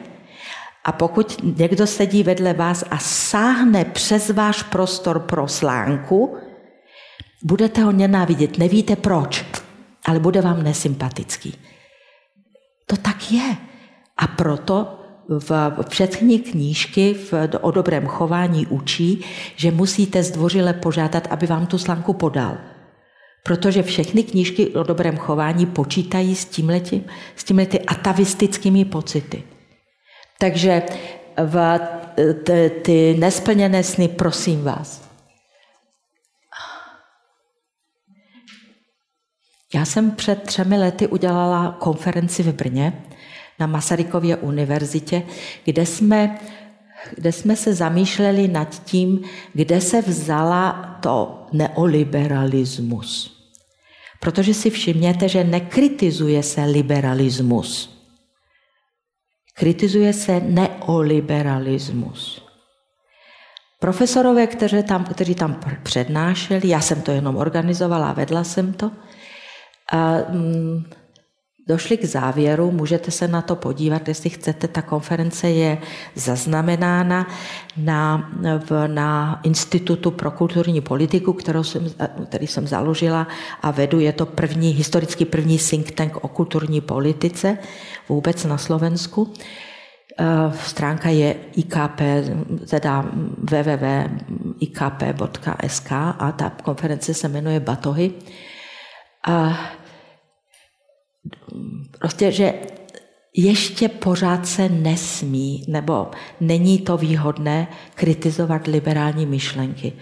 a 0.84 0.91
pokud 0.91 1.38
někdo 1.58 1.88
sedí 1.88 2.24
vedle 2.24 2.54
vás 2.54 2.84
a 2.91 2.97
sáhne 2.97 3.86
přes 3.86 4.30
váš 4.30 4.64
prostor 4.64 5.20
pro 5.20 5.47
slánku, 5.47 6.38
budete 7.43 7.82
ho 7.82 7.91
nenávidět, 7.91 8.58
nevíte 8.58 8.95
proč, 8.95 9.45
ale 10.06 10.20
bude 10.20 10.41
vám 10.41 10.64
nesympatický. 10.64 11.58
To 12.86 12.97
tak 12.97 13.32
je. 13.32 13.58
A 14.18 14.28
proto 14.28 15.00
v 15.30 15.72
předchní 15.90 16.40
knížky 16.40 17.14
v, 17.14 17.34
o 17.62 17.72
dobrém 17.72 18.08
chování 18.08 18.68
učí, 18.68 19.26
že 19.56 19.72
musíte 19.72 20.24
zdvořile 20.24 20.74
požádat, 20.74 21.28
aby 21.30 21.48
vám 21.48 21.68
tu 21.68 21.78
slanku 21.78 22.14
podal. 22.14 22.58
Protože 23.44 23.84
všechny 23.84 24.24
knížky 24.24 24.68
o 24.68 24.84
dobrém 24.84 25.18
chování 25.18 25.66
počítají 25.66 26.36
s 26.36 26.46
tímhleti, 26.46 27.04
s 27.36 27.44
tímhleti 27.44 27.80
atavistickými 27.80 28.86
pocity. 28.86 29.44
Takže 30.40 30.84
v, 31.38 31.80
ty, 32.44 32.72
ty 32.84 33.16
nesplněné 33.20 33.84
sny, 33.84 34.08
prosím 34.08 34.64
vás. 34.64 35.10
Já 39.74 39.86
jsem 39.86 40.12
před 40.12 40.44
třemi 40.44 40.78
lety 40.78 41.08
udělala 41.08 41.76
konferenci 41.80 42.44
v 42.44 42.54
Brně 42.54 43.04
na 43.60 43.68
Masarykově 43.68 44.38
univerzitě, 44.38 45.24
kde 45.66 45.86
jsme, 45.86 46.39
kde 47.16 47.32
jsme 47.32 47.55
se 47.55 47.74
zamýšleli 47.74 48.47
nad 48.47 48.84
tím, 48.84 49.22
kde 49.53 49.82
se 49.82 50.01
vzala 50.01 50.97
to 51.01 51.47
neoliberalismus. 51.53 53.39
Protože 54.20 54.53
si 54.53 54.70
všimněte, 54.70 55.30
že 55.30 55.43
nekritizuje 55.43 56.43
se 56.43 56.64
liberalismus. 56.64 57.99
Kritizuje 59.53 60.14
se 60.14 60.39
neoliberalismus. 60.39 62.49
Profesorové, 63.80 64.47
kteří 64.47 64.84
tam, 64.84 65.05
kteří 65.05 65.36
tam 65.36 65.60
přednášeli, 65.84 66.68
já 66.68 66.82
jsem 66.82 67.01
to 67.01 67.12
jenom 67.12 67.38
organizovala 67.38 68.14
vedla 68.14 68.43
jsem 68.43 68.74
to, 68.74 68.91
a, 69.91 70.18
mm, 70.30 70.84
došli 71.70 71.97
k 71.97 72.05
závěru, 72.05 72.72
můžete 72.72 73.11
se 73.11 73.28
na 73.28 73.41
to 73.41 73.55
podívat, 73.55 74.07
jestli 74.07 74.30
chcete, 74.30 74.67
ta 74.67 74.82
konference 74.82 75.49
je 75.49 75.78
zaznamenána 76.15 77.28
na, 77.78 78.32
na 78.88 79.39
Institutu 79.43 80.11
pro 80.11 80.32
kulturní 80.32 80.82
politiku, 80.82 81.34
kterou 81.34 81.63
jsem, 81.63 81.86
který 82.26 82.47
jsem 82.47 82.67
založila 82.67 83.28
a 83.61 83.72
vedu. 83.72 83.99
Je 83.99 84.13
to 84.13 84.26
první, 84.26 84.72
historicky 84.72 85.26
první 85.26 85.57
think 85.57 85.91
tank 85.91 86.24
o 86.24 86.28
kulturní 86.28 86.82
politice 86.82 87.57
vůbec 88.09 88.45
na 88.45 88.57
Slovensku. 88.57 89.34
Eh, 90.20 90.51
stránka 90.65 91.09
je 91.09 91.36
IKP, 91.55 92.01
teda 92.70 93.05
www.ikp.sk 93.51 94.72
a 95.91 96.32
ta 96.32 96.49
konference 96.49 97.13
se 97.13 97.28
jmenuje 97.28 97.59
Batohy. 97.59 98.11
A 99.28 99.59
prostě, 101.99 102.32
že 102.32 102.53
ještě 103.36 103.89
pořád 103.89 104.47
se 104.47 104.70
nesmí, 104.70 105.65
nebo 105.67 106.11
není 106.39 106.80
to 106.80 106.97
výhodné 106.97 107.67
kritizovat 107.95 108.67
liberální 108.67 109.26
myšlenky. 109.26 109.93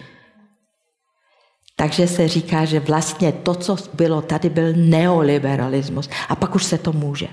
Takže 1.76 2.06
se 2.06 2.28
říká, 2.28 2.64
že 2.64 2.80
vlastně 2.80 3.32
to, 3.32 3.54
co 3.54 3.76
bylo 3.94 4.22
tady, 4.22 4.50
byl 4.50 4.72
neoliberalismus. 4.76 6.08
A 6.28 6.36
pak 6.36 6.54
už 6.54 6.64
se 6.64 6.78
to 6.78 6.92
může 6.92 7.28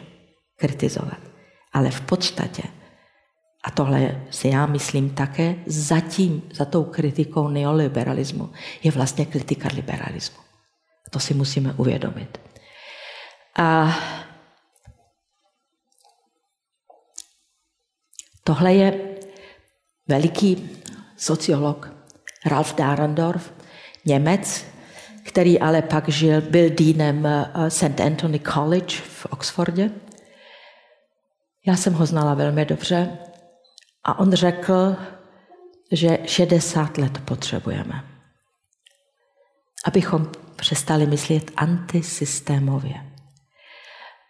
kritizovat. 0.55 1.17
Ale 1.73 1.91
v 1.91 2.01
podstatě, 2.01 2.63
a 3.63 3.71
tohle 3.71 4.25
si 4.29 4.47
já 4.47 4.65
myslím 4.65 5.09
také, 5.09 5.55
zatím, 5.65 6.41
za 6.53 6.65
tou 6.65 6.83
kritikou 6.83 7.47
neoliberalismu, 7.47 8.49
je 8.83 8.91
vlastně 8.91 9.25
kritika 9.25 9.69
liberalismu. 9.75 10.38
To 11.09 11.19
si 11.19 11.33
musíme 11.33 11.73
uvědomit. 11.73 12.45
A 13.58 13.95
tohle 18.43 18.74
je 18.74 19.18
veliký 20.08 20.70
sociolog 21.18 21.89
Ralf 22.45 22.76
Dahrendorf, 22.76 23.53
Němec, 24.06 24.66
který 25.24 25.60
ale 25.60 25.82
pak 25.82 26.10
žil, 26.10 26.41
byl 26.41 26.70
dínem 26.70 27.26
eh, 27.26 27.70
St. 27.70 27.99
Anthony 28.06 28.39
College 28.39 28.95
v 28.95 29.26
Oxfordě. 29.26 29.91
Já 31.68 31.76
jsem 31.76 31.93
ho 31.93 32.06
znala 32.06 32.34
velmi 32.34 32.66
dobře 32.66 33.18
a 34.03 34.20
on 34.20 34.34
řekl, 34.34 34.95
že 35.91 36.18
60 36.26 36.97
let 36.97 37.18
potřebujeme, 37.26 38.03
abychom 39.86 40.32
přestali 40.56 41.06
myslet 41.06 41.51
antisystémově. 41.56 43.14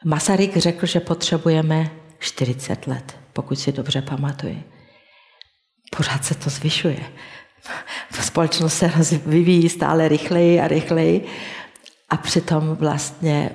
Masaryk 0.07 0.57
řekl, 0.57 0.85
že 0.85 0.99
potřebujeme 0.99 1.91
40 2.19 2.87
let, 2.87 3.17
pokud 3.33 3.59
si 3.59 3.71
dobře 3.71 4.01
pamatuji. 4.01 4.63
Pořád 5.97 6.25
se 6.25 6.35
to 6.35 6.49
zvyšuje. 6.49 6.99
Společnost 8.21 8.77
se 8.77 8.91
vyvíjí 9.25 9.69
stále 9.69 10.07
rychleji 10.07 10.59
a 10.59 10.67
rychleji 10.67 11.25
a 12.09 12.17
přitom 12.17 12.75
vlastně 12.75 13.49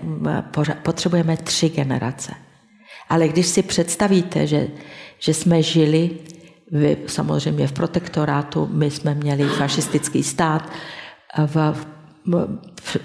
potřebujeme 0.82 1.36
tři 1.36 1.68
generace. 1.68 2.34
Ale 3.08 3.28
když 3.28 3.46
si 3.46 3.62
představíte, 3.62 4.46
že, 4.46 4.68
že 5.18 5.34
jsme 5.34 5.62
žili 5.62 6.10
Vy 6.72 6.96
samozřejmě 7.06 7.66
v 7.66 7.72
protektorátu, 7.72 8.68
my 8.72 8.90
jsme 8.90 9.14
měli 9.14 9.48
fašistický 9.48 10.22
stát. 10.22 10.72
V, 11.46 11.54
v, 11.54 11.86
v, 12.80 12.96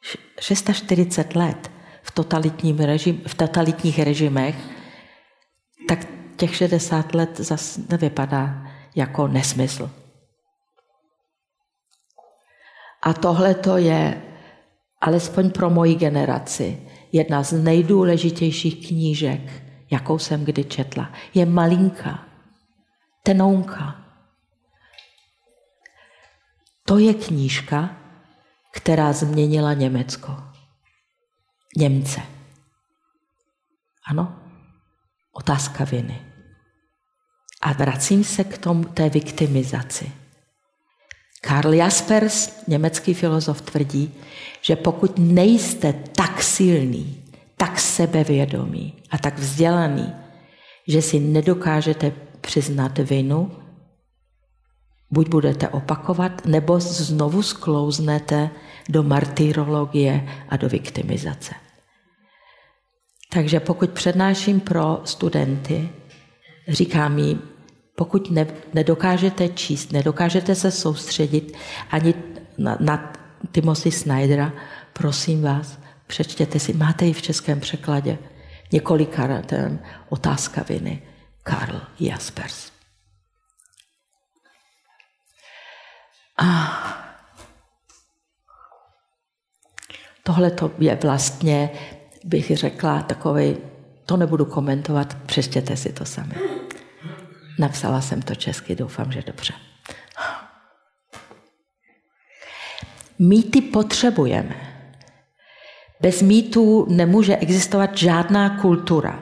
v 0.00 0.44
640 0.44 1.36
let 1.36 1.70
v, 2.04 2.10
totalitním 2.10 2.78
režim, 2.78 3.22
v 3.26 3.34
totalitních 3.34 3.98
režimech, 3.98 4.56
tak 5.88 5.98
těch 6.36 6.56
60 6.56 7.14
let 7.14 7.40
zase 7.40 7.80
nevypadá 7.90 8.66
jako 8.94 9.28
nesmysl. 9.28 9.90
A 13.02 13.12
tohle 13.12 13.54
to 13.54 13.76
je, 13.76 14.22
alespoň 15.00 15.50
pro 15.50 15.70
moji 15.70 15.94
generaci, 15.94 16.88
jedna 17.12 17.42
z 17.42 17.52
nejdůležitějších 17.52 18.88
knížek, 18.88 19.40
jakou 19.90 20.18
jsem 20.18 20.44
kdy 20.44 20.64
četla. 20.64 21.12
Je 21.34 21.46
malinká, 21.46 22.24
tenounka. 23.22 24.04
To 26.86 26.98
je 26.98 27.14
knížka, 27.14 27.96
která 28.72 29.12
změnila 29.12 29.74
Německo. 29.74 30.43
Němce. 31.76 32.20
Ano? 34.06 34.36
Otázka 35.32 35.84
viny. 35.84 36.20
A 37.62 37.72
vracím 37.72 38.24
se 38.24 38.44
k 38.44 38.58
tomu 38.58 38.84
té 38.84 39.08
viktimizaci. 39.08 40.12
Karl 41.40 41.74
Jaspers, 41.74 42.66
německý 42.68 43.14
filozof, 43.14 43.60
tvrdí, 43.60 44.14
že 44.60 44.76
pokud 44.76 45.18
nejste 45.18 45.92
tak 45.92 46.42
silný, 46.42 47.24
tak 47.56 47.80
sebevědomý 47.80 48.94
a 49.10 49.18
tak 49.18 49.38
vzdělaný, 49.38 50.12
že 50.88 51.02
si 51.02 51.20
nedokážete 51.20 52.12
přiznat 52.40 52.98
vinu, 52.98 53.50
buď 55.10 55.28
budete 55.28 55.68
opakovat, 55.68 56.46
nebo 56.46 56.80
znovu 56.80 57.42
sklouznete 57.42 58.50
do 58.88 59.02
martyrologie 59.02 60.28
a 60.48 60.56
do 60.56 60.68
viktimizace. 60.68 61.54
Takže 63.32 63.60
pokud 63.60 63.90
přednáším 63.90 64.60
pro 64.60 65.00
studenty, 65.04 65.88
říkám 66.68 67.18
jim, 67.18 67.42
pokud 67.96 68.30
ne, 68.30 68.46
nedokážete 68.74 69.48
číst, 69.48 69.92
nedokážete 69.92 70.54
se 70.54 70.70
soustředit 70.70 71.56
ani 71.90 72.14
na, 72.58 72.76
na 72.80 73.12
Timothy 73.52 73.90
Snydera, 73.90 74.52
prosím 74.92 75.42
vás, 75.42 75.78
přečtěte 76.06 76.58
si, 76.58 76.72
máte 76.72 77.04
ji 77.04 77.12
v 77.12 77.22
českém 77.22 77.60
překladě, 77.60 78.18
několika 78.72 79.42
ten 79.42 79.78
otázka 80.08 80.64
viny, 80.68 81.02
Karl 81.42 81.80
Jaspers. 82.00 82.72
A 86.38 87.03
tohle 90.26 90.50
to 90.50 90.70
je 90.78 90.98
vlastně, 91.02 91.70
bych 92.24 92.56
řekla, 92.56 93.02
takový, 93.02 93.56
to 94.06 94.16
nebudu 94.16 94.44
komentovat, 94.44 95.16
přečtěte 95.26 95.76
si 95.76 95.92
to 95.92 96.04
sami. 96.04 96.34
Napsala 97.58 98.00
jsem 98.00 98.22
to 98.22 98.34
česky, 98.34 98.76
doufám, 98.76 99.12
že 99.12 99.22
dobře. 99.26 99.54
Mýty 103.18 103.60
potřebujeme. 103.60 104.54
Bez 106.00 106.22
mýtů 106.22 106.86
nemůže 106.90 107.36
existovat 107.36 107.98
žádná 107.98 108.58
kultura. 108.60 109.18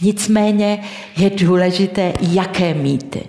Nicméně 0.00 0.84
je 1.16 1.30
důležité, 1.30 2.12
jaké 2.20 2.74
mýty. 2.74 3.28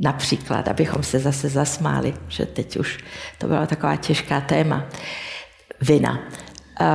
Například, 0.00 0.68
abychom 0.68 1.02
se 1.02 1.18
zase 1.18 1.48
zasmáli, 1.48 2.14
že 2.28 2.46
teď 2.46 2.76
už 2.76 2.98
to 3.38 3.46
byla 3.46 3.66
taková 3.66 3.96
těžká 3.96 4.40
téma. 4.40 4.86
Vina. 5.80 6.20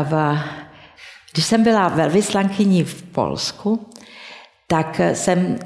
V, 0.04 0.38
když 1.34 1.46
jsem 1.46 1.64
byla 1.64 1.88
velvyslankyní 1.88 2.84
v 2.84 3.04
Polsku, 3.04 3.90
tak 4.68 5.02
jsem 5.14 5.58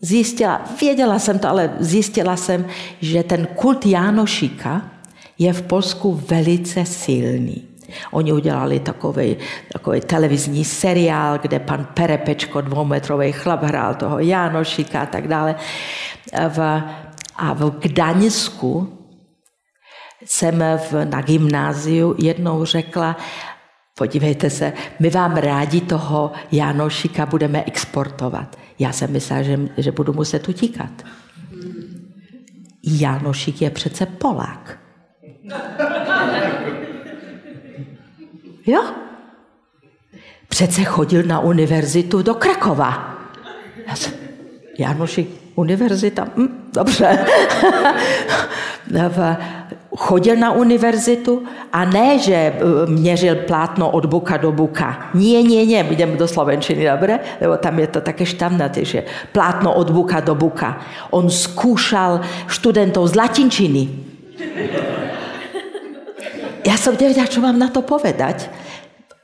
zjistila, 0.00 0.62
věděla 0.80 1.18
jsem 1.18 1.38
to, 1.38 1.48
ale 1.48 1.76
zjistila 1.78 2.36
jsem, 2.36 2.66
že 3.00 3.22
ten 3.22 3.46
kult 3.46 3.86
Jánošíka 3.86 4.82
je 5.38 5.52
v 5.52 5.62
Polsku 5.62 6.22
velice 6.28 6.84
silný. 6.84 7.64
Oni 8.10 8.32
udělali 8.32 8.80
takový, 8.80 9.36
takový 9.72 10.00
televizní 10.00 10.64
seriál, 10.64 11.38
kde 11.38 11.58
pan 11.58 11.88
Perepečko, 11.94 12.60
dvoumetrový 12.60 13.32
chlap, 13.32 13.62
hrál 13.62 13.94
toho 13.94 14.18
Jánošíka 14.18 15.00
a 15.00 15.06
tak 15.06 15.28
dále. 15.28 15.54
V, 16.48 16.82
a 17.36 17.52
v 17.52 17.70
Gdaňsku 17.70 18.97
jsem 20.28 20.64
v, 20.90 21.04
na 21.04 21.20
gymnáziu 21.20 22.14
jednou 22.18 22.64
řekla, 22.64 23.16
podívejte 23.98 24.50
se, 24.50 24.72
my 24.98 25.10
vám 25.10 25.36
rádi 25.36 25.80
toho 25.80 26.32
Jánošíka 26.52 27.26
budeme 27.26 27.64
exportovat. 27.66 28.58
Já 28.78 28.92
jsem 28.92 29.12
myslela, 29.12 29.42
že, 29.42 29.58
že 29.76 29.92
budu 29.92 30.12
muset 30.12 30.48
utíkat. 30.48 30.90
Jánošík 32.82 33.62
je 33.62 33.70
přece 33.70 34.06
Polák. 34.06 34.78
Jo? 38.66 38.84
Přece 40.48 40.84
chodil 40.84 41.22
na 41.22 41.40
univerzitu 41.40 42.22
do 42.22 42.34
Krakova. 42.34 43.18
Já 43.86 43.96
jsem, 43.96 44.12
Janoši, 44.78 45.26
univerzita? 45.54 46.28
Hm, 46.36 46.70
dobře. 46.72 47.26
chodil 49.96 50.36
na 50.36 50.52
univerzitu 50.52 51.42
a 51.72 51.84
ne, 51.84 52.18
že 52.18 52.34
eh, 52.34 52.52
měřil 52.86 53.36
plátno 53.48 53.90
od 53.90 54.06
buka 54.06 54.36
do 54.36 54.52
buka. 54.52 55.10
Nie, 55.14 55.42
nie, 55.42 55.66
nie, 55.66 55.80
jdem 55.80 56.16
do 56.16 56.28
Slovenčiny, 56.28 56.84
dobre? 56.84 57.20
Lebo 57.40 57.56
tam 57.56 57.78
je 57.78 57.88
to 57.88 58.00
také 58.00 58.28
štamnaté, 58.28 58.84
že 58.84 59.04
plátno 59.32 59.72
od 59.72 59.90
buka 59.90 60.20
do 60.20 60.34
buka. 60.34 60.76
On 61.10 61.30
skúšal 61.30 62.20
študentov 62.48 63.08
z 63.08 63.14
latinčiny. 63.16 63.82
Ja 66.68 66.76
som 66.76 66.92
nevedela, 66.92 67.30
čo 67.30 67.40
mám 67.40 67.56
na 67.56 67.72
to 67.72 67.80
povedať. 67.80 68.52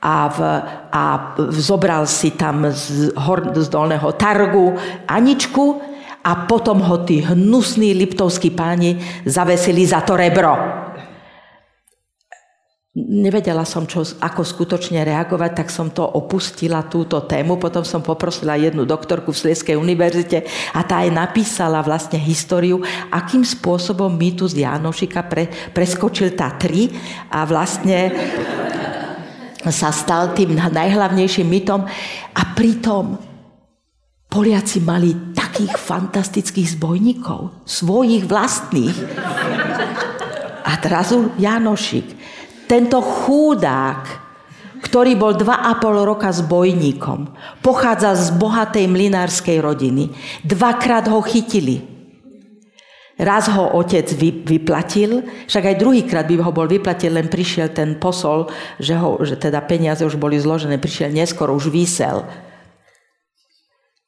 A, 0.01 0.29
v, 0.29 0.39
a 0.93 1.03
zobral 1.49 2.05
si 2.05 2.33
tam 2.33 2.69
z, 2.69 3.09
hor, 3.17 3.53
z 3.57 3.69
dolného 3.69 4.13
targu 4.13 4.77
Aničku 5.09 5.81
a 6.25 6.49
potom 6.49 6.81
ho 6.81 7.05
tí 7.05 7.21
hnusní 7.21 7.93
liptovskí 7.93 8.49
páni 8.49 8.97
zavesili 9.29 9.85
za 9.85 10.01
to 10.01 10.17
rebro. 10.17 10.57
Nevedela 12.95 13.67
som, 13.67 13.83
čo, 13.83 14.07
ako 14.23 14.39
skutočne 14.39 15.03
reagovať, 15.03 15.51
tak 15.51 15.67
som 15.67 15.91
to 15.91 15.99
opustila, 16.01 16.87
túto 16.87 17.19
tému. 17.27 17.59
Potom 17.59 17.83
som 17.83 17.99
poprosila 17.99 18.55
jednu 18.55 18.87
doktorku 18.87 19.35
v 19.35 19.41
Slieskej 19.43 19.75
univerzite 19.75 20.47
a 20.71 20.79
tá 20.87 21.03
aj 21.03 21.11
napísala 21.11 21.83
vlastne 21.83 22.15
históriu, 22.15 22.79
akým 23.11 23.43
spôsobom 23.43 24.07
mýtus 24.15 24.55
Jánošika 24.55 25.27
pre, 25.27 25.51
preskočil 25.75 26.39
Tatry 26.39 26.95
a 27.35 27.43
vlastne 27.51 28.15
sa 29.67 29.91
stal 29.91 30.31
tým 30.31 30.55
najhlavnejším 30.55 31.51
mytom. 31.51 31.83
A 32.31 32.41
pritom 32.55 33.34
Poliaci 34.35 34.83
mali 34.83 35.31
takých 35.31 35.79
fantastických 35.79 36.75
zbojníkov, 36.75 37.55
svojich 37.63 38.27
vlastných. 38.27 38.91
A 40.67 40.75
teraz 40.83 41.15
Janošik 41.39 42.03
tento 42.67 42.99
chúdák, 42.99 44.03
ktorý 44.83 45.15
bol 45.15 45.39
dva 45.39 45.71
a 45.71 45.79
pol 45.79 46.03
roka 46.03 46.35
bojníkom, 46.35 47.31
pochádza 47.63 48.11
z 48.19 48.35
bohatej 48.35 48.91
mlinárskej 48.91 49.63
rodiny. 49.63 50.11
Dvakrát 50.43 51.07
ho 51.07 51.23
chytili. 51.23 51.95
Raz 53.15 53.47
ho 53.47 53.79
otec 53.79 54.11
vyplatil, 54.43 55.23
však 55.47 55.63
aj 55.71 55.79
druhýkrát 55.79 56.27
by 56.27 56.35
ho 56.43 56.51
bol 56.51 56.67
vyplatil, 56.67 57.15
len 57.15 57.31
prišiel 57.31 57.71
ten 57.71 57.95
posol, 57.95 58.51
že, 58.75 58.99
ho, 58.99 59.15
že 59.23 59.39
teda 59.39 59.63
peniaze 59.63 60.03
už 60.03 60.19
boli 60.19 60.35
zložené, 60.35 60.75
prišiel 60.75 61.15
neskoro, 61.15 61.55
už 61.55 61.71
vysel. 61.71 62.27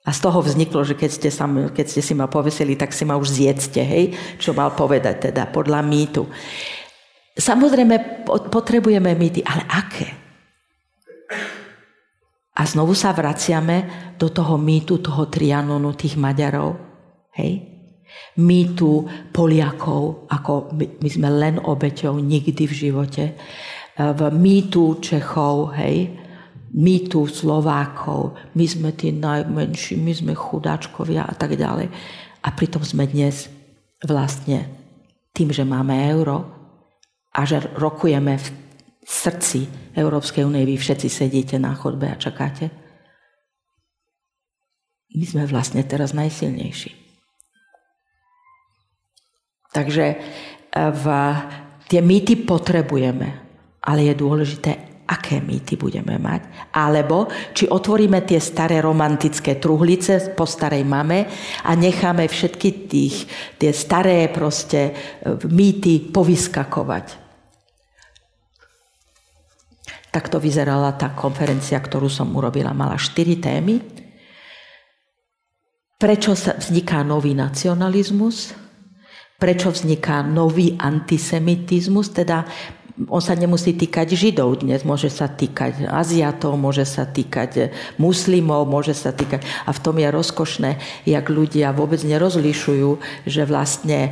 A 0.08 0.16
z 0.16 0.20
toho 0.24 0.40
vzniklo, 0.40 0.88
že 0.88 0.96
keď 0.96 1.12
ste, 1.12 1.30
sa, 1.30 1.44
keď 1.52 1.86
ste 1.92 2.00
si 2.00 2.16
ma 2.16 2.32
povesili, 2.32 2.80
tak 2.80 2.96
si 2.96 3.04
ma 3.04 3.20
už 3.20 3.28
zjedzte, 3.28 3.84
hej, 3.84 4.16
čo 4.40 4.56
mal 4.56 4.72
povedať 4.72 5.30
teda 5.32 5.52
podľa 5.52 5.84
mýtu. 5.84 6.24
Samozrejme, 7.36 8.24
potrebujeme 8.48 9.12
mýty, 9.20 9.44
ale 9.44 9.68
aké? 9.68 10.08
A 12.58 12.62
znovu 12.66 12.98
sa 12.98 13.14
vraciame 13.14 14.10
do 14.18 14.34
toho 14.34 14.58
mýtu, 14.58 14.98
toho 15.04 15.30
trianonu, 15.30 15.94
tých 15.94 16.18
Maďarov. 16.18 16.74
Hej? 17.38 17.68
Mýtu 18.42 19.06
Poliakov, 19.30 20.26
ako 20.32 20.74
my, 20.74 21.04
my 21.04 21.10
sme 21.12 21.30
len 21.30 21.56
obeťou 21.62 22.18
nikdy 22.18 22.64
v 22.66 22.74
živote. 22.74 23.24
V 23.94 24.22
mýtu 24.34 24.98
Čechov, 25.04 25.78
hej? 25.78 26.27
Mýtu 26.74 27.28
Slovákov, 27.28 28.36
my 28.56 28.66
sme 28.68 28.90
tí 28.92 29.16
najmenší, 29.16 29.96
my 30.00 30.14
sme 30.14 30.34
chudáčkovia 30.36 31.24
a 31.24 31.34
tak 31.36 31.56
ďalej. 31.56 31.88
A 32.44 32.48
pritom 32.52 32.84
sme 32.84 33.08
dnes 33.08 33.48
vlastne 34.04 34.68
tým, 35.32 35.54
že 35.54 35.64
máme 35.64 35.94
euro 36.12 36.48
a 37.34 37.46
že 37.46 37.62
rokujeme 37.78 38.38
v 38.38 38.48
srdci 39.08 39.94
Európskej 39.96 40.44
únie, 40.44 40.68
vy 40.68 40.76
všetci 40.76 41.08
sedíte 41.08 41.56
na 41.56 41.72
chodbe 41.72 42.12
a 42.12 42.20
čakáte, 42.20 42.70
my 45.16 45.24
sme 45.24 45.44
vlastne 45.48 45.82
teraz 45.88 46.12
najsilnejší. 46.12 46.92
Takže 49.72 50.06
e, 50.12 50.16
v, 50.74 51.06
tie 51.88 52.02
mýty 52.04 52.44
potrebujeme, 52.44 53.30
ale 53.82 54.12
je 54.12 54.14
dôležité, 54.14 54.87
aké 55.08 55.40
mýty 55.40 55.80
budeme 55.80 56.20
mať. 56.20 56.72
Alebo 56.76 57.32
či 57.56 57.66
otvoríme 57.66 58.28
tie 58.28 58.38
staré 58.38 58.84
romantické 58.84 59.58
truhlice 59.58 60.36
po 60.36 60.44
starej 60.44 60.84
mame 60.84 61.26
a 61.64 61.72
necháme 61.74 62.28
všetky 62.28 62.70
tých, 62.92 63.16
tie 63.58 63.72
staré 63.72 64.28
proste 64.28 64.92
e, 64.92 64.92
mýty 65.48 66.12
povyskakovať. 66.12 67.26
Takto 70.12 70.38
vyzerala 70.38 70.94
tá 71.00 71.16
konferencia, 71.16 71.80
ktorú 71.80 72.12
som 72.12 72.30
urobila. 72.36 72.76
Mala 72.76 73.00
štyri 73.00 73.40
témy 73.40 73.98
Prečo 75.98 76.38
sa 76.38 76.54
vzniká 76.54 77.02
nový 77.02 77.34
nacionalizmus? 77.34 78.54
Prečo 79.42 79.74
vzniká 79.74 80.22
nový 80.22 80.78
antisemitizmus? 80.78 82.14
Teda 82.14 82.46
on 83.06 83.22
sa 83.22 83.38
nemusí 83.38 83.78
týkať 83.78 84.18
Židov 84.18 84.66
dnes, 84.66 84.82
môže 84.82 85.14
sa 85.14 85.30
týkať 85.30 85.86
Aziatov, 85.86 86.58
môže 86.58 86.82
sa 86.82 87.06
týkať 87.06 87.70
muslimov, 88.02 88.66
môže 88.66 88.98
sa 88.98 89.14
týkať... 89.14 89.46
A 89.66 89.70
v 89.70 89.82
tom 89.86 90.02
je 90.02 90.10
rozkošné, 90.10 90.82
jak 91.06 91.26
ľudia 91.30 91.78
vôbec 91.78 92.02
nerozlišujú, 92.02 92.98
že 93.30 93.46
vlastne 93.46 94.10
e, 94.10 94.12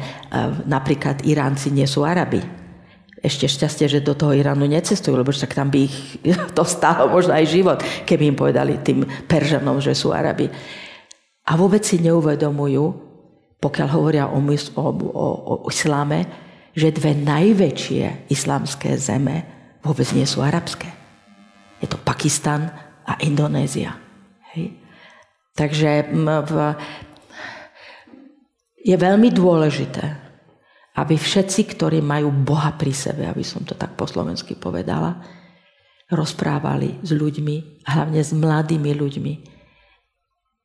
napríklad 0.70 1.26
Iránci 1.26 1.74
nie 1.74 1.90
sú 1.90 2.06
Arabi. 2.06 2.46
Ešte 3.26 3.50
šťastie, 3.50 3.90
že 3.90 4.06
do 4.06 4.14
toho 4.14 4.38
Iránu 4.38 4.70
necestujú, 4.70 5.18
lebo 5.18 5.34
však 5.34 5.58
tam 5.58 5.74
by 5.74 5.80
ich 5.90 5.98
to 6.58 6.62
stálo 6.62 7.10
možno 7.10 7.34
aj 7.34 7.46
život, 7.50 7.82
keby 8.06 8.30
im 8.30 8.38
povedali 8.38 8.78
tým 8.86 9.02
Peržanom, 9.26 9.82
že 9.82 9.98
sú 9.98 10.14
Arabi 10.14 10.54
a 11.46 11.52
vôbec 11.54 11.86
si 11.86 12.02
neuvedomujú, 12.02 12.86
pokiaľ 13.62 13.88
hovoria 13.94 14.26
o, 14.30 14.42
o, 14.42 14.86
o, 15.14 15.28
o 15.66 15.70
isláme, 15.70 16.45
že 16.76 16.92
dve 16.92 17.16
najväčšie 17.16 18.28
islámské 18.28 19.00
zeme 19.00 19.48
vôbec 19.80 20.06
nie 20.12 20.28
sú 20.28 20.44
arabské. 20.44 20.92
Je 21.80 21.88
to 21.88 21.96
Pakistan 21.96 22.68
a 23.08 23.16
Indonézia. 23.24 23.96
Hej. 24.52 24.76
Takže 25.56 26.12
v, 26.44 26.54
je 28.84 28.96
veľmi 29.00 29.32
dôležité, 29.32 30.04
aby 31.00 31.16
všetci, 31.16 31.76
ktorí 31.76 32.00
majú 32.04 32.32
Boha 32.32 32.76
pri 32.76 32.92
sebe, 32.92 33.24
aby 33.28 33.44
som 33.44 33.64
to 33.64 33.76
tak 33.76 33.96
po 33.96 34.04
slovensky 34.04 34.56
povedala, 34.56 35.24
rozprávali 36.12 37.00
s 37.02 37.12
ľuďmi, 37.16 37.88
hlavne 37.88 38.20
s 38.20 38.32
mladými 38.36 38.92
ľuďmi, 38.94 39.34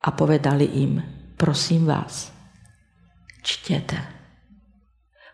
a 0.01 0.09
povedali 0.11 0.65
im, 0.65 1.03
prosím 1.37 1.85
vás, 1.85 2.33
čtěte. 3.43 4.20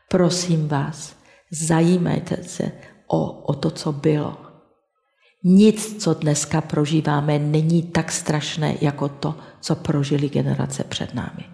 Prosím 0.09 0.67
vás, 0.67 1.15
zajímajte 1.51 2.37
se 2.43 2.71
o, 3.07 3.31
o 3.31 3.53
to, 3.53 3.71
co 3.71 3.91
bylo. 3.91 4.37
Nic, 5.43 6.03
co 6.03 6.13
dneska 6.13 6.61
prožíváme, 6.61 7.39
není 7.39 7.83
tak 7.83 8.11
strašné, 8.11 8.75
jako 8.81 9.09
to, 9.09 9.35
co 9.61 9.75
prožili 9.75 10.29
generace 10.29 10.83
před 10.83 11.13
námi. 11.13 11.45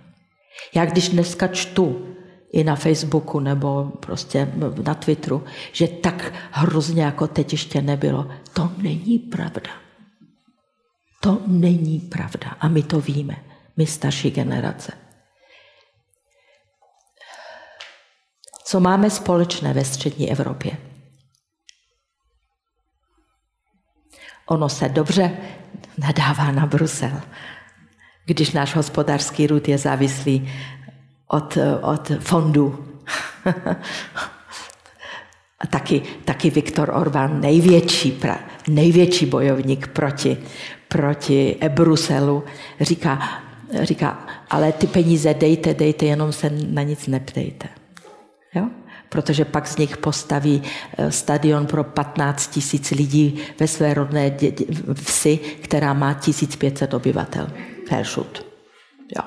Já 0.75 0.85
když 0.85 1.09
dneska 1.09 1.47
čtu 1.47 2.15
i 2.51 2.63
na 2.63 2.75
Facebooku 2.75 3.39
nebo 3.39 3.91
prostě 3.99 4.53
na 4.83 4.93
Twitteru, 4.93 5.43
že 5.71 5.87
tak 5.87 6.33
hrozně 6.51 7.03
jako 7.03 7.27
teď 7.27 7.51
ještě 7.51 7.81
nebylo, 7.81 8.27
to 8.53 8.71
není 8.77 9.19
pravda. 9.19 9.71
To 11.21 11.41
není 11.47 11.99
pravda 11.99 12.49
a 12.59 12.67
my 12.67 12.83
to 12.83 13.01
víme, 13.01 13.35
my 13.77 13.85
starší 13.85 14.31
generace. 14.31 15.02
Co 18.63 18.79
máme 18.79 19.09
společné 19.09 19.73
ve 19.73 19.85
střední 19.85 20.31
Evropě? 20.31 20.77
Ono 24.45 24.69
se 24.69 24.89
dobře 24.89 25.37
nadává 25.97 26.51
na 26.51 26.65
Brusel, 26.65 27.21
když 28.25 28.51
náš 28.51 28.75
hospodářský 28.75 29.47
růd 29.47 29.67
je 29.67 29.77
závislý 29.77 30.51
od, 31.27 31.57
od 31.81 32.11
fondů. 32.19 32.85
A 35.59 35.67
taky, 35.67 36.01
taky 36.25 36.49
Viktor 36.49 36.91
Orbán, 36.95 37.41
největší, 37.41 38.11
pra, 38.11 38.39
největší 38.67 39.25
bojovník 39.25 39.87
proti, 39.87 40.37
proti 40.87 41.57
Bruselu, 41.69 42.43
říká, 42.81 43.43
říká, 43.81 44.27
ale 44.49 44.71
ty 44.71 44.87
peníze 44.87 45.33
dejte, 45.33 45.73
dejte, 45.73 46.05
jenom 46.05 46.31
se 46.31 46.49
na 46.49 46.83
nic 46.83 47.07
neptejte. 47.07 47.82
Jo? 48.55 48.69
Protože 49.09 49.45
pak 49.45 49.67
z 49.67 49.77
nich 49.77 49.97
postaví 49.97 50.63
eh, 50.97 51.11
stadion 51.11 51.65
pro 51.65 51.83
15 51.83 52.47
tisíc 52.47 52.91
lidí 52.91 53.39
ve 53.59 53.67
své 53.67 53.93
rodné 53.93 54.37
vsi, 54.93 55.37
která 55.37 55.93
má 55.93 56.13
1500 56.13 56.93
obyvatel. 56.93 57.51
Felšut. 57.87 58.45
Jo. 59.17 59.23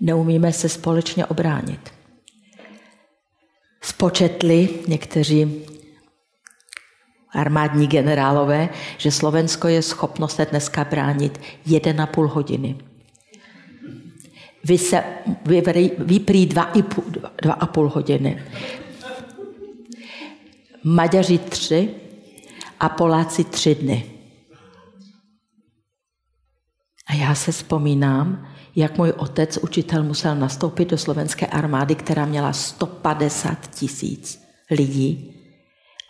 Neumíme 0.00 0.52
se 0.52 0.68
společně 0.68 1.26
obránit. 1.26 1.92
Spočetli 3.80 4.68
někteří 4.88 5.66
armádní 7.32 7.86
generálové, 7.86 8.68
že 8.98 9.10
Slovensko 9.10 9.68
je 9.68 9.82
schopno 9.82 10.28
se 10.28 10.46
dneska 10.46 10.84
bránit 10.84 11.40
1,5 11.66 12.26
hodiny. 12.26 12.91
Vy 14.64 14.78
se 14.78 15.04
vyprý 15.98 16.46
2,5 16.46 17.90
hodiny. 17.94 18.42
Maďaři 20.84 21.38
tři 21.38 21.94
a 22.80 22.88
Poláci 22.88 23.44
tři 23.44 23.74
dny. 23.74 24.04
A 27.06 27.14
já 27.14 27.34
se 27.34 27.52
vzpomínám, 27.52 28.48
jak 28.76 28.98
můj 28.98 29.10
otec, 29.10 29.58
učitel, 29.62 30.02
musel 30.02 30.34
nastoupit 30.34 30.90
do 30.90 30.98
slovenské 30.98 31.46
armády, 31.46 31.94
která 31.94 32.24
měla 32.24 32.52
150 32.52 33.70
tisíc 33.70 34.44
lidí 34.70 35.34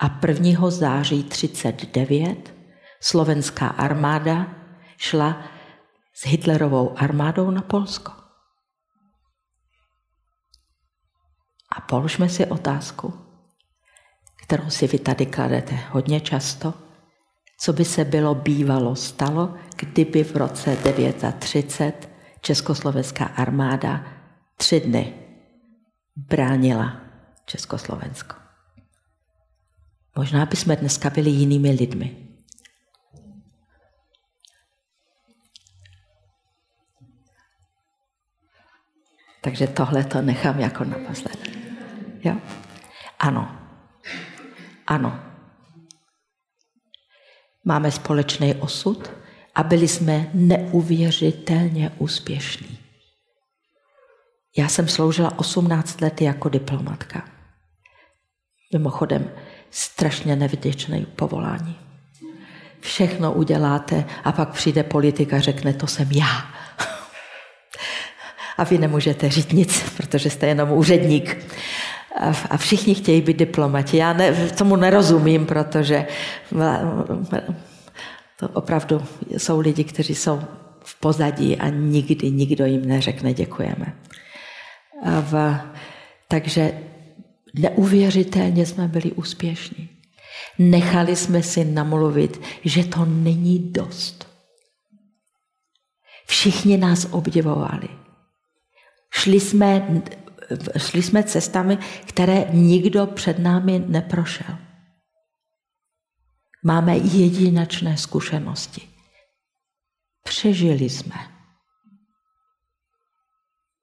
a 0.00 0.20
1. 0.26 0.70
září 0.70 1.24
39 1.24 2.55
slovenská 3.00 3.68
armáda 3.68 4.55
šla 4.96 5.42
s 6.14 6.26
Hitlerovou 6.26 6.98
armádou 6.98 7.50
na 7.50 7.62
Polsko. 7.62 8.21
A 11.72 11.80
položme 11.80 12.28
si 12.28 12.46
otázku, 12.46 13.14
kterou 14.42 14.70
si 14.70 14.86
vy 14.86 14.98
tady 14.98 15.26
kladete 15.26 15.74
hodně 15.90 16.20
často. 16.20 16.74
Co 17.58 17.72
by 17.72 17.84
se 17.84 18.04
bylo 18.04 18.34
bývalo 18.34 18.96
stalo, 18.96 19.54
kdyby 19.76 20.24
v 20.24 20.36
roce 20.36 20.76
39 21.38 22.10
československá 22.40 23.24
armáda 23.24 24.04
tři 24.56 24.80
dny 24.80 25.14
bránila 26.16 27.00
Československo? 27.46 28.36
Možná 30.16 30.46
bychom 30.46 30.76
dneska 30.76 31.10
byli 31.10 31.30
jinými 31.30 31.70
lidmi. 31.70 32.28
Takže 39.40 39.66
tohle 39.66 40.04
to 40.04 40.22
nechám 40.22 40.60
jako 40.60 40.84
naposled. 40.84 41.61
Jo? 42.24 42.36
Ano. 43.18 43.58
Ano. 44.86 45.20
Máme 47.64 47.90
společný 47.90 48.54
osud 48.54 49.10
a 49.54 49.62
byli 49.62 49.88
jsme 49.88 50.30
neuvěřitelně 50.34 51.90
úspěšní. 51.98 52.78
Já 54.56 54.68
jsem 54.68 54.88
sloužila 54.88 55.38
18 55.38 56.00
let 56.00 56.20
jako 56.20 56.48
diplomatka. 56.48 57.24
Mimochodem, 58.72 59.30
strašně 59.70 60.36
nevděčné 60.36 61.00
povolání. 61.16 61.78
Všechno 62.80 63.32
uděláte 63.32 64.04
a 64.24 64.32
pak 64.32 64.50
přijde 64.50 64.82
politika 64.82 65.36
a 65.36 65.40
řekne, 65.40 65.72
to 65.72 65.86
jsem 65.86 66.08
já. 66.12 66.46
A 68.56 68.64
vy 68.64 68.78
nemůžete 68.78 69.30
říct 69.30 69.52
nic, 69.52 69.90
protože 69.96 70.30
jste 70.30 70.46
jenom 70.46 70.72
úředník. 70.72 71.46
A 72.50 72.56
všichni 72.56 72.94
chtějí 72.94 73.20
být 73.20 73.36
diplomati. 73.36 73.96
Já 73.96 74.12
ne, 74.12 74.50
tomu 74.50 74.76
nerozumím, 74.76 75.46
protože 75.46 76.06
to 78.36 78.48
opravdu 78.48 79.02
jsou 79.36 79.60
lidi, 79.60 79.84
kteří 79.84 80.14
jsou 80.14 80.40
v 80.84 81.00
pozadí 81.00 81.56
a 81.56 81.68
nikdy 81.68 82.30
nikdo 82.30 82.64
jim 82.64 82.88
neřekne 82.88 83.34
děkujeme. 83.34 83.96
V, 85.20 85.60
takže 86.28 86.72
neuvěřitelně 87.54 88.66
jsme 88.66 88.88
byli 88.88 89.12
úspěšní. 89.12 89.88
Nechali 90.58 91.16
jsme 91.16 91.42
si 91.42 91.64
namluvit, 91.64 92.40
že 92.64 92.84
to 92.84 93.04
není 93.04 93.58
dost. 93.58 94.28
Všichni 96.26 96.76
nás 96.76 97.08
obdivovali. 97.10 97.88
Šli 99.10 99.40
jsme, 99.40 100.02
šli 100.78 101.03
jsme 101.03 101.24
cestami, 101.24 101.78
které 102.07 102.44
nikdo 102.53 103.07
před 103.07 103.38
námi 103.38 103.84
neprošel. 103.86 104.59
Máme 106.64 106.96
jedinečné 106.96 107.96
zkušenosti. 107.96 108.88
Přežili 110.24 110.90
jsme. 110.90 111.16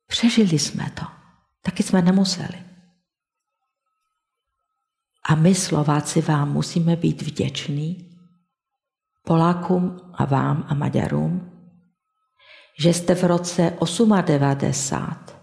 Přežili 0.07 0.59
jsme 0.59 0.91
to. 0.93 1.05
Taky 1.61 1.83
jsme 1.83 2.01
nemuseli. 2.01 2.63
A 5.29 5.35
my, 5.35 5.55
Slováci, 5.55 6.21
vám 6.21 6.53
musíme 6.53 6.95
být 6.95 7.21
vděční, 7.21 8.09
Polákům 9.23 9.97
a 10.13 10.25
vám 10.25 10.65
a 10.69 10.73
Maďarům, 10.73 11.51
že 12.79 12.93
jste 12.93 13.15
v 13.15 13.23
roce 13.23 13.77
98 14.25 15.38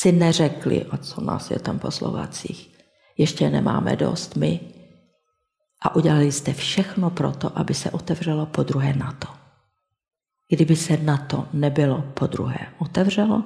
si 0.00 0.12
neřekli, 0.12 0.84
o 0.84 0.96
co 0.96 1.20
nás 1.20 1.50
je 1.50 1.58
tam 1.58 1.78
po 1.78 1.90
Slovacích. 1.90 2.78
Ještě 3.16 3.50
nemáme 3.50 3.96
dost 3.96 4.36
my. 4.36 4.60
A 5.82 5.94
udělali 5.96 6.32
jste 6.32 6.52
všechno 6.52 7.10
pro 7.10 7.32
to, 7.32 7.58
aby 7.58 7.74
se 7.74 7.90
otevřelo 7.90 8.46
po 8.46 8.62
druhé 8.62 8.94
NATO. 8.94 9.28
Kdyby 10.48 10.76
se 10.76 10.96
NATO 10.96 11.48
nebylo 11.52 12.02
po 12.02 12.26
druhé 12.26 12.58
otevřelo, 12.78 13.44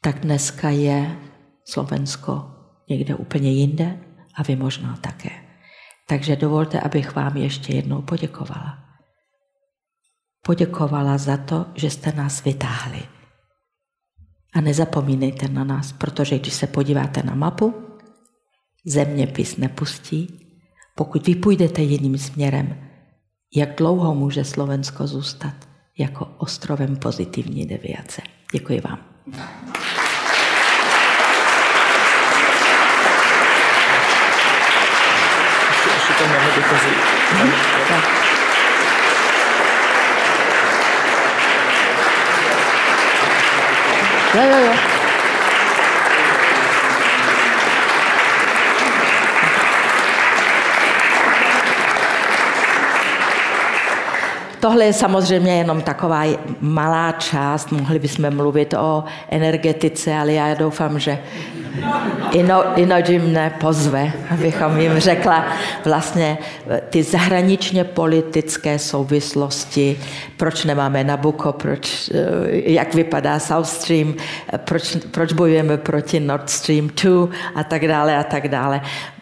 tak 0.00 0.20
dneska 0.20 0.70
je 0.70 1.16
Slovensko 1.64 2.50
někde 2.88 3.14
úplně 3.14 3.52
jinde 3.52 4.00
a 4.34 4.42
vy 4.42 4.56
možná 4.56 4.96
také. 4.96 5.30
Takže 6.08 6.36
dovolte, 6.36 6.80
abych 6.80 7.14
vám 7.14 7.36
ještě 7.36 7.72
jednou 7.72 8.02
poděkovala. 8.02 8.78
Poděkovala 10.42 11.18
za 11.18 11.36
to, 11.36 11.66
že 11.74 11.90
jste 11.90 12.12
nás 12.12 12.44
vytáhli. 12.44 13.13
A 14.54 14.60
nezapomínejte 14.60 15.48
na 15.48 15.64
nás, 15.64 15.92
protože 15.92 16.38
když 16.38 16.54
se 16.54 16.66
podíváte 16.66 17.22
na 17.22 17.34
mapu, 17.34 17.74
zeměpis 18.86 19.56
nepustí. 19.56 20.40
Pokud 20.94 21.26
vy 21.26 21.34
půjdete 21.34 21.82
jiným 21.82 22.18
směrem, 22.18 22.76
jak 23.54 23.76
dlouho 23.76 24.14
může 24.14 24.44
Slovensko 24.44 25.06
zůstat 25.06 25.54
jako 25.98 26.28
ostrovem 26.38 26.96
pozitivní 26.96 27.66
deviace. 27.66 28.22
Děkuji 28.52 28.80
vám. 28.80 28.98
tam 36.18 36.28
máme 36.28 36.52
dotazy. 36.56 36.88
Mhm. 37.32 38.33
Jo, 44.34 44.42
jo, 44.42 44.58
jo. 44.66 44.72
Tohle 54.60 54.84
je 54.84 54.92
samozřejmě 54.92 55.58
jenom 55.58 55.82
taková 55.82 56.24
malá 56.60 57.12
část, 57.12 57.72
mohli 57.72 57.98
bychom 57.98 58.36
mluvit 58.36 58.74
o 58.74 59.04
energetice, 59.28 60.14
ale 60.14 60.32
já 60.32 60.54
doufám, 60.54 60.98
že 60.98 61.18
Ino, 62.32 62.78
Inoji 62.78 63.18
mne 63.18 63.50
pozve, 63.50 64.12
abychom 64.30 64.80
jim 64.80 64.98
řekla 64.98 65.46
vlastně 65.84 66.38
ty 66.90 67.02
zahraničně 67.02 67.84
politické 67.84 68.78
souvislosti, 68.78 69.98
proč 70.36 70.64
nemáme 70.64 71.04
Nabucco, 71.04 71.52
proč, 71.52 72.10
jak 72.50 72.94
vypadá 72.94 73.38
South 73.38 73.66
Stream, 73.66 74.14
proč, 74.56 74.96
proč 75.10 75.32
bojujeme 75.32 75.76
proti 75.76 76.20
Nord 76.20 76.50
Stream 76.50 76.90
2 77.02 77.28
a 77.54 77.64
tak 77.64 77.88
dále 77.88 78.16
a 78.16 78.22
tak 78.22 78.48
dále. 78.48 78.80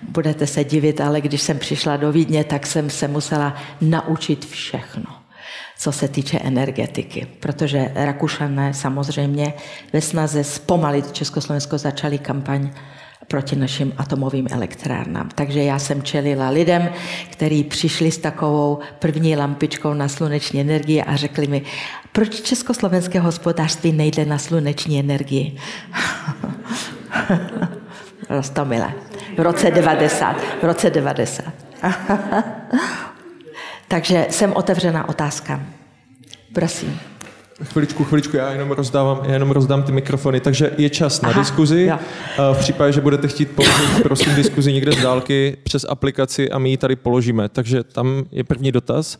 Budete 0.08 0.46
se 0.46 0.64
divit, 0.64 1.00
ale 1.00 1.20
když 1.20 1.42
jsem 1.42 1.58
přišla 1.58 1.96
do 1.96 2.12
Vídně, 2.12 2.44
tak 2.44 2.66
jsem 2.66 2.90
se 2.90 3.08
musela 3.08 3.54
naučit 3.80 4.46
všechno 4.46 5.04
co 5.82 5.92
se 5.92 6.08
týče 6.08 6.38
energetiky, 6.38 7.26
protože 7.40 7.92
Rakušané 7.94 8.74
samozřejmě 8.74 9.54
ve 9.92 10.00
snaze 10.00 10.44
zpomalit 10.44 11.12
Československo 11.12 11.78
začali 11.78 12.18
kampaň 12.18 12.70
proti 13.28 13.56
našim 13.56 13.92
atomovým 13.96 14.46
elektrárnám. 14.50 15.28
Takže 15.34 15.62
já 15.62 15.78
jsem 15.78 16.02
čelila 16.02 16.48
lidem, 16.48 16.90
kteří 17.30 17.64
přišli 17.64 18.10
s 18.10 18.18
takovou 18.18 18.78
první 18.98 19.36
lampičkou 19.36 19.94
na 19.94 20.08
sluneční 20.08 20.60
energii 20.60 21.02
a 21.02 21.16
řekli 21.16 21.46
mi, 21.46 21.62
proč 22.12 22.40
československé 22.40 23.20
hospodářství 23.20 23.92
nejde 23.92 24.24
na 24.24 24.38
sluneční 24.38 25.00
energii? 25.00 25.56
Rostomile. 28.30 28.92
V 29.36 29.40
roce 29.40 29.70
90. 29.70 30.36
V 30.60 30.62
roce 30.62 30.90
90. 30.90 31.44
Takže 33.92 34.26
jsem 34.30 34.52
otevřená 34.52 35.08
otázkám. 35.08 35.66
Prosím. 36.54 37.00
Chviličku, 37.64 38.04
chviličku, 38.04 38.36
já 38.36 38.52
jenom 38.52 38.70
rozdávám, 38.70 39.24
já 39.24 39.32
jenom 39.32 39.50
rozdám 39.50 39.82
ty 39.82 39.92
mikrofony, 39.92 40.40
takže 40.40 40.74
je 40.78 40.90
čas 40.90 41.20
na 41.20 41.28
Aha, 41.28 41.40
diskuzi. 41.40 41.82
Jo. 41.82 41.98
V 42.52 42.58
případě, 42.58 42.92
že 42.92 43.00
budete 43.00 43.28
chtít 43.28 43.50
položit, 43.50 44.02
prosím, 44.02 44.34
diskuzi 44.34 44.72
někde 44.72 44.92
z 44.92 45.02
dálky 45.02 45.56
přes 45.64 45.86
aplikaci 45.88 46.50
a 46.50 46.58
my 46.58 46.70
ji 46.70 46.76
tady 46.76 46.96
položíme. 46.96 47.48
Takže 47.48 47.84
tam 47.84 48.24
je 48.30 48.44
první 48.44 48.72
dotaz. 48.72 49.18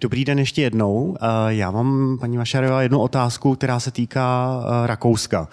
Dobrý 0.00 0.24
den 0.24 0.38
ještě 0.38 0.62
jednou. 0.62 1.16
Já 1.48 1.70
mám, 1.70 2.18
paní 2.20 2.36
Vašarová, 2.36 2.82
jednu 2.82 3.00
otázku, 3.00 3.54
která 3.54 3.80
se 3.80 3.90
týká 3.90 4.62
Rakouska. 4.86 5.48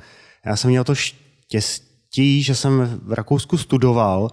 Já 0.45 0.55
jsem 0.55 0.69
měl 0.69 0.83
to 0.83 0.95
štěstí, 0.95 2.43
že 2.43 2.55
jsem 2.55 2.99
v 3.03 3.13
Rakousku 3.13 3.57
studoval 3.57 4.29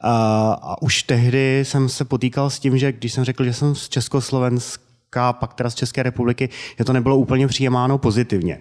a, 0.00 0.52
a 0.62 0.82
už 0.82 1.02
tehdy 1.02 1.64
jsem 1.64 1.88
se 1.88 2.04
potýkal 2.04 2.50
s 2.50 2.58
tím, 2.58 2.78
že 2.78 2.92
když 2.92 3.12
jsem 3.12 3.24
řekl, 3.24 3.44
že 3.44 3.52
jsem 3.52 3.74
z 3.74 3.88
Československa, 3.88 5.32
pak 5.32 5.54
teda 5.54 5.70
z 5.70 5.74
České 5.74 6.02
republiky, 6.02 6.48
že 6.78 6.84
to 6.84 6.92
nebylo 6.92 7.16
úplně 7.16 7.46
přijímáno 7.46 7.98
pozitivně. 7.98 8.60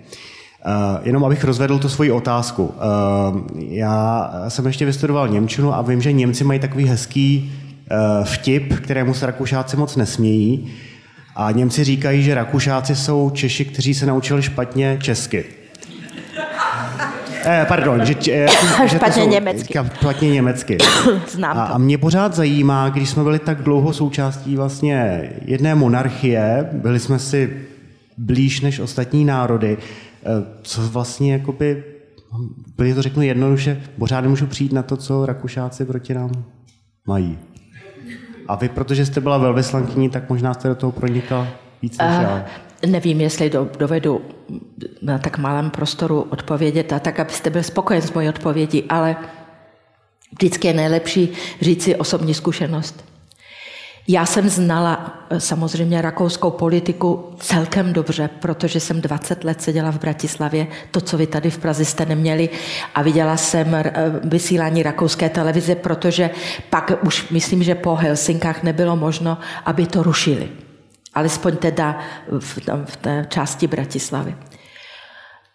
Uh, 0.65 1.07
jenom 1.07 1.25
abych 1.25 1.43
rozvedl 1.43 1.79
tu 1.79 1.89
svoji 1.89 2.11
otázku. 2.11 2.63
Uh, 2.63 3.39
já 3.55 4.31
jsem 4.47 4.65
ještě 4.65 4.85
vystudoval 4.85 5.27
Němčinu 5.27 5.73
a 5.73 5.81
vím, 5.81 6.01
že 6.01 6.11
Němci 6.11 6.43
mají 6.43 6.59
takový 6.59 6.85
hezký 6.85 7.51
uh, 7.91 8.25
vtip, 8.25 8.79
kterému 8.79 9.13
se 9.13 9.25
Rakušáci 9.25 9.77
moc 9.77 9.95
nesmějí. 9.95 10.73
A 11.35 11.51
Němci 11.51 11.83
říkají, 11.83 12.23
že 12.23 12.35
Rakušáci 12.35 12.95
jsou 12.95 13.29
Češi, 13.29 13.65
kteří 13.65 13.93
se 13.93 14.05
naučili 14.05 14.43
špatně 14.43 14.99
česky. 15.01 15.45
Eh, 17.45 17.65
pardon, 17.67 18.05
že, 18.05 18.13
že, 18.21 18.47
špatně 18.87 19.23
jsou, 19.23 19.29
německy. 19.29 19.73
Špatně 19.99 20.29
německy. 20.29 20.77
Znám 21.29 21.57
a, 21.57 21.63
a 21.63 21.77
mě 21.77 21.97
pořád 21.97 22.33
zajímá, 22.33 22.89
když 22.89 23.09
jsme 23.09 23.23
byli 23.23 23.39
tak 23.39 23.61
dlouho 23.61 23.93
součástí 23.93 24.55
vlastně 24.55 25.29
jedné 25.45 25.75
monarchie, 25.75 26.69
byli 26.71 26.99
jsme 26.99 27.19
si 27.19 27.57
blíž 28.17 28.61
než 28.61 28.79
ostatní 28.79 29.25
národy, 29.25 29.77
eh, 29.77 30.27
co 30.61 30.81
vlastně 30.81 31.33
jakoby, 31.33 31.83
byli 32.77 32.93
to 32.93 33.01
řeknu 33.01 33.21
jednoduše, 33.21 33.81
pořád 33.99 34.21
nemůžu 34.21 34.47
přijít 34.47 34.73
na 34.73 34.83
to, 34.83 34.97
co 34.97 35.25
Rakušáci 35.25 35.85
proti 35.85 36.13
nám 36.13 36.31
mají. 37.07 37.37
A 38.47 38.55
vy, 38.55 38.69
protože 38.69 39.05
jste 39.05 39.21
byla 39.21 39.37
velvyslankyní, 39.37 40.09
tak 40.09 40.29
možná 40.29 40.53
jste 40.53 40.67
do 40.67 40.75
toho 40.75 40.91
pronikla 40.91 41.47
víc 41.81 41.97
než 41.97 42.17
uh, 42.17 42.23
já. 42.23 42.45
Nevím, 42.85 43.21
jestli 43.21 43.51
dovedu 43.77 44.21
na 45.01 45.17
tak 45.17 45.37
malém 45.37 45.69
prostoru 45.69 46.21
odpovědět 46.21 46.93
a 46.93 46.99
tak, 46.99 47.19
abyste 47.19 47.49
byl 47.49 47.63
spokojen 47.63 48.01
s 48.01 48.13
mojí 48.13 48.29
odpovědí, 48.29 48.83
ale 48.89 49.15
vždycky 50.31 50.67
je 50.67 50.73
nejlepší 50.73 51.33
říct 51.61 51.83
si 51.83 51.95
osobní 51.95 52.33
zkušenost. 52.33 53.05
Já 54.07 54.25
jsem 54.25 54.49
znala 54.49 55.25
eh, 55.29 55.39
samozřejmě 55.39 56.01
rakouskou 56.01 56.51
politiku 56.51 57.33
celkem 57.39 57.93
dobře, 57.93 58.29
protože 58.39 58.79
jsem 58.79 59.01
20 59.01 59.43
let 59.43 59.61
seděla 59.61 59.91
v 59.91 59.99
Bratislavě, 59.99 60.67
to, 60.91 61.01
co 61.01 61.17
vy 61.17 61.27
tady 61.27 61.49
v 61.49 61.57
Praze 61.57 61.85
jste 61.85 62.05
neměli, 62.05 62.49
a 62.95 63.01
viděla 63.01 63.37
jsem 63.37 63.75
eh, 63.75 63.93
vysílání 64.23 64.83
rakouské 64.83 65.29
televize, 65.29 65.75
protože 65.75 66.29
pak 66.69 66.91
už 67.03 67.29
myslím, 67.29 67.63
že 67.63 67.75
po 67.75 67.95
Helsinkách 67.95 68.63
nebylo 68.63 68.95
možno, 68.95 69.37
aby 69.65 69.87
to 69.87 70.03
rušili. 70.03 70.49
Alespoň 71.13 71.57
teda 71.57 71.99
v, 72.39 72.57
v 72.85 72.95
té 72.95 73.25
části 73.29 73.67
Bratislavy. 73.67 74.35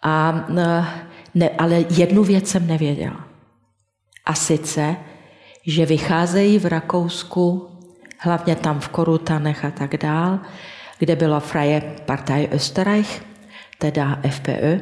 A, 0.01 0.45
ne, 1.35 1.49
ale 1.57 1.85
jednu 1.89 2.23
věc 2.23 2.47
jsem 2.47 2.67
nevěděla. 2.67 3.27
A 4.25 4.33
sice, 4.33 4.95
že 5.67 5.85
vycházejí 5.85 6.59
v 6.59 6.65
Rakousku, 6.65 7.69
hlavně 8.19 8.55
tam 8.55 8.79
v 8.79 8.87
Korutanech 8.87 9.65
a 9.65 9.71
tak 9.71 9.97
dál, 9.97 10.39
kde 10.99 11.15
byla 11.15 11.39
Freie 11.39 11.81
Partei 12.05 12.47
Österreich, 12.47 13.21
teda 13.77 14.19
FPÖ, 14.29 14.79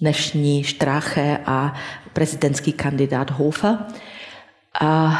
dnešní 0.00 0.64
Strache 0.64 1.38
a 1.46 1.74
prezidentský 2.12 2.72
kandidát 2.72 3.30
Hofer. 3.30 3.78
A 4.80 5.12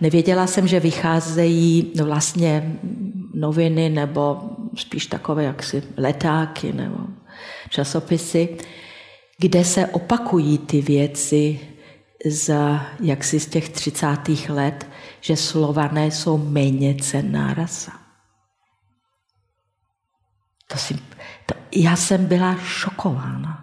nevěděla 0.00 0.46
jsem, 0.46 0.68
že 0.68 0.80
vycházejí 0.80 1.92
vlastně 2.02 2.76
noviny 3.34 3.88
nebo 3.88 4.42
spíš 4.76 5.06
takové 5.06 5.44
jaksi 5.44 5.82
letáky 5.96 6.72
nebo 6.72 6.98
časopisy, 7.68 8.56
kde 9.38 9.64
se 9.64 9.86
opakují 9.86 10.58
ty 10.58 10.80
věci 10.80 11.60
z, 12.26 12.54
jaksi 13.00 13.40
z 13.40 13.46
těch 13.46 13.68
30. 13.68 14.06
let, 14.48 14.86
že 15.20 15.36
slované 15.36 16.06
jsou 16.06 16.38
méně 16.38 16.94
cenná 16.94 17.54
rasa. 17.54 17.92
To 20.66 20.78
si, 20.78 20.94
to, 21.46 21.54
já 21.72 21.96
jsem 21.96 22.26
byla 22.26 22.56
šokována. 22.56 23.61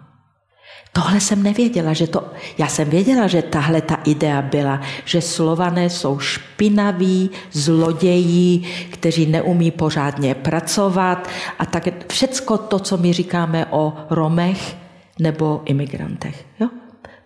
Tohle 0.92 1.20
jsem 1.20 1.42
nevěděla, 1.42 1.92
že 1.92 2.06
to, 2.06 2.24
já 2.58 2.66
jsem 2.66 2.90
věděla, 2.90 3.26
že 3.26 3.42
tahle 3.42 3.80
ta 3.80 3.94
idea 3.94 4.42
byla, 4.42 4.80
že 5.04 5.20
slované 5.20 5.90
jsou 5.90 6.18
špinaví, 6.18 7.30
zloději, 7.52 8.58
kteří 8.90 9.26
neumí 9.26 9.70
pořádně 9.70 10.34
pracovat 10.34 11.28
a 11.58 11.66
tak 11.66 11.88
všecko 12.08 12.58
to, 12.58 12.78
co 12.78 12.96
my 12.96 13.12
říkáme 13.12 13.66
o 13.66 13.92
Romech 14.10 14.76
nebo 15.18 15.62
imigrantech. 15.64 16.46
Jo? 16.60 16.68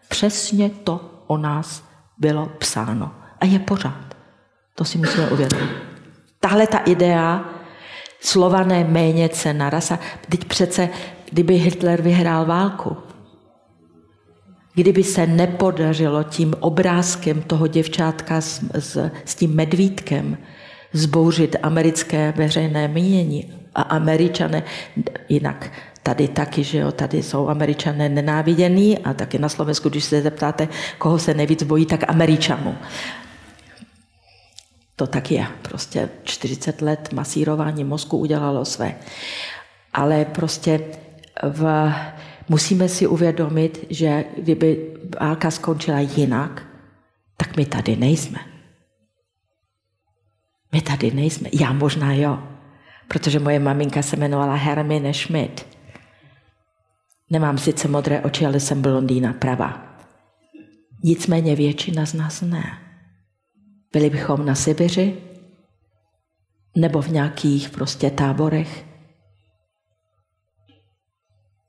Přesně 0.09 0.71
to 0.71 1.01
o 1.27 1.37
nás 1.37 1.85
bylo 2.19 2.47
psáno. 2.59 3.11
A 3.41 3.47
je 3.47 3.59
pořád. 3.59 4.17
To 4.75 4.85
si 4.85 4.99
musíme 4.99 5.27
uvědomit. 5.31 5.71
Tahle 6.41 6.67
ta 6.67 6.79
idea 6.79 7.45
slované 8.21 8.85
méně 8.85 9.29
cena 9.29 9.71
rasa. 9.71 9.99
Teď 10.29 10.45
přece, 10.45 10.89
kdyby 11.31 11.55
Hitler 11.55 12.03
vyhrál 12.03 12.47
válku, 12.47 12.97
kdyby 14.75 15.05
se 15.05 15.27
nepodařilo 15.27 16.23
tím 16.23 16.55
obrázkem 16.61 17.43
toho 17.43 17.67
děvčátka 17.67 18.41
s, 18.41 18.63
s, 18.79 19.11
s 19.25 19.35
tím 19.35 19.55
medvídkem 19.55 20.39
zbouřit 20.93 21.57
americké 21.63 22.33
veřejné 22.37 22.89
mínění 22.89 23.53
a 23.75 23.83
američané, 23.83 24.63
jinak 25.29 25.71
tady 26.03 26.29
taky, 26.29 26.65
že 26.65 26.79
jo, 26.79 26.93
tady 26.93 27.23
jsou 27.23 27.49
američané 27.49 28.09
nenávidění 28.09 28.99
a 28.99 29.15
taky 29.15 29.39
na 29.39 29.49
Slovensku, 29.49 29.89
když 29.89 30.05
se 30.05 30.23
zeptáte, 30.23 30.69
koho 30.99 31.19
se 31.19 31.35
nejvíc 31.35 31.63
bojí, 31.63 31.87
tak 31.87 32.11
američanů. 32.11 32.77
To 34.97 35.07
tak 35.07 35.31
je. 35.31 35.47
Prostě 35.63 36.09
40 36.23 36.83
let 36.83 37.09
masírování 37.13 37.85
mozku 37.85 38.19
udělalo 38.19 38.65
své. 38.65 38.95
Ale 39.93 40.25
prostě 40.25 40.81
v, 41.43 41.93
musíme 42.49 42.89
si 42.89 43.07
uvědomit, 43.07 43.87
že 43.91 44.25
kdyby 44.39 44.97
válka 45.21 45.51
skončila 45.51 45.99
jinak, 45.99 46.67
tak 47.37 47.57
my 47.57 47.67
tady 47.67 47.97
nejsme. 47.97 48.39
My 50.73 50.81
tady 50.81 51.11
nejsme. 51.11 51.49
Já 51.53 51.73
možná 51.73 52.13
jo, 52.13 52.43
protože 53.09 53.39
moje 53.39 53.59
maminka 53.59 54.03
se 54.03 54.17
jmenovala 54.17 54.55
Hermine 54.55 55.15
Schmidt. 55.15 55.67
Nemám 57.31 57.59
sice 57.59 57.89
modré 57.89 58.21
oči, 58.21 58.47
ale 58.47 58.61
jsem 58.61 58.83
blondýna 58.83 59.33
prava. 59.33 59.97
Nicméně 61.03 61.57
většina 61.57 62.07
z 62.07 62.15
nás 62.15 62.41
ne. 62.41 62.79
Byli 63.93 64.11
bychom 64.11 64.47
na 64.47 64.55
Sibiři 64.55 65.17
nebo 66.77 67.03
v 67.03 67.09
nějakých 67.09 67.71
prostě 67.71 68.11
táborech. 68.11 68.85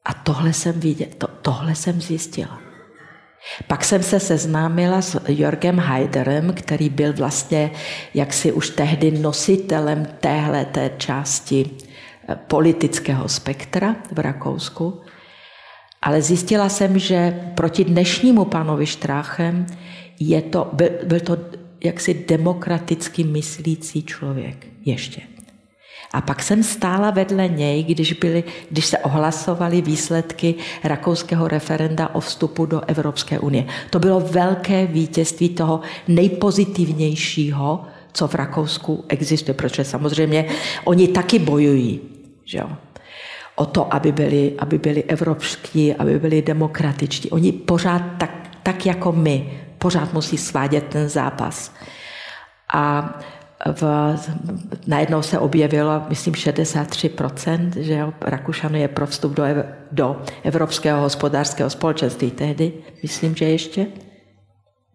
A 0.06 0.14
tohle 0.14 0.53
jsem 0.53 0.80
viděl, 0.80 1.08
to, 1.18 1.28
tohle 1.28 1.76
jsem 1.76 2.01
zjistila. 2.01 2.60
Pak 3.68 3.84
jsem 3.84 4.03
se 4.03 4.20
seznámila 4.20 5.01
s 5.01 5.22
Jorgem 5.28 5.78
Haiderem, 5.80 6.53
který 6.53 6.89
byl 6.89 7.14
vlastně 7.14 7.72
jaksi 8.14 8.51
už 8.51 8.70
tehdy 8.70 9.12
nositelem 9.12 10.08
téhle 10.20 10.66
té 10.66 10.91
části 10.97 11.70
eh, 12.30 12.36
politického 12.36 13.30
spektra 13.30 13.95
v 14.12 14.20
Rakousku. 14.20 15.01
Ale 16.01 16.22
zjistila 16.22 16.70
jsem, 16.70 16.99
že 16.99 17.51
proti 17.56 17.84
dnešnímu 17.84 18.45
panovi 18.45 18.86
Štráchem 18.86 19.66
je 20.20 20.41
to, 20.41 20.70
byl, 20.74 20.89
byl 21.06 21.20
to 21.20 21.38
jaksi 21.84 22.26
demokraticky 22.28 23.24
myslící 23.24 24.03
člověk 24.03 24.68
ještě. 24.86 25.35
A 26.16 26.22
pak 26.22 26.43
jsem 26.43 26.63
stála 26.63 27.11
vedle 27.11 27.47
něj, 27.47 27.84
když, 27.84 28.13
byly, 28.13 28.43
když 28.72 28.86
se 28.86 28.97
ohlasovaly 28.97 29.82
výsledky 29.82 30.55
rakouského 30.84 31.47
referenda 31.47 32.16
o 32.16 32.20
vstupu 32.20 32.66
do 32.66 32.82
Evropské 32.88 33.39
unie. 33.39 33.66
To 33.89 33.99
bylo 33.99 34.20
velké 34.20 34.86
vítězství 34.86 35.49
toho 35.49 35.82
nejpozitivnějšího, 36.07 37.84
co 38.13 38.28
v 38.28 38.36
Rakousku 38.36 39.05
existuje, 39.07 39.55
protože 39.55 39.84
samozřejmě 39.84 40.45
oni 40.84 41.07
taky 41.07 41.39
bojují. 41.39 41.99
Že 42.45 42.57
jo? 42.57 42.70
o 43.55 43.66
to, 43.66 43.93
aby 43.93 44.11
byli, 44.11 44.53
aby 44.59 44.78
byli 44.78 45.03
evropští, 45.03 45.93
aby 45.93 46.20
byli 46.20 46.41
demokratičtí. 46.41 47.30
Oni 47.30 47.51
pořád 47.51 48.01
tak, 48.18 48.32
tak 48.63 48.86
jako 48.86 49.11
my, 49.11 49.59
pořád 49.78 50.13
musí 50.13 50.38
svádět 50.38 50.84
ten 50.84 51.09
zápas. 51.09 51.74
A 52.74 53.13
v, 53.74 54.16
najednou 54.88 55.22
se 55.22 55.39
objevilo, 55.39 56.01
myslím, 56.09 56.34
63%, 56.34 57.72
že 57.78 57.93
jo, 57.93 58.13
je 58.74 58.88
pro 58.88 59.07
vstup 59.07 59.34
do, 59.34 59.43
do 59.91 60.22
Evropského 60.43 61.01
hospodářského 61.01 61.70
společenství 61.70 62.32
tehdy, 62.32 62.74
myslím, 63.03 63.36
že 63.36 63.45
ještě. 63.45 63.88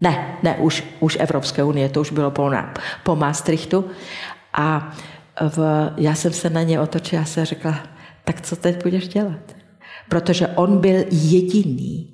Ne, 0.01 0.39
ne, 0.43 0.57
už, 0.57 0.85
už 1.01 1.17
Evropské 1.21 1.65
unie, 1.65 1.89
to 1.89 2.01
už 2.01 2.13
bylo 2.13 2.31
po, 2.31 2.51
po 3.05 3.17
Maastrichtu. 3.17 3.85
A 4.53 4.93
v, 5.41 5.91
já 5.97 6.15
jsem 6.15 6.33
se 6.33 6.51
na 6.51 6.63
ně 6.63 6.81
otočila 6.81 7.23
a 7.23 7.25
se 7.25 7.45
řekla, 7.45 7.79
tak 8.25 8.41
co 8.41 8.57
teď 8.57 8.83
budeš 8.83 9.09
dělat? 9.09 9.57
Protože 10.09 10.49
on 10.49 10.79
byl 10.79 11.05
jediný, 11.11 12.10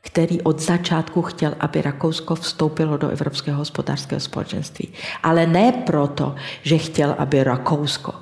který 0.00 0.42
od 0.42 0.60
začátku 0.60 1.22
chtěl, 1.22 1.54
aby 1.60 1.82
Rakousko 1.82 2.34
vstoupilo 2.34 2.96
do 2.96 3.08
Evropského 3.08 3.58
hospodářského 3.58 4.20
společenství. 4.20 4.88
Ale 5.22 5.46
ne 5.46 5.72
proto, 5.72 6.34
že 6.62 6.78
chtěl, 6.78 7.14
aby 7.18 7.44
Rakousko. 7.44 8.14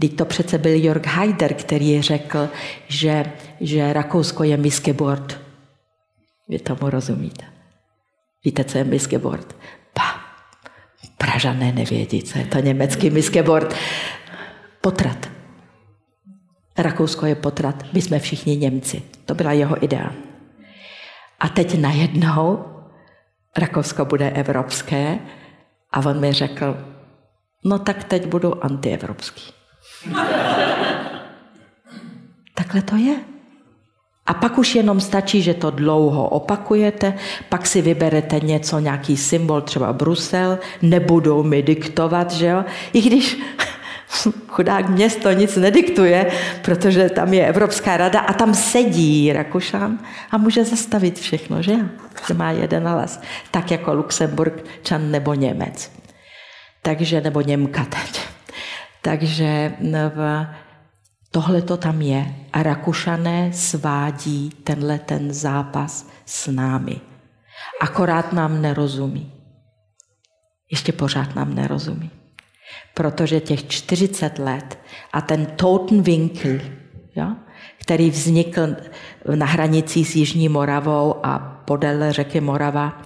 Teď 0.00 0.16
to 0.16 0.24
přece 0.24 0.58
byl 0.58 0.72
Jörg 0.72 1.06
Haider, 1.06 1.54
který 1.54 2.02
řekl, 2.02 2.48
že, 2.88 3.24
že 3.60 3.92
Rakousko 3.92 4.44
je 4.44 4.56
miskebord. 4.56 5.40
Vy 6.48 6.58
tomu 6.58 6.90
rozumíte. 6.90 7.44
Víte, 8.44 8.64
co 8.64 8.78
je 8.78 8.84
miskebord? 8.84 9.56
Pa, 9.92 10.20
Pražané 11.18 11.72
nevědí, 11.72 12.22
co 12.22 12.38
je 12.38 12.44
to 12.44 12.58
německý 12.58 13.10
miskebord. 13.10 13.74
Potrat. 14.80 15.28
Rakousko 16.78 17.26
je 17.26 17.34
potrat, 17.34 17.84
my 17.92 18.02
jsme 18.02 18.18
všichni 18.18 18.56
Němci. 18.56 19.02
To 19.24 19.34
byla 19.34 19.52
jeho 19.52 19.84
idea. 19.84 20.12
A 21.40 21.48
teď 21.48 21.80
najednou 21.80 22.64
Rakousko 23.56 24.04
bude 24.04 24.30
evropské 24.30 25.18
a 25.90 25.98
on 25.98 26.20
mi 26.20 26.32
řekl, 26.32 26.76
no 27.64 27.78
tak 27.78 28.04
teď 28.04 28.26
budu 28.26 28.64
antievropský. 28.64 29.52
Takhle 32.54 32.82
to 32.82 32.96
je. 32.96 33.16
A 34.26 34.34
pak 34.34 34.58
už 34.58 34.74
jenom 34.74 35.00
stačí, 35.00 35.42
že 35.42 35.54
to 35.54 35.70
dlouho 35.70 36.28
opakujete, 36.28 37.14
pak 37.48 37.66
si 37.66 37.82
vyberete 37.82 38.40
něco, 38.40 38.78
nějaký 38.78 39.16
symbol, 39.16 39.60
třeba 39.60 39.92
Brusel, 39.92 40.58
nebudou 40.82 41.42
mi 41.42 41.62
diktovat, 41.62 42.32
že 42.32 42.46
jo? 42.46 42.64
I 42.92 43.00
když 43.00 43.38
chudák 44.48 44.88
město 44.88 45.32
nic 45.32 45.56
nediktuje, 45.56 46.32
protože 46.62 47.08
tam 47.08 47.34
je 47.34 47.46
Evropská 47.46 47.96
rada 47.96 48.20
a 48.20 48.32
tam 48.32 48.54
sedí 48.54 49.32
Rakušan 49.32 49.98
a 50.30 50.38
může 50.38 50.64
zastavit 50.64 51.18
všechno, 51.18 51.62
že? 51.62 51.74
Že 52.28 52.34
má 52.34 52.50
jeden 52.50 52.88
hlas. 52.88 53.22
Tak 53.50 53.70
jako 53.70 53.94
Luxemburgčan 53.94 55.10
nebo 55.10 55.34
Němec. 55.34 55.92
Takže, 56.82 57.20
nebo 57.20 57.40
Němka 57.40 57.84
teď. 57.84 58.20
Takže 59.02 59.72
v, 60.14 60.46
tohle 61.30 61.62
to 61.62 61.76
tam 61.76 62.02
je. 62.02 62.34
A 62.52 62.62
Rakušané 62.62 63.50
svádí 63.52 64.50
tenhle 64.64 64.98
ten 64.98 65.32
zápas 65.32 66.08
s 66.26 66.46
námi. 66.46 67.00
Akorát 67.80 68.32
nám 68.32 68.62
nerozumí. 68.62 69.32
Ještě 70.70 70.92
pořád 70.92 71.34
nám 71.34 71.54
nerozumí. 71.54 72.10
Protože 72.96 73.40
těch 73.40 73.68
40 73.68 74.38
let 74.38 74.78
a 75.12 75.20
ten 75.20 75.46
Totenwinkel, 75.46 76.58
jo, 77.16 77.36
který 77.80 78.10
vznikl 78.10 78.76
na 79.34 79.46
hranici 79.46 80.04
s 80.04 80.16
Jižní 80.16 80.48
Moravou 80.48 81.26
a 81.26 81.38
podél 81.38 82.12
řeky 82.12 82.40
Morava, 82.40 83.02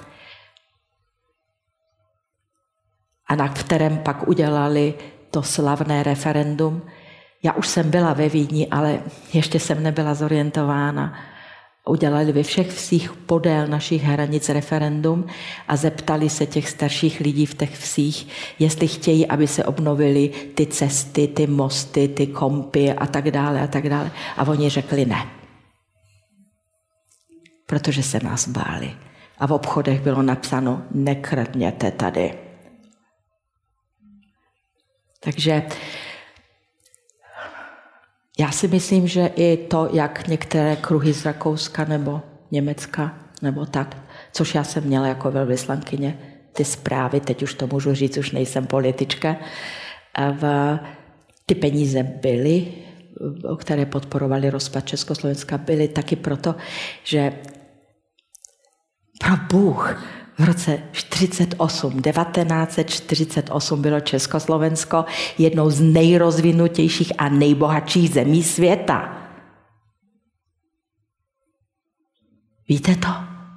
a 3.26 3.34
na 3.34 3.48
kterém 3.48 3.98
pak 3.98 4.28
udělali 4.28 4.94
to 5.30 5.42
slavné 5.42 6.02
referendum. 6.02 6.82
Já 7.42 7.52
už 7.52 7.68
jsem 7.68 7.90
byla 7.90 8.12
ve 8.12 8.28
Vídni, 8.28 8.68
ale 8.70 9.02
ještě 9.32 9.60
jsem 9.60 9.82
nebyla 9.82 10.14
zorientována. 10.14 11.18
Udělali 11.90 12.32
ve 12.32 12.42
všech 12.42 12.68
vsích 12.68 13.12
podél 13.12 13.66
našich 13.66 14.02
hranic 14.02 14.48
referendum 14.48 15.26
a 15.68 15.76
zeptali 15.76 16.30
se 16.30 16.46
těch 16.46 16.68
starších 16.68 17.20
lidí 17.20 17.46
v 17.46 17.54
těch 17.54 17.80
vsích, 17.80 18.28
jestli 18.58 18.88
chtějí, 18.88 19.26
aby 19.26 19.46
se 19.46 19.64
obnovily 19.64 20.28
ty 20.54 20.66
cesty, 20.66 21.28
ty 21.28 21.46
mosty, 21.46 22.08
ty 22.08 22.26
kompy 22.26 22.92
a 22.92 23.06
tak 23.06 23.30
dále 23.30 23.60
a 23.60 23.66
tak 23.66 23.88
dále. 23.88 24.10
A 24.36 24.46
oni 24.46 24.68
řekli 24.70 25.04
ne. 25.04 25.26
Protože 27.66 28.02
se 28.02 28.20
nás 28.22 28.48
báli. 28.48 28.94
A 29.38 29.46
v 29.46 29.52
obchodech 29.52 30.00
bylo 30.00 30.22
napsáno, 30.22 30.82
nekradněte 30.90 31.90
tady. 31.90 32.34
Takže 35.20 35.62
já 38.38 38.50
si 38.50 38.68
myslím, 38.68 39.08
že 39.08 39.26
i 39.36 39.56
to, 39.56 39.88
jak 39.92 40.28
některé 40.28 40.76
kruhy 40.76 41.14
z 41.14 41.24
Rakouska 41.24 41.84
nebo 41.84 42.22
Německa 42.50 43.18
nebo 43.42 43.66
tak, 43.66 43.96
což 44.32 44.54
já 44.54 44.64
jsem 44.64 44.84
měla 44.84 45.06
jako 45.06 45.30
velvyslankyně, 45.30 46.18
ty 46.52 46.64
zprávy, 46.64 47.20
teď 47.20 47.42
už 47.42 47.54
to 47.54 47.66
můžu 47.66 47.94
říct, 47.94 48.16
už 48.16 48.30
nejsem 48.30 48.66
politička, 48.66 49.36
v, 50.32 50.44
ty 51.46 51.54
peníze 51.54 52.02
byly, 52.02 52.72
které 53.58 53.86
podporovaly 53.86 54.50
rozpad 54.50 54.86
Československa, 54.86 55.58
byly 55.58 55.88
taky 55.88 56.16
proto, 56.16 56.54
že 57.04 57.32
pro 59.20 59.36
Bůh 59.50 60.04
v 60.40 60.44
roce 60.44 60.78
48, 60.92 62.02
1948 62.02 63.82
bylo 63.82 64.00
Československo 64.00 65.04
jednou 65.38 65.70
z 65.70 65.80
nejrozvinutějších 65.80 67.12
a 67.18 67.28
nejbohatších 67.28 68.10
zemí 68.10 68.42
světa. 68.42 69.16
Víte 72.68 72.96
to, 72.96 73.08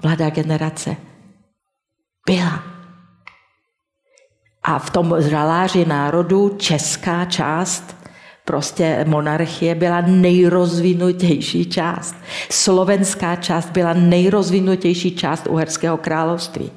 mladá 0.03 0.29
generace? 0.29 0.95
Byla. 2.25 2.63
A 4.63 4.79
v 4.79 4.89
tom 4.89 5.15
žaláři 5.19 5.85
národu 5.85 6.49
česká 6.57 7.25
část 7.25 8.02
Prostě 8.45 9.05
monarchie 9.07 9.75
byla 9.75 10.01
nejrozvinutější 10.01 11.65
část. 11.65 12.15
Slovenská 12.49 13.35
část 13.35 13.69
byla 13.69 13.93
nejrozvinutější 13.93 15.15
část 15.15 15.47
Uherského 15.47 15.97
království. 15.97 16.71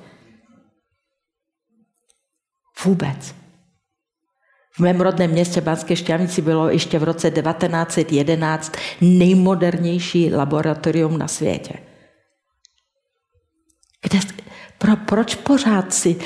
Vůbec. 2.84 3.34
V 4.72 4.80
mém 4.80 5.00
rodném 5.00 5.30
městě 5.30 5.60
Banské 5.60 5.96
Šťavnici 5.96 6.42
bylo 6.42 6.68
ještě 6.68 6.98
v 6.98 7.02
roce 7.02 7.30
1911 7.30 8.72
nejmodernější 9.00 10.34
laboratorium 10.34 11.18
na 11.18 11.28
světě. 11.28 11.74
Kde, 14.02 14.18
pro, 14.78 14.96
proč 14.96 15.34
pořád 15.34 15.94
si 15.94 16.16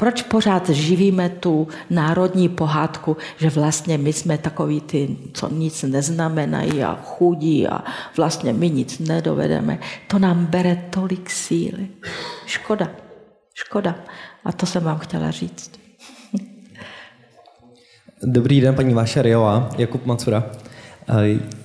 proč 0.00 0.22
pořád 0.22 0.68
živíme 0.68 1.28
tu 1.28 1.68
národní 1.90 2.48
pohádku, 2.48 3.16
že 3.36 3.50
vlastně 3.50 3.98
my 3.98 4.12
jsme 4.12 4.38
takový 4.38 4.80
ty, 4.80 5.16
co 5.32 5.48
nic 5.52 5.82
neznamenají 5.82 6.82
a 6.84 6.98
chudí 7.04 7.68
a 7.68 7.84
vlastně 8.16 8.52
my 8.52 8.70
nic 8.70 8.98
nedovedeme. 8.98 9.78
To 10.06 10.18
nám 10.18 10.46
bere 10.46 10.84
tolik 10.90 11.30
síly. 11.30 11.88
Škoda, 12.46 12.90
škoda. 13.54 13.94
A 14.44 14.52
to 14.52 14.66
jsem 14.66 14.84
vám 14.84 14.98
chtěla 14.98 15.30
říct. 15.30 15.70
Dobrý 18.22 18.60
den, 18.60 18.74
paní 18.74 18.94
Váša 18.94 19.22
Riová, 19.22 19.70
Jakub 19.78 20.06
Macura. 20.06 20.50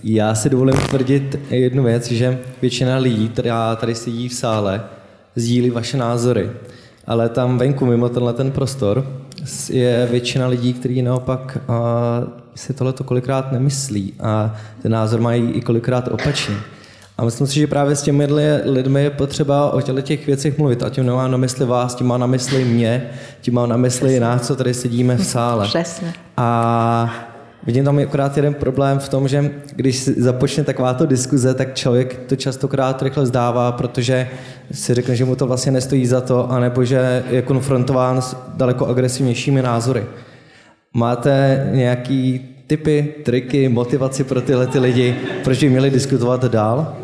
Já 0.04 0.36
si 0.36 0.50
dovolím 0.50 0.76
tvrdit 0.76 1.40
jednu 1.50 1.84
věc, 1.84 2.12
že 2.12 2.40
většina 2.62 2.98
lidí, 2.98 3.30
která 3.30 3.76
tady 3.76 3.96
sedí 3.96 4.30
v 4.30 4.34
sále, 4.34 4.84
sdílí 5.36 5.70
vaše 5.70 5.98
názory 5.98 6.50
ale 7.08 7.30
tam 7.30 7.58
venku, 7.58 7.86
mimo 7.86 8.10
tenhle 8.10 8.34
ten 8.34 8.52
prostor, 8.52 9.06
je 9.70 10.08
většina 10.12 10.48
lidí, 10.48 10.74
kteří 10.74 11.02
naopak 11.02 11.58
a, 11.68 12.24
si 12.56 12.74
tohle 12.74 12.94
kolikrát 13.06 13.52
nemyslí 13.52 14.14
a 14.20 14.56
ten 14.82 14.92
názor 14.92 15.22
mají 15.22 15.52
i 15.52 15.62
kolikrát 15.62 16.08
opačný. 16.08 16.56
A 17.18 17.26
myslím 17.26 17.48
si, 17.48 17.54
že 17.54 17.68
právě 17.68 17.96
s 17.96 18.02
těmi 18.02 18.28
lidmi 18.66 19.04
je 19.04 19.10
potřeba 19.10 19.72
o 19.72 19.82
těchto 19.82 20.02
těch 20.02 20.28
věcech 20.28 20.58
mluvit. 20.58 20.84
A 20.84 20.90
tím 20.90 21.06
nemám 21.06 21.32
na 21.32 21.38
mysli 21.38 21.66
vás, 21.66 21.96
tím 21.96 22.08
mám 22.08 22.20
na 22.20 22.28
mysli 22.28 22.66
mě, 22.66 23.10
tím 23.42 23.54
mám 23.54 23.70
na 23.70 23.78
mysli 23.78 24.20
nás, 24.20 24.48
co 24.48 24.56
tady 24.56 24.74
sedíme 24.74 25.16
v 25.16 25.26
sále. 25.26 25.68
Přesně. 25.68 26.14
A 26.38 27.25
Vidím 27.66 27.86
tam 27.86 28.00
akorát 28.00 28.38
jeden 28.38 28.54
problém 28.54 29.00
v 29.00 29.10
tom, 29.10 29.28
že 29.28 29.52
když 29.76 30.04
započne 30.04 30.64
takováto 30.64 31.06
diskuze, 31.06 31.54
tak 31.54 31.76
člověk 31.76 32.20
to 32.28 32.36
častokrát 32.36 33.02
rychle 33.02 33.26
zdává, 33.26 33.72
protože 33.72 34.30
si 34.72 34.94
řekne, 34.94 35.16
že 35.16 35.26
mu 35.26 35.36
to 35.36 35.48
vlastně 35.48 35.72
nestojí 35.72 36.06
za 36.06 36.22
to, 36.22 36.52
anebo 36.52 36.86
že 36.86 37.24
je 37.30 37.42
konfrontován 37.42 38.22
s 38.22 38.38
daleko 38.56 38.88
agresivnějšími 38.88 39.62
názory. 39.62 40.04
Máte 40.94 41.68
nějaký 41.72 42.42
typy, 42.68 43.14
triky, 43.24 43.70
motivaci 43.70 44.24
pro 44.24 44.42
tyhle 44.42 44.68
ty 44.68 44.80
lidi, 44.80 45.16
proč 45.44 45.60
by 45.60 45.70
měli 45.70 45.90
diskutovat 45.90 46.46
dál? 46.46 46.96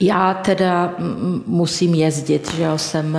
Já 0.00 0.34
teda 0.34 0.94
musím 1.46 1.94
jezdit, 1.94 2.54
že 2.54 2.66
jsem 2.76 3.18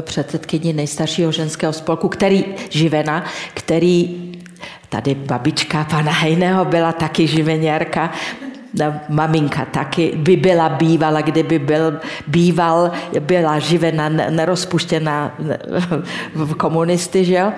předsedkyní 0.00 0.72
nejstaršího 0.72 1.32
ženského 1.32 1.72
spolku, 1.72 2.08
který 2.08 2.44
živena, 2.70 3.24
který 3.54 4.26
Tady 4.88 5.14
babička 5.14 5.84
pana 5.84 6.12
Hejného 6.12 6.64
byla 6.64 6.92
taky 6.92 7.26
živeněrka, 7.26 8.10
maminka 9.08 9.64
taky 9.64 10.12
by 10.16 10.36
byla 10.36 10.68
bývala, 10.68 11.20
kdyby 11.20 11.58
byl 11.58 12.00
býval, 12.26 12.90
byla 13.20 13.58
živena, 13.58 14.08
nerozpuštěna 14.08 15.34
v 16.34 16.54
komunisty, 16.54 17.24
že 17.24 17.34
jo? 17.34 17.52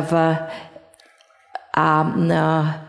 V, 0.00 0.36
a, 1.76 2.12
a 2.30 2.80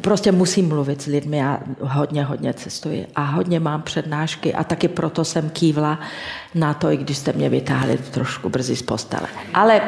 prostě 0.00 0.32
musím 0.32 0.68
mluvit 0.68 1.02
s 1.02 1.06
lidmi 1.06 1.36
já 1.36 1.60
hodně, 1.80 2.24
hodně 2.24 2.54
cestuji 2.54 3.06
a 3.16 3.22
hodně 3.24 3.60
mám 3.60 3.82
přednášky 3.82 4.54
a 4.54 4.64
taky 4.64 4.88
proto 4.88 5.24
jsem 5.24 5.50
kývla 5.50 5.98
na 6.54 6.74
to, 6.74 6.90
i 6.90 6.96
když 6.96 7.18
jste 7.18 7.32
mě 7.32 7.48
vytáhli 7.48 7.98
trošku 7.98 8.48
brzy 8.48 8.76
z 8.76 8.82
postele. 8.82 9.28
Ale, 9.54 9.80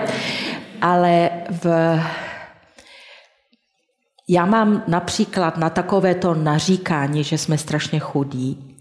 ale 0.82 1.30
v, 1.50 1.98
já 4.28 4.46
mám 4.46 4.82
například 4.88 5.56
na 5.56 5.70
takovéto 5.70 6.34
naříkání, 6.34 7.24
že 7.24 7.38
jsme 7.38 7.58
strašně 7.58 7.98
chudí, 7.98 8.72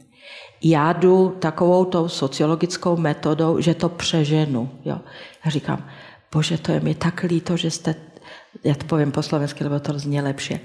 já 0.63 0.93
jdu 0.93 1.37
takovou 1.39 1.85
tou 1.85 2.07
sociologickou 2.07 2.97
metodou, 2.97 3.59
že 3.59 3.73
to 3.73 3.89
přeženu. 3.89 4.69
Jo. 4.85 4.97
Já 5.45 5.51
říkám, 5.51 5.89
bože, 6.33 6.57
to 6.57 6.71
je 6.71 6.79
mi 6.79 6.95
tak 6.95 7.23
líto, 7.23 7.57
že 7.57 7.71
jste, 7.71 7.95
já 8.63 8.75
to 8.75 8.85
povím 8.85 9.11
po 9.11 9.23
slovensky, 9.23 9.63
lebo 9.63 9.79
to 9.79 9.99
zní 9.99 10.21
lepší, 10.21 10.59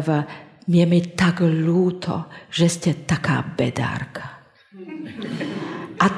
v, 0.00 0.24
je 0.68 0.86
mi 0.86 1.00
tak 1.00 1.42
lúto, 1.64 2.24
že 2.50 2.68
jste 2.68 2.94
taká 2.94 3.44
bedárka. 3.56 4.30
A 6.00 6.10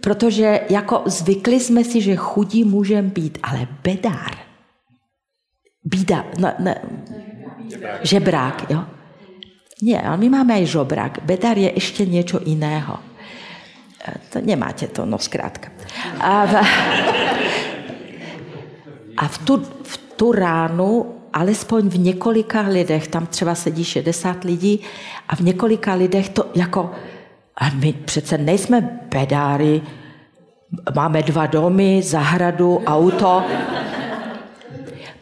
protože 0.00 0.60
jako 0.70 1.02
zvykli 1.06 1.60
jsme 1.60 1.84
si, 1.84 2.00
že 2.00 2.16
chudí 2.16 2.64
můžeme 2.64 3.08
být, 3.08 3.38
ale 3.42 3.68
bedár 3.84 4.49
bída, 5.84 6.24
ne, 6.38 6.54
ne, 6.58 6.74
žebrák, 8.02 8.70
jo. 8.70 8.84
Nie, 9.80 9.96
ale 9.96 10.20
my 10.20 10.28
máme 10.28 10.60
aj 10.60 10.76
žobrák. 10.76 11.24
Bedar 11.24 11.56
je 11.56 11.72
ešte 11.72 12.04
niečo 12.04 12.36
iného. 12.44 13.00
E, 13.96 14.28
to 14.28 14.44
nemáte 14.44 14.92
to, 14.92 15.08
no 15.08 15.16
zkrátka. 15.16 15.72
A 16.20 16.44
v, 16.44 16.52
a 19.16 19.24
v, 19.24 19.36
tu, 19.48 19.54
v 19.64 19.94
tu 20.20 20.36
ránu 20.36 21.16
alespoň 21.32 21.88
v 21.88 21.98
několika 21.98 22.60
lidech, 22.60 23.08
tam 23.08 23.26
třeba 23.26 23.54
sedí 23.54 23.84
60 23.84 24.44
lidí 24.44 24.80
a 25.28 25.36
v 25.36 25.40
několika 25.40 25.94
lidech 25.94 26.28
to 26.28 26.44
jako, 26.54 26.90
a 27.56 27.70
my 27.70 27.92
přece 27.92 28.38
nejsme 28.38 28.80
bedáry, 29.08 29.82
máme 30.94 31.22
dva 31.22 31.46
domy, 31.46 32.02
zahradu, 32.02 32.82
auto, 32.86 33.44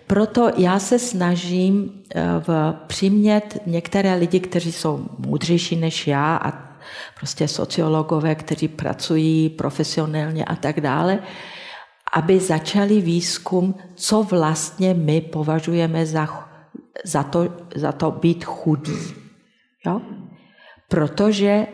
proto 0.08 0.50
já 0.56 0.78
se 0.78 0.98
snažím 0.98 2.02
eh, 2.14 2.24
v, 2.38 2.74
přimět 2.86 3.62
některé 3.66 4.14
lidi, 4.14 4.40
kteří 4.40 4.72
jsou 4.72 5.06
moudřejší 5.18 5.76
než 5.76 6.06
já 6.06 6.36
a 6.36 6.68
prostě 7.18 7.48
sociologové, 7.48 8.34
kteří 8.34 8.68
pracují 8.68 9.48
profesionálně 9.48 10.44
a 10.44 10.56
tak 10.56 10.80
dále, 10.80 11.18
aby 12.14 12.40
začali 12.40 13.00
výzkum, 13.00 13.74
co 13.94 14.22
vlastně 14.22 14.94
my 14.94 15.20
považujeme 15.20 16.06
za, 16.06 16.48
za, 17.04 17.22
to, 17.22 17.52
za 17.74 17.92
to 17.92 18.10
být 18.10 18.44
chudý. 18.44 18.98
Jo? 19.86 20.00
Protože 20.88 21.66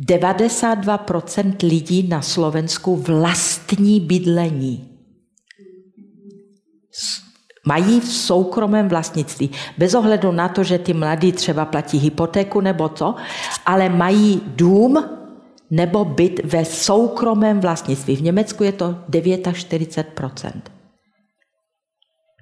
92% 0.00 1.54
lidí 1.68 2.08
na 2.08 2.22
Slovensku 2.22 2.96
vlastní 2.96 4.00
bydlení. 4.00 4.88
Mají 7.66 8.00
v 8.00 8.12
soukromém 8.12 8.88
vlastnictví. 8.88 9.50
Bez 9.78 9.94
ohledu 9.94 10.32
na 10.32 10.48
to, 10.48 10.64
že 10.64 10.78
ty 10.78 10.92
mladí 10.92 11.32
třeba 11.32 11.64
platí 11.64 11.98
hypotéku 11.98 12.60
nebo 12.60 12.88
co, 12.88 13.14
ale 13.66 13.88
mají 13.88 14.42
dům 14.46 15.04
nebo 15.70 16.04
byt 16.04 16.40
ve 16.44 16.64
soukromém 16.64 17.60
vlastnictví. 17.60 18.16
V 18.16 18.22
Německu 18.22 18.64
je 18.64 18.72
to 18.72 18.96
49% 19.10 20.52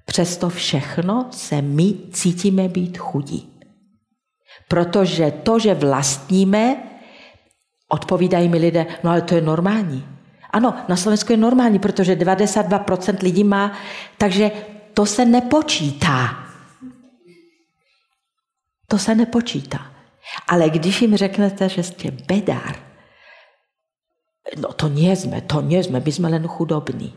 Přesto 0.05 0.49
všechno 0.49 1.27
se 1.31 1.61
my 1.61 1.93
cítíme 2.11 2.67
být 2.67 2.97
chudí. 2.97 3.49
Protože 4.67 5.31
to, 5.31 5.59
že 5.59 5.73
vlastníme, 5.73 6.77
odpovídají 7.89 8.49
mi 8.49 8.57
lidé, 8.57 8.85
no 9.03 9.11
ale 9.11 9.21
to 9.21 9.35
je 9.35 9.41
normální. 9.41 10.05
Ano, 10.51 10.73
na 10.87 10.95
Slovensku 10.95 11.33
je 11.33 11.37
normální, 11.37 11.79
protože 11.79 12.15
92% 12.15 13.23
lidí 13.23 13.43
má, 13.43 13.71
takže 14.17 14.51
to 14.95 15.05
se 15.05 15.25
nepočítá. 15.25 16.47
To 18.87 18.97
se 18.97 19.15
nepočítá. 19.15 19.91
Ale 20.47 20.69
když 20.69 21.01
jim 21.01 21.15
řeknete, 21.15 21.69
že 21.69 21.83
jste 21.83 22.11
bedár, 22.11 22.75
no 24.57 24.73
to 24.73 24.87
nie 24.87 25.15
sme, 25.15 25.41
to 25.41 25.61
nie 25.61 25.83
sme, 25.83 25.99
my 25.99 26.11
sme 26.11 26.29
len 26.29 26.47
chudobní. 26.47 27.13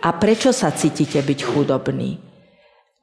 A 0.00 0.16
prečo 0.16 0.48
sa 0.54 0.72
cítite 0.72 1.20
byť 1.20 1.44
chudobní? 1.44 2.16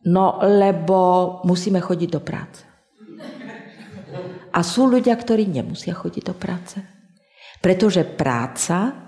No, 0.08 0.40
lebo 0.42 0.98
musíme 1.46 1.78
chodiť 1.78 2.10
do 2.10 2.22
práce. 2.24 2.64
A 4.50 4.60
sú 4.66 4.90
ľudia, 4.90 5.14
ktorí 5.14 5.46
nemusia 5.46 5.94
chodiť 5.94 6.24
do 6.26 6.34
práce. 6.34 6.82
Pretože 7.62 8.02
práca 8.02 9.07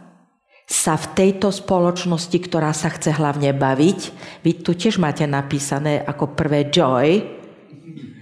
sa 0.69 0.93
v 0.93 1.05
tejto 1.17 1.49
spoločnosti, 1.49 2.37
ktorá 2.45 2.69
sa 2.77 2.93
chce 2.93 3.17
hlavne 3.17 3.57
baviť, 3.57 3.99
vy 4.45 4.61
tu 4.61 4.77
tiež 4.77 5.01
máte 5.01 5.25
napísané 5.25 5.97
ako 6.05 6.37
prvé 6.37 6.69
joy, 6.69 7.25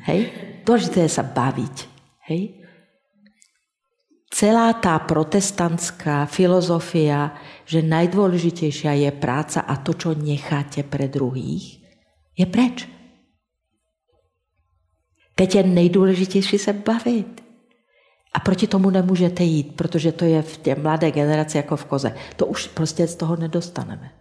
hej? 0.07 0.19
Dôležité 0.63 1.03
je 1.03 1.11
sa 1.11 1.27
baviť, 1.27 1.75
hej? 2.31 2.55
Celá 4.31 4.71
tá 4.79 4.95
protestantská 5.03 6.23
filozofia, 6.27 7.35
že 7.67 7.83
najdôležitejšia 7.83 8.95
je 8.95 9.11
práca 9.11 9.67
a 9.67 9.75
to, 9.83 9.91
čo 9.95 10.15
necháte 10.15 10.87
pre 10.87 11.11
druhých, 11.11 11.83
je 12.31 12.45
preč. 12.47 12.87
Teď 15.35 15.55
je 15.55 15.63
nejdůležitější 15.63 16.57
se 16.57 16.73
bavit. 16.73 17.46
A 18.33 18.39
proti 18.39 18.67
tomu 18.67 18.89
nemůžete 18.89 19.43
jít, 19.43 19.75
protože 19.75 20.11
to 20.11 20.25
je 20.25 20.41
v 20.41 20.57
té 20.57 20.75
mladé 20.75 21.11
generaci 21.11 21.57
jako 21.57 21.75
v 21.75 21.85
koze. 21.85 22.15
To 22.35 22.45
už 22.45 22.67
prostě 22.67 23.07
z 23.07 23.15
toho 23.15 23.35
nedostaneme. 23.35 24.11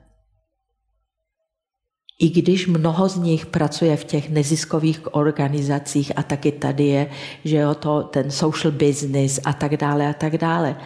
I 2.20 2.30
když 2.30 2.66
mnoho 2.66 3.08
z 3.08 3.16
nich 3.16 3.46
pracuje 3.46 3.96
v 3.96 4.04
těch 4.04 4.30
neziskových 4.30 5.14
organizacích 5.14 6.12
a 6.16 6.22
taky 6.22 6.52
tady 6.52 6.84
je, 6.84 7.10
že 7.44 7.56
jo, 7.56 7.74
to, 7.74 8.02
ten 8.02 8.30
social 8.30 8.72
business 8.72 9.40
a 9.44 9.52
tak 9.52 9.76
dále 9.76 10.08
a 10.08 10.12
tak 10.12 10.38
dále. 10.38 10.76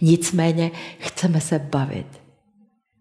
Nicméně 0.00 0.70
chceme 0.98 1.40
se 1.40 1.58
bavit. 1.58 2.06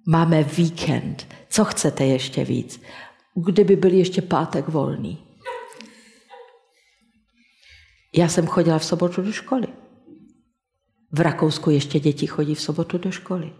Máme 0.08 0.44
víkend. 0.44 1.28
Co 1.50 1.66
chcete 1.66 2.06
ještě 2.06 2.46
víc? 2.46 2.82
Kdyby 3.36 3.76
byl 3.76 3.94
ještě 3.94 4.22
pátek 4.22 4.68
volný. 4.68 5.18
Já 8.18 8.28
jsem 8.28 8.48
chodila 8.48 8.80
v 8.80 8.86
sobotu 8.86 9.22
do 9.22 9.32
školy. 9.32 9.68
V 11.12 11.20
Rakousku 11.20 11.70
ještě 11.70 12.00
děti 12.00 12.28
chodí 12.28 12.56
v 12.56 12.62
sobotu 12.62 12.98
do 12.98 13.12
školy. 13.12 13.54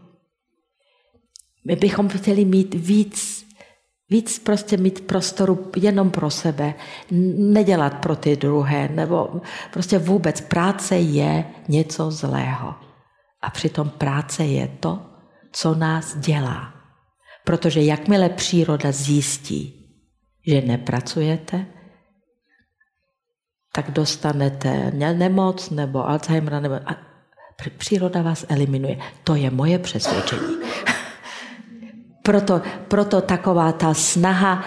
My 1.66 1.76
bychom 1.76 2.10
chtěli 2.10 2.46
mít 2.46 2.74
víc, 2.74 3.46
víc 4.10 4.40
prostě 4.40 4.78
mít 4.78 5.02
prostoru 5.02 5.72
jenom 5.78 6.12
pro 6.12 6.30
sebe, 6.30 6.74
nedělat 7.38 7.94
pro 7.94 8.16
ty 8.16 8.36
druhé, 8.36 8.90
nebo 8.90 9.42
prostě 9.74 9.98
vůbec 9.98 10.42
práce 10.42 10.98
je 10.98 11.46
něco 11.68 12.12
zlého. 12.12 12.76
A 13.42 13.50
přitom 13.50 13.90
práce 13.90 14.46
je 14.46 14.68
to, 14.80 15.00
co 15.52 15.76
nás 15.76 16.18
dělá. 16.18 16.74
Protože 17.46 17.82
jakmile 17.82 18.30
příroda 18.30 18.92
zjistí, 18.92 19.86
že 20.48 20.62
nepracujete, 20.62 21.66
tak 23.72 23.92
dostanete 23.92 24.92
nemoc 24.94 25.70
nebo 25.70 26.10
Alzheimer, 26.10 26.62
nebo 26.62 26.76
a 26.76 26.96
příroda 27.78 28.22
vás 28.22 28.46
eliminuje. 28.50 28.98
To 29.24 29.36
je 29.36 29.52
moje 29.52 29.80
přesvědčení. 29.80 30.58
proto, 32.24 32.62
proto 32.88 33.22
taková 33.22 33.72
ta 33.72 33.94
snaha, 33.94 34.66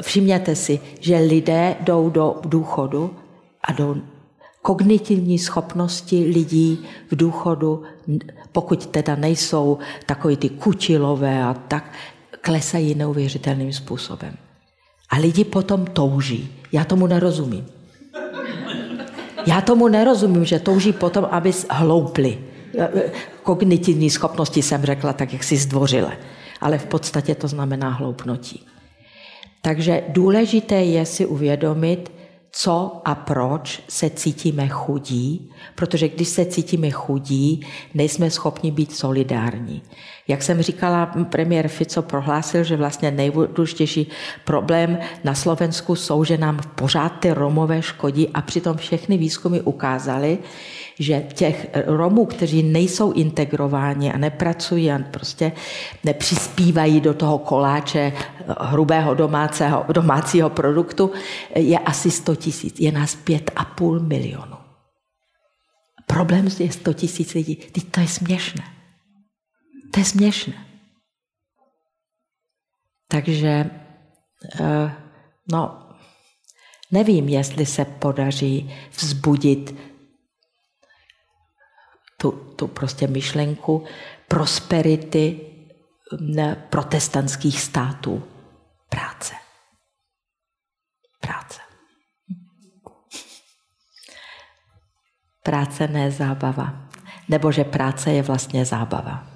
všimněte 0.00 0.56
si, 0.56 0.80
že 1.00 1.16
lidé 1.16 1.76
jdou 1.80 2.10
do 2.10 2.40
důchodu 2.44 3.16
a 3.64 3.72
do 3.72 3.96
kognitivní 4.62 5.38
schopnosti 5.38 6.24
lidí 6.24 6.86
v 7.10 7.16
důchodu, 7.16 7.82
pokud 8.52 8.86
teda 8.86 9.16
nejsou 9.16 9.78
takový 10.06 10.36
ty 10.36 10.48
kučilové 10.48 11.44
a 11.44 11.54
tak, 11.54 11.92
klesají 12.40 12.94
neuvěřitelným 12.94 13.72
způsobem. 13.72 14.36
A 15.10 15.16
lidi 15.16 15.44
potom 15.44 15.86
touží. 15.86 16.52
Já 16.72 16.84
tomu 16.84 17.06
nerozumím. 17.06 17.66
Já 19.46 19.60
tomu 19.60 19.88
nerozumím, 19.88 20.44
že 20.44 20.58
touží 20.58 20.92
potom, 20.92 21.28
aby 21.30 21.52
hloupli. 21.70 22.38
Kognitivní 23.42 24.10
schopnosti 24.10 24.62
jsem 24.62 24.82
řekla 24.82 25.12
tak, 25.12 25.32
jak 25.32 25.44
si 25.44 25.56
zdvořile. 25.56 26.12
Ale 26.60 26.78
v 26.78 26.86
podstatě 26.86 27.34
to 27.34 27.48
znamená 27.48 27.88
hloupnotí. 27.88 28.66
Takže 29.62 30.02
důležité 30.08 30.74
je 30.74 31.06
si 31.06 31.26
uvědomit, 31.26 32.12
co 32.54 33.02
a 33.04 33.14
proč 33.14 33.82
se 33.88 34.10
cítíme 34.10 34.68
chudí, 34.68 35.50
protože 35.74 36.08
když 36.08 36.28
se 36.28 36.44
cítíme 36.44 36.90
chudí, 36.90 37.66
nejsme 37.94 38.30
schopni 38.30 38.70
být 38.70 38.96
solidární. 38.96 39.82
Jak 40.28 40.42
jsem 40.42 40.62
říkala, 40.62 41.06
premiér 41.06 41.68
Fico 41.68 42.02
prohlásil, 42.02 42.64
že 42.64 42.76
vlastně 42.76 43.10
nejdůležitější 43.10 44.06
problém 44.44 44.98
na 45.24 45.34
Slovensku 45.34 45.96
jsou, 45.96 46.24
že 46.24 46.38
nám 46.38 46.60
pořád 46.74 47.08
ty 47.08 47.32
Romové 47.32 47.82
škodí 47.82 48.28
a 48.28 48.42
přitom 48.42 48.76
všechny 48.76 49.16
výzkumy 49.18 49.60
ukázaly, 49.60 50.38
že 50.98 51.26
těch 51.34 51.66
Romů, 51.86 52.26
kteří 52.26 52.62
nejsou 52.62 53.12
integrováni 53.12 54.12
a 54.12 54.18
nepracují 54.18 54.92
a 54.92 54.98
prostě 55.10 55.52
nepřispívají 56.04 57.00
do 57.00 57.14
toho 57.14 57.38
koláče 57.38 58.12
hrubého 58.60 59.14
domácího, 59.14 59.84
domácího 59.92 60.50
produktu, 60.50 61.10
je 61.54 61.78
asi 61.78 62.10
100 62.10 62.36
tisíc. 62.36 62.80
Je 62.80 62.92
nás 62.92 63.16
5,5 63.24 64.06
milionu. 64.06 64.56
Problém 66.06 66.48
je 66.58 66.72
100 66.72 66.92
tisíc 66.92 67.34
lidí. 67.34 67.56
Teď 67.56 67.84
to 67.90 68.00
je 68.00 68.08
směšné. 68.08 68.64
To 69.90 70.00
je 70.00 70.04
směšné. 70.04 70.66
Takže, 73.08 73.70
eh, 74.60 74.92
no, 75.52 75.88
nevím, 76.90 77.28
jestli 77.28 77.66
se 77.66 77.84
podaří 77.84 78.70
vzbudit 78.90 79.74
tu, 82.22 82.30
tu 82.30 82.66
prostě 82.66 83.06
myšlenku 83.06 83.84
prosperity 84.28 85.40
protestantských 86.70 87.60
států 87.60 88.22
práce. 88.88 89.34
Práce. 91.20 91.60
Práce 95.42 95.88
ne 95.88 96.10
zábava. 96.10 96.88
Nebo 97.28 97.52
že 97.52 97.64
práce 97.64 98.12
je 98.12 98.22
vlastně 98.22 98.64
zábava. 98.64 99.26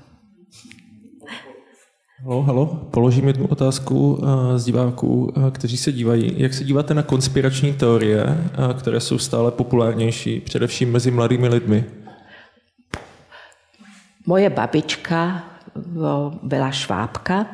Halo, 2.25 2.43
halo, 2.43 2.67
položím 2.67 3.27
jednu 3.27 3.47
otázku 3.47 4.15
uh, 4.15 4.29
z 4.57 4.65
diváků, 4.65 5.25
uh, 5.25 5.51
kteří 5.51 5.77
se 5.77 5.93
dívají. 5.93 6.33
Jak 6.37 6.55
se 6.55 6.65
díváte 6.65 6.95
na 6.95 7.03
konspirační 7.03 7.73
teorie, 7.73 8.25
uh, 8.25 8.79
které 8.79 9.01
jsou 9.01 9.19
stále 9.19 9.51
populárnější, 9.51 10.41
především 10.41 10.93
mezi 10.93 11.11
mladými 11.11 11.49
lidmi? 11.49 12.06
Moje 14.27 14.51
babička 14.51 15.45
byla 16.43 16.71
švábka 16.71 17.47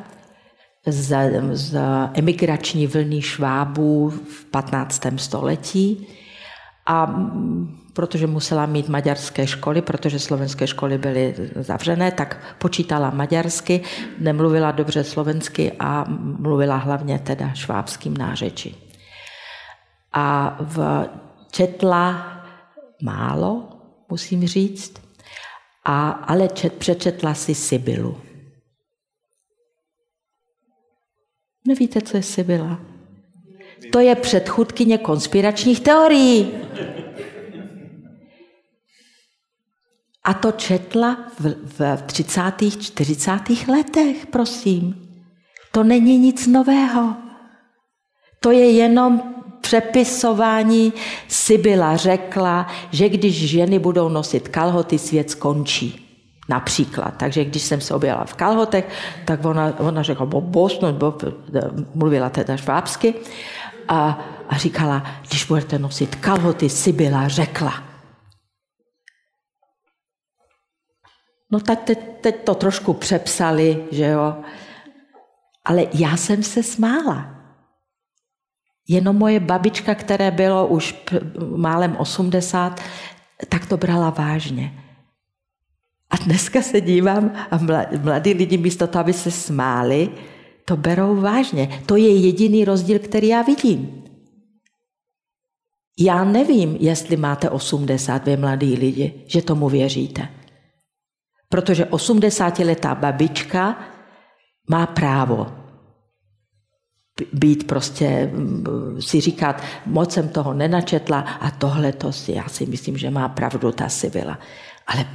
z, 0.85 1.15
z 1.51 1.79
emigrační 2.13 2.87
vlny 2.87 3.21
švábů 3.21 4.09
v 4.09 4.45
15. 4.45 5.01
století 5.17 6.07
A 6.85 7.15
protože 7.93 8.27
musela 8.27 8.65
mít 8.65 8.89
maďarské 8.89 9.47
školy, 9.47 9.81
protože 9.81 10.19
slovenské 10.19 10.67
školy 10.67 10.97
byly 10.97 11.35
zavřené, 11.55 12.11
tak 12.11 12.55
počítala 12.57 13.09
maďarsky, 13.09 13.81
nemluvila 14.19 14.71
dobře 14.71 15.03
slovensky 15.03 15.71
a 15.79 16.05
mluvila 16.39 16.77
hlavně 16.77 17.19
teda 17.19 17.53
švábským 17.53 18.17
nářečí. 18.17 18.75
A 20.13 20.57
v, 20.59 21.07
četla 21.51 22.25
málo, 23.01 23.69
musím 24.09 24.47
říct, 24.47 24.93
a, 25.85 26.09
ale 26.09 26.47
čet, 26.47 26.73
přečetla 26.73 27.33
si 27.33 27.55
Sibylu. 27.55 28.21
Nevíte, 31.67 32.01
co 32.01 32.17
je 32.17 32.23
Sibila? 32.23 32.79
To 33.91 33.99
je 33.99 34.15
předchůdkyně 34.15 34.97
konspiračních 34.97 35.79
teorií. 35.79 36.51
A 40.23 40.33
to 40.33 40.51
četla 40.51 41.17
v, 41.39 41.55
v 41.79 42.01
30. 42.01 42.41
40. 42.81 43.31
letech, 43.67 44.25
prosím. 44.25 45.09
To 45.71 45.83
není 45.83 46.17
nic 46.17 46.47
nového. 46.47 47.15
To 48.39 48.51
je 48.51 48.71
jenom 48.71 49.32
přepisování. 49.63 50.93
Sybila 51.27 51.95
řekla, 51.95 52.67
že 52.91 53.09
když 53.09 53.49
ženy 53.49 53.79
budou 53.79 54.09
nosit 54.09 54.47
kalhoty, 54.47 54.99
svět 54.99 55.31
skončí. 55.31 55.99
Například. 56.49 57.13
Takže 57.17 57.45
když 57.45 57.63
jsem 57.63 57.81
se 57.81 57.93
objela 57.95 58.25
v 58.25 58.33
kalhotech, 58.33 58.85
tak 59.25 59.45
ona, 59.45 59.73
ona 59.79 60.03
řekla, 60.03 60.25
bo 60.25 60.41
bosno, 60.41 60.93
bo, 60.93 61.15
mluvila 61.95 62.29
teda 62.29 62.57
švábsky, 62.57 63.13
a, 63.87 64.19
a 64.49 64.57
říkala, 64.57 65.03
když 65.27 65.45
budete 65.45 65.79
nosit 65.79 66.15
kalhoty, 66.15 66.69
Sybila 66.69 67.27
řekla. 67.27 67.83
No 71.51 71.59
tak 71.59 71.83
teď, 71.83 71.99
teď 72.21 72.43
to 72.43 72.55
trošku 72.55 72.93
přepsali, 72.93 73.85
že 73.91 74.05
jo. 74.05 74.35
Ale 75.65 75.85
já 75.93 76.17
jsem 76.17 76.43
se 76.43 76.63
smála. 76.63 77.42
Jenom 78.87 79.15
moje 79.15 79.39
babička, 79.39 79.95
které 79.95 80.31
bylo 80.31 80.67
už 80.67 80.95
málem 81.55 81.95
80, 81.95 82.81
tak 83.49 83.65
to 83.65 83.77
brala 83.77 84.09
vážně. 84.09 84.73
A 86.09 86.17
dneska 86.17 86.61
se 86.61 86.81
dívám 86.81 87.31
a 87.51 87.57
mladí 88.03 88.33
lidi 88.33 88.57
místo 88.57 88.87
toho, 88.87 89.01
aby 89.01 89.13
se 89.13 89.31
smáli, 89.31 90.09
to 90.65 90.77
berou 90.77 91.15
vážně. 91.15 91.81
To 91.85 91.95
je 91.95 92.15
jediný 92.15 92.65
rozdíl, 92.65 92.99
který 92.99 93.27
já 93.27 93.41
vidím. 93.41 94.03
Já 95.99 96.23
nevím, 96.23 96.77
jestli 96.79 97.17
máte 97.17 97.49
80 97.49 98.25
vy 98.25 98.37
mladí 98.37 98.75
lidi, 98.75 99.23
že 99.27 99.41
tomu 99.41 99.69
věříte. 99.69 100.27
Protože 101.49 101.85
80-letá 101.85 102.95
babička 102.95 103.79
má 104.69 104.85
právo 104.85 105.62
být 107.33 107.67
prostě, 107.67 108.31
si 108.99 109.21
říkat, 109.21 109.63
moc 109.85 110.13
jsem 110.13 110.29
toho 110.29 110.53
nenačetla 110.53 111.19
a 111.19 111.51
tohle 111.51 111.91
to 111.91 112.11
si, 112.11 112.31
já 112.31 112.47
si 112.47 112.65
myslím, 112.65 112.97
že 112.97 113.09
má 113.09 113.29
pravdu 113.29 113.71
ta 113.71 113.89
Sibila. 113.89 114.39
Ale 114.87 115.05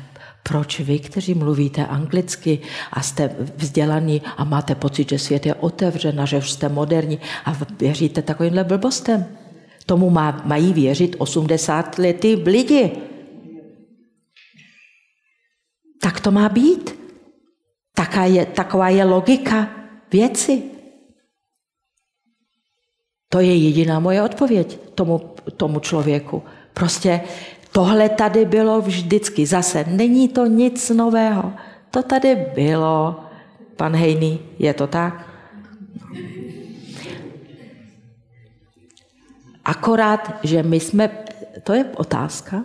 proč 0.43 0.81
vy, 0.81 0.99
kteří 0.99 1.35
mluvíte 1.35 1.87
anglicky 1.87 2.59
a 2.93 3.03
jste 3.03 3.37
vzdělaní 3.57 4.23
a 4.37 4.45
máte 4.45 4.75
pocit, 4.75 5.09
že 5.09 5.19
svět 5.19 5.47
je 5.47 5.55
otevřen 5.55 6.21
a 6.21 6.25
že 6.25 6.39
už 6.39 6.51
jste 6.51 6.69
moderní 6.69 7.19
a 7.45 7.57
věříte 7.79 8.23
takovýmhle 8.23 8.65
blbostem? 8.65 9.27
Tomu 9.87 10.11
má, 10.11 10.43
mají 10.45 10.73
věřit 10.73 11.17
80 11.19 11.99
letý 11.99 12.35
lidi. 12.35 12.91
Tak 16.03 16.21
to 16.21 16.31
má 16.31 16.49
být. 16.49 16.99
Taká 17.95 18.25
je, 18.25 18.47
taková 18.47 18.89
je 18.89 19.05
logika 19.05 19.69
věci. 20.13 20.78
To 23.29 23.41
je 23.41 23.57
jediná 23.57 24.01
moje 24.01 24.23
odpověď 24.23 24.79
tomu, 24.95 25.35
tomu 25.57 25.81
člověku. 25.81 26.43
Prostě 26.75 27.21
tohle 27.73 28.09
tady 28.09 28.45
bylo 28.45 28.81
vždycky. 28.81 29.47
Zase 29.47 29.85
není 29.89 30.29
to 30.29 30.47
nic 30.47 30.91
nového. 30.91 31.53
To 31.91 32.03
tady 32.03 32.37
bylo. 32.55 33.21
Pan 33.77 33.97
Hejný, 33.97 34.41
je 34.59 34.75
to 34.75 34.87
tak? 34.87 35.29
Akorát, 39.65 40.35
že 40.43 40.63
my 40.63 40.81
jsme, 40.81 41.11
to 41.63 41.73
je 41.73 41.85
otázka, 41.85 42.65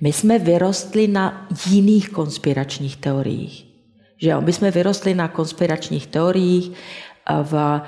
my 0.00 0.12
jsme 0.12 0.38
vyrostli 0.38 1.08
na 1.08 1.48
jiných 1.70 2.10
konspiračních 2.10 2.96
teoriích. 2.96 3.66
Že 4.16 4.30
jo? 4.30 4.40
My 4.40 4.52
jsme 4.52 4.70
vyrostli 4.70 5.14
na 5.14 5.28
konspiračních 5.28 6.06
teoriích 6.06 6.72
v 7.42 7.80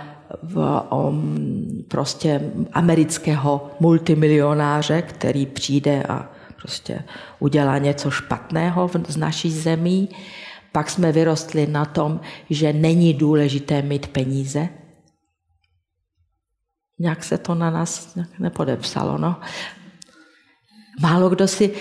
v, 0.43 0.83
um, 0.93 1.85
prostě 1.89 2.53
amerického 2.73 3.71
multimilionáře, 3.81 5.03
který 5.03 5.47
přijde 5.47 6.03
a 6.03 6.29
prostě 6.57 7.03
udělá 7.39 7.79
něco 7.79 8.11
špatného 8.11 8.89
v, 8.89 8.97
z 9.09 9.17
naší 9.17 9.51
zemí. 9.51 10.09
Pak 10.73 10.91
jsme 10.91 11.13
vyrostli 11.13 11.67
na 11.67 11.85
tom, 11.85 12.21
že 12.51 12.73
není 12.73 13.15
důležité 13.15 13.83
mít 13.83 14.07
peníze. 14.07 14.69
Nějak 16.99 17.25
se 17.25 17.39
to 17.39 17.55
na 17.55 17.71
nás 17.71 18.19
nepodepsalo. 18.39 19.19
No. 19.19 19.37
Málo 21.01 21.29
kdo 21.29 21.49
si 21.49 21.73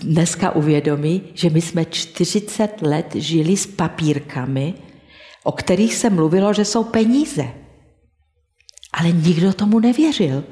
dneska 0.00 0.50
uvědomí, 0.50 1.22
že 1.34 1.50
my 1.50 1.60
jsme 1.60 1.84
40 1.84 2.82
let 2.82 3.06
žili 3.14 3.56
s 3.56 3.66
papírkami, 3.66 4.74
o 5.44 5.52
kterých 5.52 5.94
se 5.94 6.10
mluvilo, 6.10 6.52
že 6.52 6.64
jsou 6.64 6.84
peníze. 6.84 7.61
Ale 8.92 9.12
nikdo 9.12 9.52
tomu 9.52 9.80
nevěřil. 9.80 10.44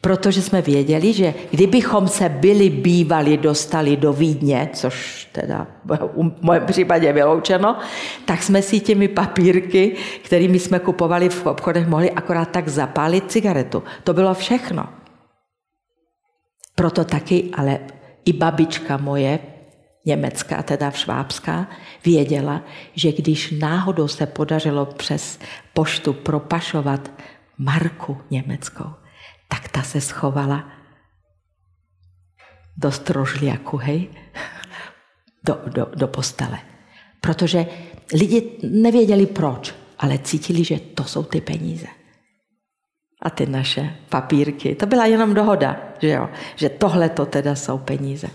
Protože 0.00 0.42
jsme 0.42 0.62
věděli, 0.62 1.12
že 1.12 1.34
kdybychom 1.50 2.08
se 2.08 2.28
byli 2.28 2.70
bývali 2.70 3.36
dostali 3.36 3.96
do 3.96 4.12
Vídně, 4.12 4.70
což 4.72 5.28
teda 5.32 5.66
v 5.84 6.44
mém 6.44 6.66
případě 6.66 7.12
vyloučeno, 7.12 7.78
tak 8.24 8.42
jsme 8.42 8.62
si 8.62 8.80
těmi 8.80 9.08
papírky, 9.08 9.96
kterými 10.22 10.58
jsme 10.58 10.78
kupovali 10.78 11.28
v 11.28 11.46
obchodech, 11.46 11.86
mohli 11.86 12.10
akorát 12.10 12.50
tak 12.50 12.68
zapálit 12.68 13.30
cigaretu. 13.30 13.82
To 14.04 14.14
bylo 14.14 14.34
všechno. 14.34 14.88
Proto 16.74 17.04
taky, 17.04 17.50
ale 17.52 17.78
i 18.24 18.32
babička 18.32 18.96
moje, 18.96 19.38
německá, 20.06 20.62
teda 20.62 20.90
švábská, 20.90 21.68
věděla, 22.04 22.62
že 22.94 23.12
když 23.12 23.50
náhodou 23.50 24.08
se 24.08 24.26
podařilo 24.26 24.86
přes 24.86 25.38
poštu 25.74 26.12
propašovat 26.12 27.10
marku 27.58 28.18
německou, 28.30 28.90
tak 29.48 29.68
ta 29.68 29.82
se 29.82 30.00
schovala 30.00 30.64
do 32.76 32.92
strožliaku, 32.92 33.76
hej, 33.76 34.08
do, 35.44 35.58
do, 35.66 35.86
do 35.94 36.08
postele. 36.08 36.58
Protože 37.20 37.66
lidi 38.12 38.58
nevěděli 38.62 39.26
proč, 39.26 39.74
ale 39.98 40.18
cítili, 40.18 40.64
že 40.64 40.80
to 40.80 41.04
jsou 41.04 41.22
ty 41.22 41.40
peníze. 41.40 41.86
A 43.22 43.30
ty 43.30 43.46
naše 43.46 43.96
papírky, 44.08 44.74
to 44.74 44.86
byla 44.86 45.06
jenom 45.06 45.34
dohoda, 45.34 45.76
že 45.98 46.08
jo, 46.08 46.28
že 46.56 46.68
tohle 46.68 47.08
to 47.08 47.26
teda 47.26 47.54
jsou 47.54 47.78
peníze. 47.78 48.28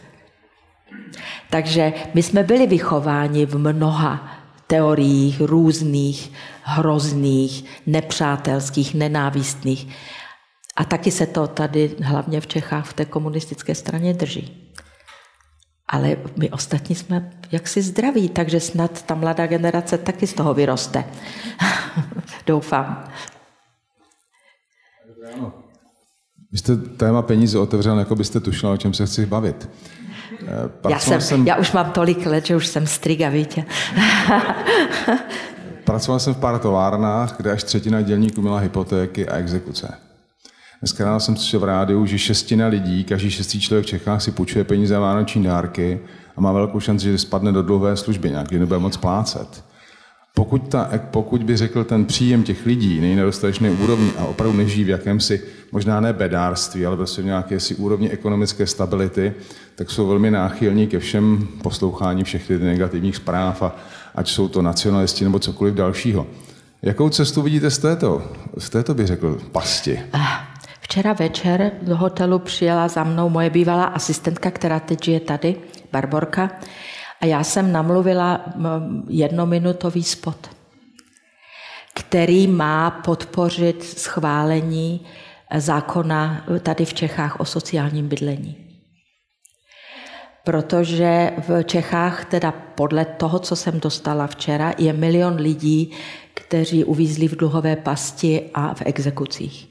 Takže 1.49 1.93
my 2.13 2.23
jsme 2.23 2.43
byli 2.43 2.67
vychováni 2.67 3.45
v 3.45 3.57
mnoha 3.57 4.29
teoriích 4.67 5.41
různých, 5.41 6.31
hrozných, 6.63 7.65
nepřátelských, 7.85 8.95
nenávistných. 8.95 9.87
A 10.75 10.83
taky 10.83 11.11
se 11.11 11.25
to 11.25 11.47
tady, 11.47 11.95
hlavně 12.01 12.41
v 12.41 12.47
Čechách, 12.47 12.85
v 12.85 12.93
té 12.93 13.05
komunistické 13.05 13.75
straně 13.75 14.13
drží. 14.13 14.71
Ale 15.87 16.17
my 16.35 16.51
ostatní 16.51 16.95
jsme 16.95 17.31
jaksi 17.51 17.81
zdraví, 17.81 18.29
takže 18.29 18.59
snad 18.59 19.01
ta 19.01 19.15
mladá 19.15 19.47
generace 19.47 19.97
taky 19.97 20.27
z 20.27 20.33
toho 20.33 20.53
vyroste. 20.53 21.05
Doufám. 22.47 23.03
Vy 26.51 26.57
jste 26.57 26.75
téma 26.75 27.21
peníze 27.21 27.59
otevřel, 27.59 27.99
jako 27.99 28.15
byste 28.15 28.39
tušila, 28.39 28.73
o 28.73 28.77
čem 28.77 28.93
se 28.93 29.05
chci 29.05 29.25
bavit. 29.25 29.69
Eh, 30.47 30.89
já, 30.89 30.99
jsem, 30.99 31.21
jsem, 31.21 31.47
já 31.47 31.55
už 31.55 31.71
mám 31.71 31.91
tolik 31.91 32.25
let, 32.25 32.45
že 32.45 32.55
už 32.55 32.67
jsem 32.67 32.87
striga, 32.87 33.29
víte. 33.29 33.63
Pracoval 35.83 36.19
jsem 36.19 36.33
v 36.33 36.37
pár 36.37 36.59
továrnách, 36.59 37.37
kde 37.37 37.51
až 37.51 37.63
třetina 37.63 38.01
dělníků 38.01 38.41
měla 38.41 38.59
hypotéky 38.59 39.27
a 39.27 39.37
exekuce. 39.37 39.93
Dneska 40.81 41.05
ráno 41.05 41.19
jsem 41.19 41.35
slyšel 41.35 41.59
v 41.59 41.63
rádiu, 41.63 42.05
že 42.05 42.19
šestina 42.19 42.67
lidí, 42.67 43.03
každý 43.03 43.31
šestý 43.31 43.61
člověk 43.61 43.85
v 43.85 43.89
Čechách 43.89 44.21
si 44.21 44.31
půjčuje 44.31 44.63
peníze 44.63 44.95
a 44.95 44.99
vánoční 44.99 45.43
dárky 45.43 45.99
a 46.37 46.41
má 46.41 46.51
velkou 46.51 46.79
šanci, 46.79 47.05
že 47.05 47.17
spadne 47.17 47.51
do 47.51 47.63
dlouhé 47.63 47.97
služby 47.97 48.29
nějak, 48.29 48.47
kdy 48.47 48.59
nebude 48.59 48.79
moc 48.79 48.97
plácet. 48.97 49.63
Pokud, 50.35 50.67
ta, 50.67 50.89
pokud 51.11 51.43
by 51.43 51.57
řekl 51.57 51.83
ten 51.83 52.05
příjem 52.05 52.43
těch 52.43 52.65
lidí 52.65 53.01
není 53.01 53.15
na 53.15 53.23
úrovni 53.83 54.11
a 54.17 54.25
opravdu 54.25 54.57
nežijí 54.57 54.83
v 54.83 54.89
jakémsi, 54.89 55.41
možná 55.71 55.99
ne 55.99 56.13
bedárství, 56.13 56.85
ale 56.85 56.97
prostě 56.97 57.21
v 57.21 57.25
nějaké 57.25 57.59
si 57.59 57.75
úrovni 57.75 58.09
ekonomické 58.09 58.67
stability, 58.67 59.33
tak 59.75 59.91
jsou 59.91 60.07
velmi 60.07 60.31
náchylní 60.31 60.87
ke 60.87 60.99
všem 60.99 61.47
poslouchání 61.63 62.23
všech 62.23 62.47
těch 62.47 62.61
negativních 62.61 63.15
zpráv, 63.15 63.61
a 63.61 63.75
ať 64.15 64.29
jsou 64.29 64.47
to 64.47 64.61
nacionalisti 64.61 65.23
nebo 65.23 65.39
cokoliv 65.39 65.73
dalšího. 65.73 66.27
Jakou 66.81 67.09
cestu 67.09 67.41
vidíte 67.41 67.71
z 67.71 67.77
této, 67.77 68.21
z 68.57 68.69
této 68.69 68.93
bych 68.93 69.07
řekl, 69.07 69.37
pasti? 69.51 69.99
Včera 70.81 71.13
večer 71.13 71.71
do 71.81 71.97
hotelu 71.97 72.39
přijela 72.39 72.87
za 72.87 73.03
mnou 73.03 73.29
moje 73.29 73.49
bývalá 73.49 73.83
asistentka, 73.85 74.51
která 74.51 74.79
teď 74.79 75.05
žije 75.05 75.19
tady, 75.19 75.55
Barborka, 75.91 76.51
a 77.21 77.25
já 77.25 77.43
jsem 77.43 77.71
namluvila 77.71 78.45
jednominutový 79.09 80.03
spot, 80.03 80.49
který 81.93 82.47
má 82.47 82.91
podpořit 82.91 83.83
schválení 83.83 85.05
zákona 85.57 86.45
tady 86.59 86.85
v 86.85 86.93
Čechách 86.93 87.39
o 87.39 87.45
sociálním 87.45 88.07
bydlení. 88.07 88.55
Protože 90.43 91.31
v 91.47 91.63
Čechách, 91.63 92.25
teda 92.25 92.51
podle 92.51 93.05
toho, 93.05 93.39
co 93.39 93.55
jsem 93.55 93.79
dostala 93.79 94.27
včera, 94.27 94.73
je 94.77 94.93
milion 94.93 95.35
lidí, 95.35 95.91
kteří 96.33 96.83
uvízli 96.83 97.27
v 97.27 97.35
dluhové 97.35 97.75
pasti 97.75 98.49
a 98.53 98.73
v 98.73 98.81
exekucích. 98.85 99.67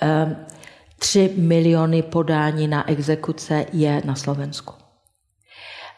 Ehm, 0.00 0.36
tři 0.98 1.30
miliony 1.36 2.02
podání 2.02 2.68
na 2.68 2.90
exekuce 2.90 3.66
je 3.72 4.02
na 4.04 4.14
Slovensku. 4.14 4.81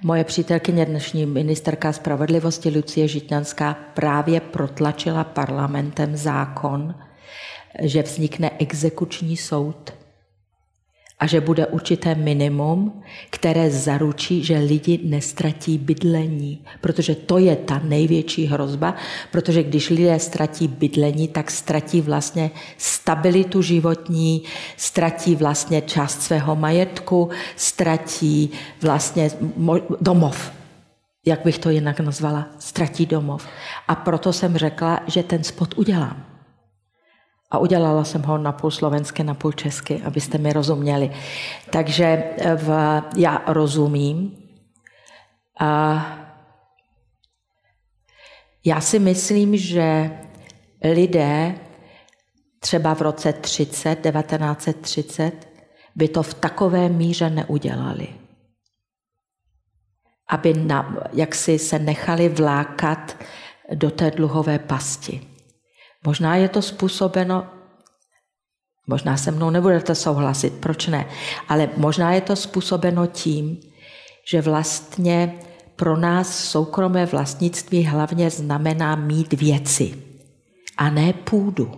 Moje 0.06 0.24
přítelkyně, 0.24 0.86
dnešní 0.86 1.26
ministerka 1.26 1.92
spravedlivosti 1.92 2.70
Lucie 2.70 3.08
Žitňanská, 3.08 3.76
právě 3.94 4.40
protlačila 4.40 5.24
parlamentem 5.24 6.16
zákon, 6.16 6.94
že 7.82 8.02
vznikne 8.02 8.50
exekuční 8.58 9.36
soud 9.36 9.92
a 11.18 11.26
že 11.26 11.40
bude 11.40 11.66
určité 11.66 12.14
minimum, 12.14 13.02
které 13.30 13.70
zaručí, 13.70 14.44
že 14.44 14.58
lidi 14.58 15.00
nestratí 15.04 15.78
bydlení. 15.78 16.64
Protože 16.80 17.14
to 17.14 17.38
je 17.38 17.56
ta 17.56 17.80
největší 17.84 18.46
hrozba, 18.46 18.94
protože 19.30 19.62
když 19.62 19.90
lidé 19.90 20.18
ztratí 20.18 20.68
bydlení, 20.68 21.28
tak 21.28 21.50
ztratí 21.50 22.00
vlastně 22.00 22.50
stabilitu 22.78 23.62
životní, 23.62 24.42
ztratí 24.76 25.36
vlastně 25.36 25.82
část 25.82 26.22
svého 26.22 26.56
majetku, 26.56 27.30
ztratí 27.56 28.50
vlastně 28.82 29.30
domov. 30.00 30.52
Jak 31.26 31.44
bych 31.44 31.58
to 31.58 31.70
jinak 31.70 32.00
nazvala? 32.00 32.46
Ztratí 32.58 33.06
domov. 33.06 33.46
A 33.88 33.94
proto 33.94 34.32
jsem 34.32 34.56
řekla, 34.56 35.00
že 35.06 35.22
ten 35.22 35.44
spot 35.44 35.74
udělám. 35.78 36.33
A 37.54 37.58
udělala 37.58 38.04
jsem 38.04 38.22
ho 38.22 38.38
na 38.38 38.52
půl 38.52 38.70
slovenské, 38.70 39.24
na 39.24 39.34
půl 39.34 39.52
česky, 39.52 40.02
abyste 40.04 40.38
mi 40.38 40.52
rozuměli. 40.52 41.10
Takže 41.70 42.04
eh, 42.04 42.56
v, 42.56 43.02
já 43.16 43.42
rozumím. 43.46 44.36
A 45.60 46.02
já 48.64 48.80
si 48.80 48.98
myslím, 48.98 49.56
že 49.56 50.10
lidé 50.84 51.54
třeba 52.58 52.94
v 52.94 53.02
roce 53.02 53.32
30, 53.32 54.02
1930, 54.02 55.48
by 55.94 56.08
to 56.08 56.22
v 56.22 56.34
takové 56.34 56.88
míře 56.88 57.30
neudělali. 57.30 58.08
Aby 60.28 60.54
na, 60.54 60.96
jaksi 61.12 61.58
se 61.58 61.78
nechali 61.78 62.28
vlákat 62.28 63.16
do 63.74 63.90
té 63.90 64.10
dluhové 64.10 64.58
pasti. 64.58 65.33
Možná 66.06 66.36
je 66.36 66.48
to 66.48 66.62
způsobeno, 66.62 67.46
možná 68.86 69.16
se 69.16 69.30
mnou 69.30 69.50
nebudete 69.50 69.94
souhlasit, 69.94 70.54
proč 70.54 70.86
ne, 70.86 71.08
ale 71.48 71.70
možná 71.76 72.12
je 72.12 72.20
to 72.20 72.36
způsobeno 72.36 73.06
tím, 73.06 73.60
že 74.30 74.40
vlastně 74.40 75.38
pro 75.76 75.96
nás 75.96 76.44
soukromé 76.44 77.06
vlastnictví 77.06 77.84
hlavně 77.84 78.30
znamená 78.30 78.96
mít 78.96 79.32
věci 79.32 80.02
a 80.76 80.90
ne 80.90 81.12
půdu. 81.12 81.72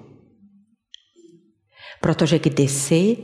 Protože 2.01 2.39
kdysi 2.39 3.17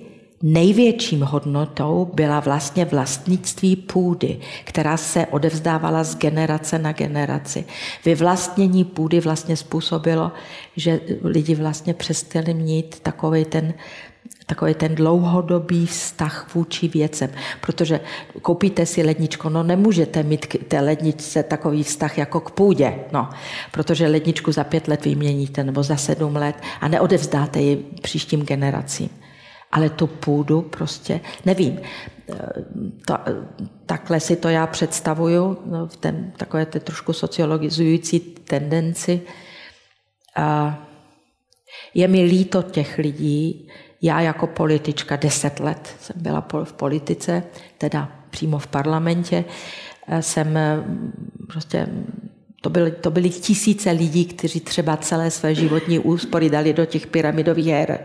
největším 0.43 1.21
hodnotou 1.21 2.11
byla 2.15 2.41
vlastně 2.41 2.85
vlastnictví 2.85 3.77
půdy, 3.77 4.41
která 4.65 4.97
se 4.97 5.27
odevzdávala 5.27 6.05
z 6.05 6.17
generace 6.17 6.79
na 6.79 6.93
generaci. 6.93 7.65
Vyvlastnění 8.05 8.85
půdy 8.85 9.21
vlastně 9.21 9.57
způsobilo, 9.57 10.33
že 10.77 11.01
lidi 11.23 11.55
vlastně 11.55 11.95
přestali 11.95 12.55
mít 12.55 13.01
takový 13.01 13.45
ten 13.45 13.75
takový 14.47 14.75
ten 14.75 14.95
dlouhodobý 14.95 15.87
vztah 15.87 16.55
vůči 16.55 16.89
věcem. 16.89 17.31
Protože 17.61 18.01
koupíte 18.43 18.87
si 18.87 19.03
ledničko, 19.03 19.49
no 19.49 19.63
nemůžete 19.63 20.23
mít 20.23 20.47
k 20.47 20.69
té 20.69 20.81
ledničce 20.81 21.43
takový 21.43 21.83
vztah 21.83 22.19
jako 22.19 22.41
k 22.41 22.51
půdě, 22.51 22.95
no, 23.13 23.29
protože 23.71 24.07
ledničku 24.07 24.53
za 24.53 24.65
pět 24.65 24.89
let 24.89 25.05
vyměníte 25.05 25.65
nebo 25.65 25.83
za 25.83 25.97
sedm 25.97 26.37
let 26.37 26.57
a 26.81 26.89
neodevzdáte 26.89 27.61
ji 27.61 27.77
příštím 28.03 28.43
generacím 28.43 29.22
ale 29.73 29.91
tu 29.91 30.07
půdu 30.07 30.63
prostě, 30.63 31.21
nevím, 31.47 31.81
to, 33.07 33.19
takhle 33.87 34.21
si 34.21 34.37
to 34.37 34.49
já 34.49 34.67
představuju, 34.67 35.59
no, 35.67 35.87
v 35.87 35.97
ten, 35.97 36.33
takové 36.37 36.67
té 36.67 36.81
trošku 36.81 37.13
sociologizující 37.13 38.21
tendenci. 38.21 39.21
A 40.37 40.79
je 41.95 42.09
mi 42.09 42.23
líto 42.23 42.63
těch 42.63 42.99
lidí, 42.99 43.69
já 44.03 44.21
jako 44.21 44.47
politička 44.47 45.17
deset 45.17 45.61
let 45.61 45.97
jsem 46.01 46.23
byla 46.23 46.49
v 46.65 46.73
politice, 46.73 47.43
teda 47.79 48.13
přímo 48.31 48.59
v 48.59 48.67
parlamentě, 48.67 49.45
jsem 50.21 50.59
prostě 51.49 51.89
to 52.61 52.71
byly, 52.71 52.91
to 52.91 53.11
byly 53.11 53.31
tisíce 53.31 53.91
lidí, 53.91 54.25
kteří 54.25 54.61
třeba 54.61 54.97
celé 54.97 55.31
své 55.31 55.55
životní 55.55 55.99
úspory 55.99 56.51
dali 56.51 56.73
do 56.73 56.87
těch 56.87 57.07
pyramidových 57.07 57.67
her 57.67 57.99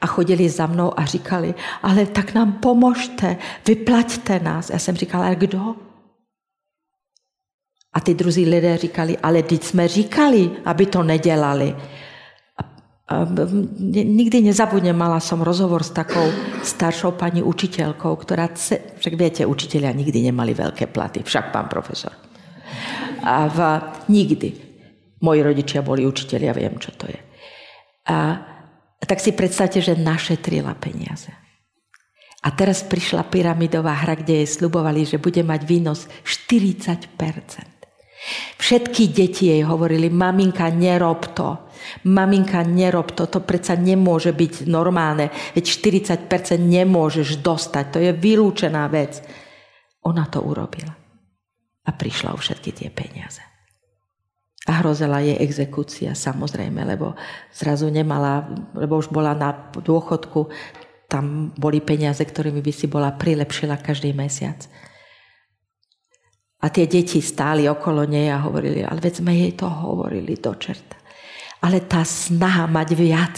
a 0.00 0.06
chodili 0.06 0.48
za 0.48 0.66
mnou 0.66 1.00
a 1.00 1.04
říkali, 1.04 1.54
ale 1.82 2.06
tak 2.06 2.34
nám 2.34 2.52
pomožte, 2.52 3.36
vyplaťte 3.66 4.40
nás. 4.40 4.70
Já 4.70 4.78
jsem 4.78 4.96
říkala, 4.96 5.26
ale 5.26 5.36
kdo? 5.36 5.74
A 7.92 8.00
ty 8.00 8.14
druzí 8.14 8.46
lidé 8.46 8.76
říkali, 8.76 9.18
ale 9.18 9.42
teď 9.42 9.62
jsme 9.62 9.88
říkali, 9.88 10.50
aby 10.64 10.86
to 10.86 11.02
nedělali. 11.02 11.76
Nikdy 14.04 14.40
nezabudně 14.40 14.92
mala 14.92 15.20
som 15.20 15.40
rozhovor 15.40 15.82
s 15.82 15.90
takou 15.90 16.28
staršou 16.62 17.10
paní 17.10 17.42
učitelkou, 17.42 18.16
která, 18.16 18.48
se, 18.54 18.78
však 18.96 19.14
viete, 19.14 19.46
učitelia 19.46 19.92
nikdy 19.92 20.22
nemali 20.22 20.54
velké 20.54 20.86
platy, 20.86 21.22
však 21.24 21.50
pán 21.50 21.68
profesor. 21.68 22.12
A 23.22 23.48
v, 23.48 23.58
nikdy. 24.08 24.52
Moji 25.20 25.42
rodičia 25.42 25.82
boli 25.82 26.06
učitelia, 26.06 26.52
viem, 26.52 26.78
čo 26.78 26.94
to 26.94 27.10
je. 27.10 27.18
A 28.06 28.38
tak 29.04 29.22
si 29.22 29.30
predstavte, 29.36 29.78
že 29.78 29.98
našetrila 29.98 30.74
peniaze. 30.78 31.30
A 32.42 32.54
teraz 32.54 32.86
prišla 32.86 33.26
pyramidová 33.26 33.94
hra, 33.94 34.18
kde 34.18 34.42
jej 34.42 34.48
slubovali, 34.48 35.02
že 35.06 35.18
bude 35.18 35.42
mať 35.42 35.60
výnos 35.66 36.06
40% 36.22 37.78
Všetky 38.58 39.14
deti 39.14 39.46
jej 39.46 39.62
hovorili, 39.62 40.10
maminka, 40.10 40.66
nerob 40.74 41.30
to. 41.32 41.70
Maminka, 42.10 42.66
nerob 42.66 43.14
to, 43.14 43.30
to 43.30 43.38
predsa 43.40 43.78
nemôže 43.78 44.34
byť 44.34 44.66
normálne, 44.66 45.30
veď 45.54 45.64
40% 45.64 46.58
nemôžeš 46.58 47.38
dostať, 47.38 47.84
to 47.94 47.98
je 48.02 48.10
vylúčená 48.10 48.90
vec. 48.90 49.22
Ona 50.02 50.26
to 50.26 50.42
urobila. 50.42 50.90
A 51.86 51.90
prišla 51.94 52.34
o 52.34 52.38
všetky 52.38 52.74
tie 52.74 52.88
peniaze. 52.90 53.40
A 54.68 54.84
hrozila 54.84 55.24
jej 55.24 55.40
exekúcia, 55.40 56.12
samozrejme, 56.12 56.84
lebo 56.84 57.16
zrazu 57.48 57.88
nemala, 57.88 58.44
lebo 58.76 59.00
už 59.00 59.08
bola 59.08 59.32
na 59.32 59.72
dôchodku, 59.72 60.52
tam 61.08 61.56
boli 61.56 61.80
peniaze, 61.80 62.20
ktorými 62.20 62.60
by 62.60 62.72
si 62.72 62.84
bola 62.84 63.16
prilepšila 63.16 63.80
každý 63.80 64.12
mesiac. 64.12 64.68
A 66.60 66.68
tie 66.68 66.84
deti 66.84 67.24
stáli 67.24 67.64
okolo 67.64 68.04
nej 68.04 68.28
a 68.28 68.44
hovorili, 68.44 68.84
ale 68.84 69.00
veď 69.00 69.24
sme 69.24 69.32
jej 69.32 69.52
to 69.56 69.64
hovorili 69.64 70.36
do 70.36 70.52
čerta. 70.58 71.00
Ale 71.64 71.88
tá 71.88 72.04
snaha 72.04 72.68
mať 72.68 72.88
viac, 72.92 73.36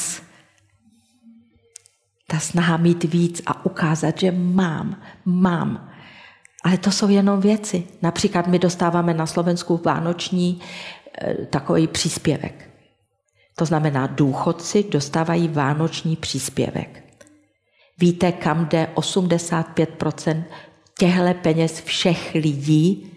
tá 2.27 2.43
snaha 2.43 2.75
mít 2.75 3.07
víc 3.07 3.39
a 3.47 3.65
ukázať, 3.67 4.15
že 4.19 4.31
mám, 4.35 4.99
mám. 5.25 5.91
Ale 6.65 6.79
to 6.79 6.91
jsou 6.91 7.09
jenom 7.09 7.41
věci. 7.41 7.85
Například 8.03 8.47
my 8.47 8.59
dostáváme 8.59 9.15
na 9.15 9.27
Slovensku 9.27 9.81
vánoční 9.85 10.61
takový 11.51 11.89
příspěvek. 11.89 12.71
To 13.57 13.65
znamená, 13.65 14.07
důchodci 14.07 14.85
dostávají 14.91 15.49
vánoční 15.49 16.17
příspěvek. 16.17 17.05
Víte, 17.99 18.33
kam 18.33 18.69
jde 18.69 18.89
85% 18.95 20.45
těchto 20.99 21.35
peněz 21.43 21.81
všech 21.81 22.35
lidí 22.35 23.11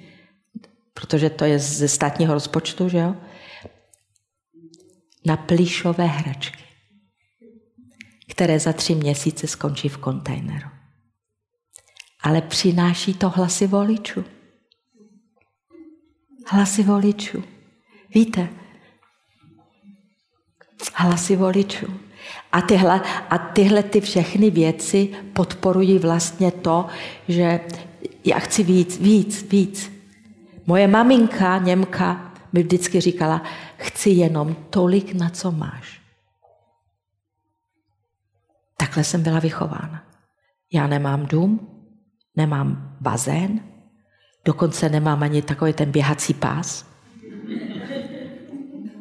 protože 0.94 1.30
to 1.30 1.46
je 1.46 1.60
ze 1.60 1.88
státního 1.88 2.34
rozpočtu, 2.34 2.90
že 2.90 2.98
jo? 2.98 3.16
Na 5.26 5.38
plíšové 5.38 6.06
hračky, 6.06 6.64
které 8.30 8.60
za 8.60 8.74
tři 8.74 8.96
měsíce 8.96 9.48
skončí 9.48 9.90
v 9.90 9.98
kontejneru. 9.98 10.70
Ale 12.22 12.42
přináší 12.42 13.14
to 13.14 13.30
hlasy 13.30 13.68
voličů. 13.68 14.26
Hlasy 16.48 16.84
voličů. 16.84 17.44
Víte, 18.14 18.50
hlasy 20.94 21.36
voličů. 21.36 22.00
A 22.52 22.62
tyhle, 22.62 23.02
a 23.30 23.38
tyhle 23.38 23.84
ty 23.84 24.02
všechny 24.02 24.50
věci 24.50 25.10
podporují 25.34 26.00
vlastně 26.00 26.52
to, 26.52 26.88
že 27.28 27.60
já 28.26 28.40
chci 28.40 28.64
víc, 28.64 28.98
víc, 28.98 29.44
víc. 29.52 29.92
Moje 30.66 30.88
maminka, 30.88 31.58
Němka, 31.58 32.34
mi 32.54 32.64
vždycky 32.64 33.02
říkala, 33.02 33.42
chci 33.78 34.10
jenom 34.10 34.56
tolik, 34.70 35.14
na 35.14 35.30
co 35.30 35.52
máš. 35.52 36.02
Takhle 38.78 39.04
jsem 39.04 39.24
byla 39.24 39.40
vychována. 39.40 40.04
Já 40.74 40.88
nemám 40.88 41.26
dům, 41.26 41.68
nemám 42.36 42.98
bazén, 43.02 43.60
dokonce 44.46 44.90
nemám 44.90 45.24
ani 45.24 45.42
takový 45.42 45.74
ten 45.74 45.92
běhací 45.92 46.34
pás. 46.34 46.93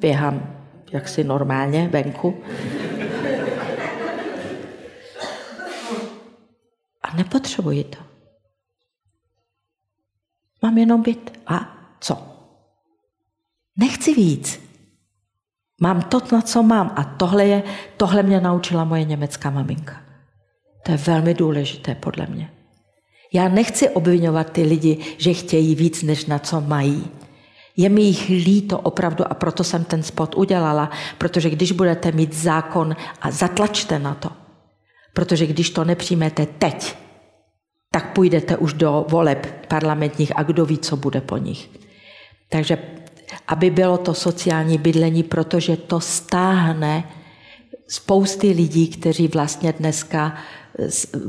Běhám 0.02 0.64
jaksi 0.92 1.24
normálně 1.24 1.88
venku. 1.88 2.42
A 7.02 7.16
nepotřebuji 7.16 7.84
to. 7.84 7.98
Mám 10.62 10.78
jenom 10.78 11.02
byt. 11.02 11.38
A 11.46 11.78
co? 12.00 12.18
Nechci 13.76 14.14
víc. 14.14 14.60
Mám 15.80 16.02
to, 16.02 16.20
na 16.32 16.42
co 16.42 16.62
mám. 16.62 16.92
A 16.96 17.04
tohle, 17.04 17.46
je, 17.46 17.62
tohle 17.96 18.22
mě 18.22 18.40
naučila 18.40 18.84
moje 18.84 19.04
německá 19.04 19.50
maminka. 19.50 20.02
To 20.82 20.92
je 20.92 20.98
velmi 20.98 21.34
důležité 21.34 21.94
podle 21.94 22.26
mě. 22.26 22.52
Já 23.32 23.48
nechci 23.48 23.88
obvinovat 23.88 24.50
ty 24.52 24.62
lidi, 24.62 24.98
že 25.18 25.34
chtějí 25.34 25.74
víc, 25.74 26.02
než 26.02 26.26
na 26.26 26.38
co 26.38 26.60
mají. 26.60 27.21
Je 27.76 27.88
mi 27.88 28.02
jich 28.02 28.28
líto 28.28 28.78
opravdu 28.78 29.24
a 29.30 29.34
proto 29.34 29.64
jsem 29.64 29.84
ten 29.84 30.02
spot 30.02 30.34
udělala, 30.34 30.90
protože 31.18 31.50
když 31.50 31.72
budete 31.72 32.12
mít 32.12 32.34
zákon 32.34 32.96
a 33.20 33.30
zatlačte 33.30 33.98
na 33.98 34.14
to, 34.14 34.30
protože 35.14 35.46
když 35.46 35.70
to 35.70 35.84
nepřijmete 35.84 36.46
teď, 36.46 36.96
tak 37.90 38.12
půjdete 38.12 38.56
už 38.56 38.72
do 38.72 39.04
voleb 39.08 39.66
parlamentních 39.68 40.32
a 40.36 40.42
kdo 40.42 40.66
ví, 40.66 40.78
co 40.78 40.96
bude 40.96 41.20
po 41.20 41.36
nich. 41.36 41.70
Takže 42.48 42.78
aby 43.48 43.70
bylo 43.70 43.98
to 43.98 44.14
sociální 44.14 44.78
bydlení, 44.78 45.22
protože 45.22 45.76
to 45.76 46.00
stáhne 46.00 47.04
spousty 47.88 48.50
lidí, 48.50 48.88
kteří 48.88 49.28
vlastně 49.28 49.72
dneska 49.72 50.34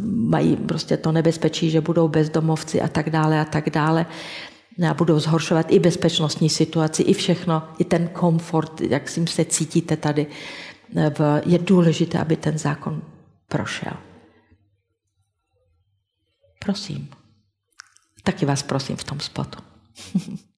mají 0.05 0.55
prostě 0.55 0.97
to 0.97 1.11
nebezpečí, 1.11 1.69
že 1.69 1.81
budou 1.81 2.07
bezdomovci 2.07 2.81
a 2.81 2.87
tak 2.87 3.09
dále 3.09 3.41
a 3.41 3.45
tak 3.45 3.69
dále 3.69 4.05
a 4.89 4.93
budou 4.93 5.19
zhoršovat 5.19 5.71
i 5.71 5.79
bezpečnostní 5.79 6.49
situaci, 6.49 7.03
i 7.03 7.13
všechno, 7.13 7.67
i 7.77 7.83
ten 7.83 8.07
komfort, 8.07 8.81
jak 8.81 9.09
si 9.09 9.27
se 9.27 9.45
cítíte 9.45 9.97
tady. 9.97 10.27
Je 11.45 11.59
důležité, 11.59 12.19
aby 12.19 12.35
ten 12.35 12.57
zákon 12.57 13.01
prošel. 13.47 13.93
Prosím. 16.59 17.09
Taky 18.23 18.45
vás 18.45 18.63
prosím 18.63 18.95
v 18.95 19.03
tom 19.03 19.19
spotu. 19.19 19.59